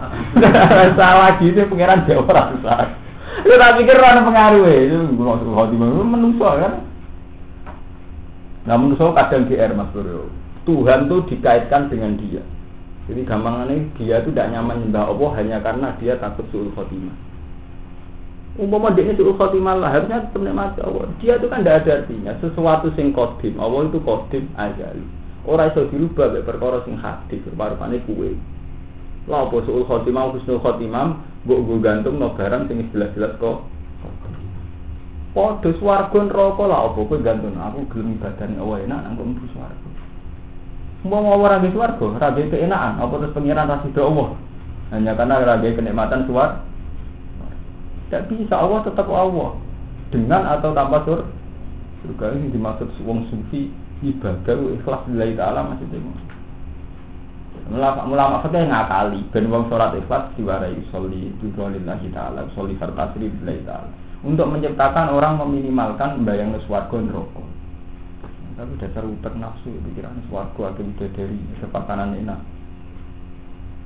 Salah 1.01 1.41
gitu 1.41 1.64
pangeran 1.72 2.05
dawa 2.05 2.22
ora 2.28 2.43
susah. 2.53 2.78
Tak 3.49 3.74
pikir 3.80 3.97
ora 3.97 4.20
pengaruh 4.20 4.68
itu 4.68 4.99
kalau 5.16 5.41
suruh 5.41 5.57
khotimah 5.57 5.89
menungso 5.89 6.45
kan. 6.45 6.85
Nah 8.68 8.76
menungso 8.76 9.09
kadang 9.16 9.49
GR 9.49 9.72
Mas 9.72 9.89
Bro. 9.97 10.28
Tuhan 10.63 11.11
tuh 11.11 11.27
dikaitkan 11.27 11.91
dengan 11.91 12.15
dia. 12.19 12.43
Jadi 13.11 13.27
gampangannya 13.27 13.91
dia 13.99 14.23
tuh 14.23 14.31
tidak 14.31 14.55
nyaman 14.55 14.87
nyembah 14.87 15.11
Allah 15.11 15.31
hanya 15.43 15.59
karena 15.59 15.89
dia 15.99 16.15
takut 16.23 16.47
suul 16.55 16.71
khotimah. 16.71 17.15
Umpama 18.63 18.95
dia 18.95 19.11
ini 19.11 19.19
suul 19.19 19.35
khotimah 19.35 19.75
lah 19.81 19.91
harusnya 19.91 20.23
tetap 20.23 20.39
nikmati 20.39 20.79
Allah. 20.87 21.11
Dia 21.19 21.35
itu 21.41 21.51
kan 21.51 21.67
tidak 21.67 21.83
ada 21.83 21.91
artinya. 22.05 22.33
Sesuatu 22.39 22.95
sing 22.95 23.11
kodim. 23.11 23.59
Allah 23.59 23.91
itu 23.91 23.99
kodim 24.07 24.45
ajali. 24.55 25.03
Ora 25.43 25.67
iso 25.75 25.91
dirubah 25.91 26.31
mek 26.31 26.47
perkara 26.47 26.87
sing 26.87 26.95
hadis, 26.95 27.43
rupane 27.51 27.99
kuwe. 28.07 28.39
Lah 29.27 29.51
apa 29.51 29.57
suul 29.67 29.83
khotimah 29.83 30.31
husnul 30.31 30.63
khotimah 30.63 31.19
mbok 31.43 31.59
nggo 31.59 31.75
gantung 31.83 32.23
no 32.23 32.39
barang 32.39 32.71
sing 32.71 32.87
jelas-jelas 32.95 33.35
kok. 33.43 33.67
Padha 35.35 35.71
swarga 35.81 36.19
neraka 36.23 36.65
lah 36.71 36.93
apa 36.93 37.01
kowe 37.03 37.19
gantung 37.19 37.59
aku 37.59 37.83
gelem 37.91 38.21
badan 38.23 38.63
Allah 38.63 38.79
enak 38.87 39.01
nang 39.11 39.15
kok 39.19 39.51
swarga. 39.51 39.82
Mau 41.03 41.19
mau 41.19 41.35
swarga, 41.75 42.07
ora 42.15 42.31
di 42.31 42.47
keenakan, 42.47 43.03
apa 43.03 43.15
terus 43.19 43.35
pengiran 43.35 43.67
ra 43.67 43.83
sida 43.83 44.07
Allah. 44.07 44.39
Hanya 44.95 45.19
karena 45.19 45.43
ora 45.43 45.55
kenikmatan 45.75 46.31
suar. 46.31 46.63
Tidak 48.07 48.31
bisa 48.31 48.55
Allah 48.55 48.87
tetap 48.87 49.11
Allah 49.11 49.59
dengan 50.15 50.47
atau 50.47 50.71
tanpa 50.71 51.03
sur. 51.03 51.27
Surga 52.07 52.35
ini 52.39 52.55
dimaksud 52.55 52.87
wong 53.03 53.27
sufi 53.31 53.71
ibadah 54.03 54.59
ikhlas 54.75 55.07
lillahi 55.07 55.39
masih 55.71 55.87
tengok 55.95 56.19
Mulama 57.71 58.03
mulama 58.11 58.37
fakih 58.43 58.67
ngakali 58.67 59.23
ben 59.31 59.47
wong 59.47 59.71
salat 59.71 59.95
ikhlas 59.95 60.35
diwarai 60.35 60.83
sholli 60.91 61.31
lillahi 61.71 62.11
taala 62.11 62.51
sholli 62.59 62.75
fartasri 62.75 63.31
billahi 63.31 63.63
taala. 63.63 63.91
Untuk 64.23 64.51
menciptakan 64.51 65.15
orang 65.15 65.39
meminimalkan 65.39 66.27
bayang 66.27 66.55
swarga 66.67 66.99
neraka. 66.99 67.52
Tapi 68.53 68.73
dasar 68.77 69.05
utek 69.09 69.35
nafsu 69.41 69.73
pikiran 69.73 70.21
swarga 70.29 70.77
atau 70.77 70.85
dari 70.99 71.39
sepakanan 71.61 72.21
enak. 72.21 72.41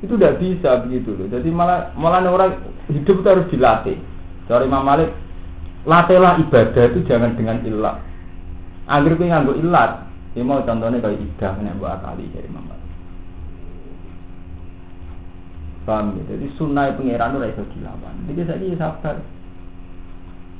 Itu 0.03 0.19
tidak 0.19 0.43
bisa 0.43 0.83
begitu 0.85 1.17
loh. 1.17 1.31
Jadi 1.31 1.49
malah 1.49 1.95
malah 1.97 2.21
orang 2.27 2.61
hidup 2.91 3.23
itu 3.23 3.29
harus 3.29 3.49
dilatih. 3.49 3.97
Dari 4.47 4.67
Imam 4.69 4.85
Malik, 4.87 5.11
latihlah 5.87 6.39
ibadah 6.43 6.85
itu 6.93 7.01
jangan 7.07 7.35
dengan 7.35 7.63
ilat. 7.67 7.99
Agar 8.87 9.13
kowe 9.19 9.27
nganggo 9.27 9.59
ilat, 9.59 10.07
ini 10.39 10.47
mau 10.47 10.63
contohnya 10.63 11.03
kayak 11.03 11.19
idah 11.19 11.53
nek 11.59 11.79
buat 11.83 11.99
kali 12.03 12.31
dari 12.31 12.47
Imam 12.47 12.67
Malik. 12.67 12.87
Paham 15.87 16.19
ya? 16.19 16.23
Jadi 16.35 16.47
sunnah 16.59 16.91
pengiran 16.99 17.35
itu 17.35 17.39
raiso 17.43 17.63
dilawan. 17.71 18.15
Jadi 18.27 18.41
saya 18.43 18.75
sabar. 18.75 19.17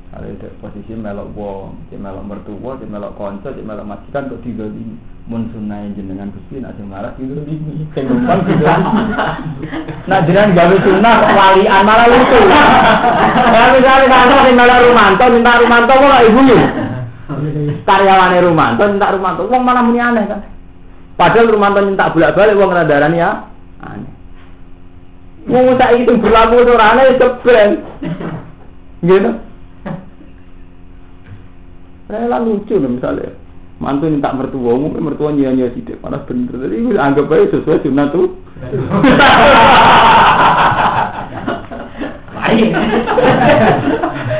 Kalau 0.07 0.23
itu 0.31 0.47
posisi 0.63 0.95
melok 0.95 1.35
wong, 1.35 1.91
di 1.91 1.99
melok 1.99 2.23
mertua, 2.23 2.79
di 2.79 2.87
melok 2.87 3.19
konco, 3.19 3.51
di 3.51 3.59
melok 3.59 3.83
majikan 3.83 4.31
kok 4.31 4.39
tiga 4.39 4.63
ini 4.63 4.95
mun 5.27 5.51
sunnah 5.51 5.83
jenengan 5.91 6.31
Gusti 6.31 6.63
sing 6.63 6.87
marah 6.87 7.11
tiga 7.19 7.43
ini, 7.43 7.83
sing 7.91 8.07
numpang 8.07 8.47
tiga 8.47 8.79
ini. 8.79 9.03
Nah 10.07 10.19
jenengan 10.23 10.55
gawe 10.55 10.75
sunnah 10.79 11.13
kok 11.19 11.33
walian 11.35 11.81
malah 11.83 12.07
lucu. 12.07 12.39
Kalau 13.51 13.69
misalnya 13.75 14.07
kalau 14.07 14.39
sing 14.47 14.55
melok 14.55 14.79
Rumanto 14.87 15.25
minta 15.27 15.51
Rumanto 15.59 15.93
kok 15.99 16.23
ibu 16.23 16.39
nih. 16.39 16.61
Karyawane 17.83 18.37
Rumanto 18.39 18.83
minta 18.87 19.11
Rumanto, 19.11 19.41
wong 19.51 19.61
mana 19.67 19.83
muni 19.83 19.99
aneh 19.99 20.23
kan. 20.23 20.39
Padahal 21.19 21.51
Rumanto 21.51 21.83
minta 21.83 22.07
bolak-balik 22.15 22.55
wong 22.55 22.71
radaran 22.71 23.11
ya 23.11 23.43
aneh. 23.83 24.11
Wong 25.51 25.75
tak 25.75 25.99
itu 25.99 26.15
berlaku 26.15 26.63
ora 26.63 26.95
aneh 26.95 27.19
jebren. 27.19 27.83
Gitu. 29.03 29.31
Rela 32.07 32.39
lucu 32.39 32.79
nih 32.79 32.87
misalnya. 32.87 33.35
Mantu 33.77 34.09
minta 34.09 34.33
mertua, 34.33 34.73
umumnya 34.73 35.03
mertua 35.03 35.29
nyanyi 35.29 35.69
sidik, 35.75 36.01
panas 36.01 36.25
bener. 36.25 36.55
Jadi 36.55 36.81
gue 36.81 36.97
anggap 36.97 37.29
aja 37.29 37.45
sesuai 37.53 37.83
sunnah 37.85 38.09
tuh. 38.09 38.33
Baik. 42.33 42.73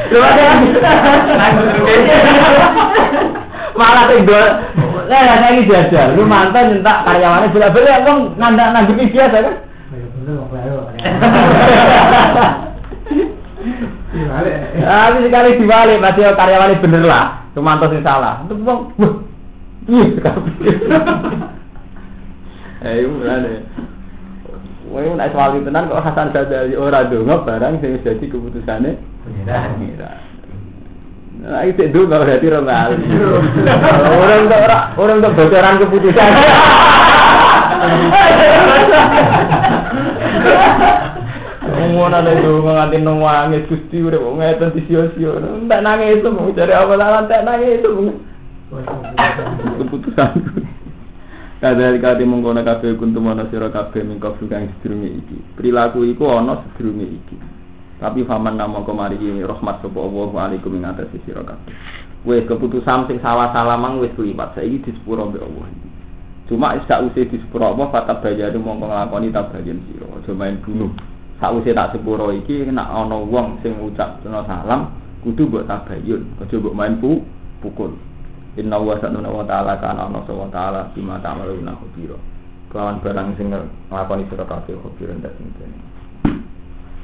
Coba 0.09 0.29
deh. 0.33 0.47
Malah. 3.77 4.09
Nah, 5.07 5.21
saya 5.37 5.53
ini 5.53 5.69
jajal. 5.69 6.17
Lu 6.17 6.25
mantan 6.25 6.81
minta 6.81 7.05
karyawannya 7.05 7.53
bila-bila, 7.53 7.99
emang 8.01 8.33
nanda 8.41 8.73
nanggepi 8.73 9.11
biasa 9.11 9.37
kan? 9.43 9.55
Tapi 14.25 15.17
sekali 15.27 15.49
dibalik, 15.61 16.01
pasti 16.01 16.21
karyawannya 16.25 16.81
bener 16.81 17.03
lah. 17.05 17.25
Rumanto 17.57 17.89
sing 17.89 18.05
salah. 18.05 18.45
Itu 18.45 18.53
wong 18.61 18.93
iya 19.89 20.31
Eh, 22.85 23.01
mulane. 23.09 23.65
Wong 24.93 25.17
nek 25.17 25.33
soal 25.33 25.57
tenan 25.65 25.89
kok 25.89 26.03
Hasan 26.05 26.29
Sadali 26.31 26.77
ora 26.77 27.01
donga 27.09 27.41
barang 27.41 27.81
sing 27.81 27.97
dadi 28.05 28.29
keputusane 28.29 28.93
pengira. 29.25 30.21
Nah, 31.37 31.61
itu 31.65 31.81
itu 31.85 31.99
nggak 32.05 32.21
berarti 32.21 32.45
orang 32.49 32.65
kali. 32.65 32.97
Orang 34.25 34.49
untuk 34.49 34.57
orang 34.57 34.83
orang 34.97 35.17
untuk 35.21 35.33
bocoran 35.37 35.77
keputusan. 35.81 36.29
Ngono 41.87 42.15
ada 42.19 42.31
itu 42.35 42.51
nganti 42.63 42.97
nangis 42.99 43.67
gusti 43.71 43.97
udah 44.03 44.19
mau 44.19 44.35
ngeten 44.39 44.75
di 44.75 44.81
sio-sio. 44.87 45.39
Tak 45.67 45.81
nangis 45.83 46.19
itu 46.19 46.29
mau 46.29 46.51
cari 46.51 46.73
apa 46.75 46.93
lah 46.99 47.23
tak 47.27 47.43
nangis 47.47 47.79
itu. 47.79 47.91
Keputusan. 49.79 50.31
Kadari 51.57 51.97
kati 51.97 52.21
mengkono 52.21 52.61
kabeh 52.61 52.93
kuntu 53.01 53.17
ana 53.25 53.49
sira 53.49 53.73
kabeh 53.73 54.05
mingko 54.05 54.37
kang 54.45 54.69
sedurunge 54.77 55.09
iki. 55.09 55.37
Perilaku 55.57 56.05
iku 56.05 56.29
ana 56.29 56.61
sedurunge 56.61 57.07
iki. 57.17 57.35
Tapi 57.97 58.21
faman 58.29 58.61
namo 58.61 58.85
kemari 58.85 59.17
rahmat 59.41 59.81
sapa 59.81 59.97
Allah 59.97 60.29
alaikum 60.37 60.77
ing 60.77 60.85
atas 60.85 61.09
sira 61.25 61.41
kabeh. 61.41 61.73
Wis 62.29 62.45
keputusan 62.45 63.09
sing 63.09 63.17
salah-salah 63.25 63.73
mang 63.73 63.97
wis 63.97 64.13
kulipat 64.13 64.53
saiki 64.53 64.85
disepuro 64.85 65.33
mbek 65.33 65.41
Allah. 65.41 65.65
Cuma 66.45 66.77
sak 66.85 67.09
usih 67.09 67.25
disepuro 67.25 67.73
apa 67.73 67.89
fatab 67.89 68.21
bayanu 68.21 68.61
mongko 68.61 68.85
nglakoni 68.85 69.33
tabayan 69.33 69.81
sira. 69.89 70.05
Aja 70.13 70.31
main 70.37 70.61
bunuh. 70.61 70.93
Sakwise 71.37 71.69
tak 71.77 71.93
sepuro 71.93 72.33
iki 72.33 72.65
nek 72.65 72.89
ana 72.89 73.13
wong 73.13 73.61
sing 73.61 73.77
ngucap 73.77 74.25
salam 74.25 74.89
kudu 75.21 75.45
mbok 75.45 75.69
tabayun, 75.69 76.25
aja 76.41 76.55
mbok 76.57 76.73
main 76.73 76.97
pu 76.97 77.21
pukul. 77.61 77.93
Inna 78.57 78.81
wa 78.81 78.97
satuna 78.97 79.29
wa 79.29 79.45
ta'ala 79.45 79.77
kana 79.77 80.09
ana 80.09 80.25
wa 80.25 80.49
ta'ala 80.49 80.89
bima 80.97 81.21
ta'maluna 81.21 81.77
khabira. 81.77 82.17
Kawan 82.73 82.97
barang 83.05 83.37
sing 83.37 83.53
nglakoni 83.53 84.25
sira 84.33 84.49
kabeh 84.49 84.73
khabira 84.81 85.13
ndak 85.13 85.37
sinten. 85.37 85.71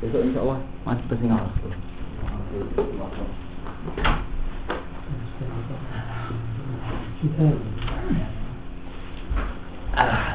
Besok 0.01 0.25
insyaallah 0.25 0.59
masih 0.81 1.05
pesing 1.13 1.29
awas. 1.29 1.53
Ah. 9.93 10.33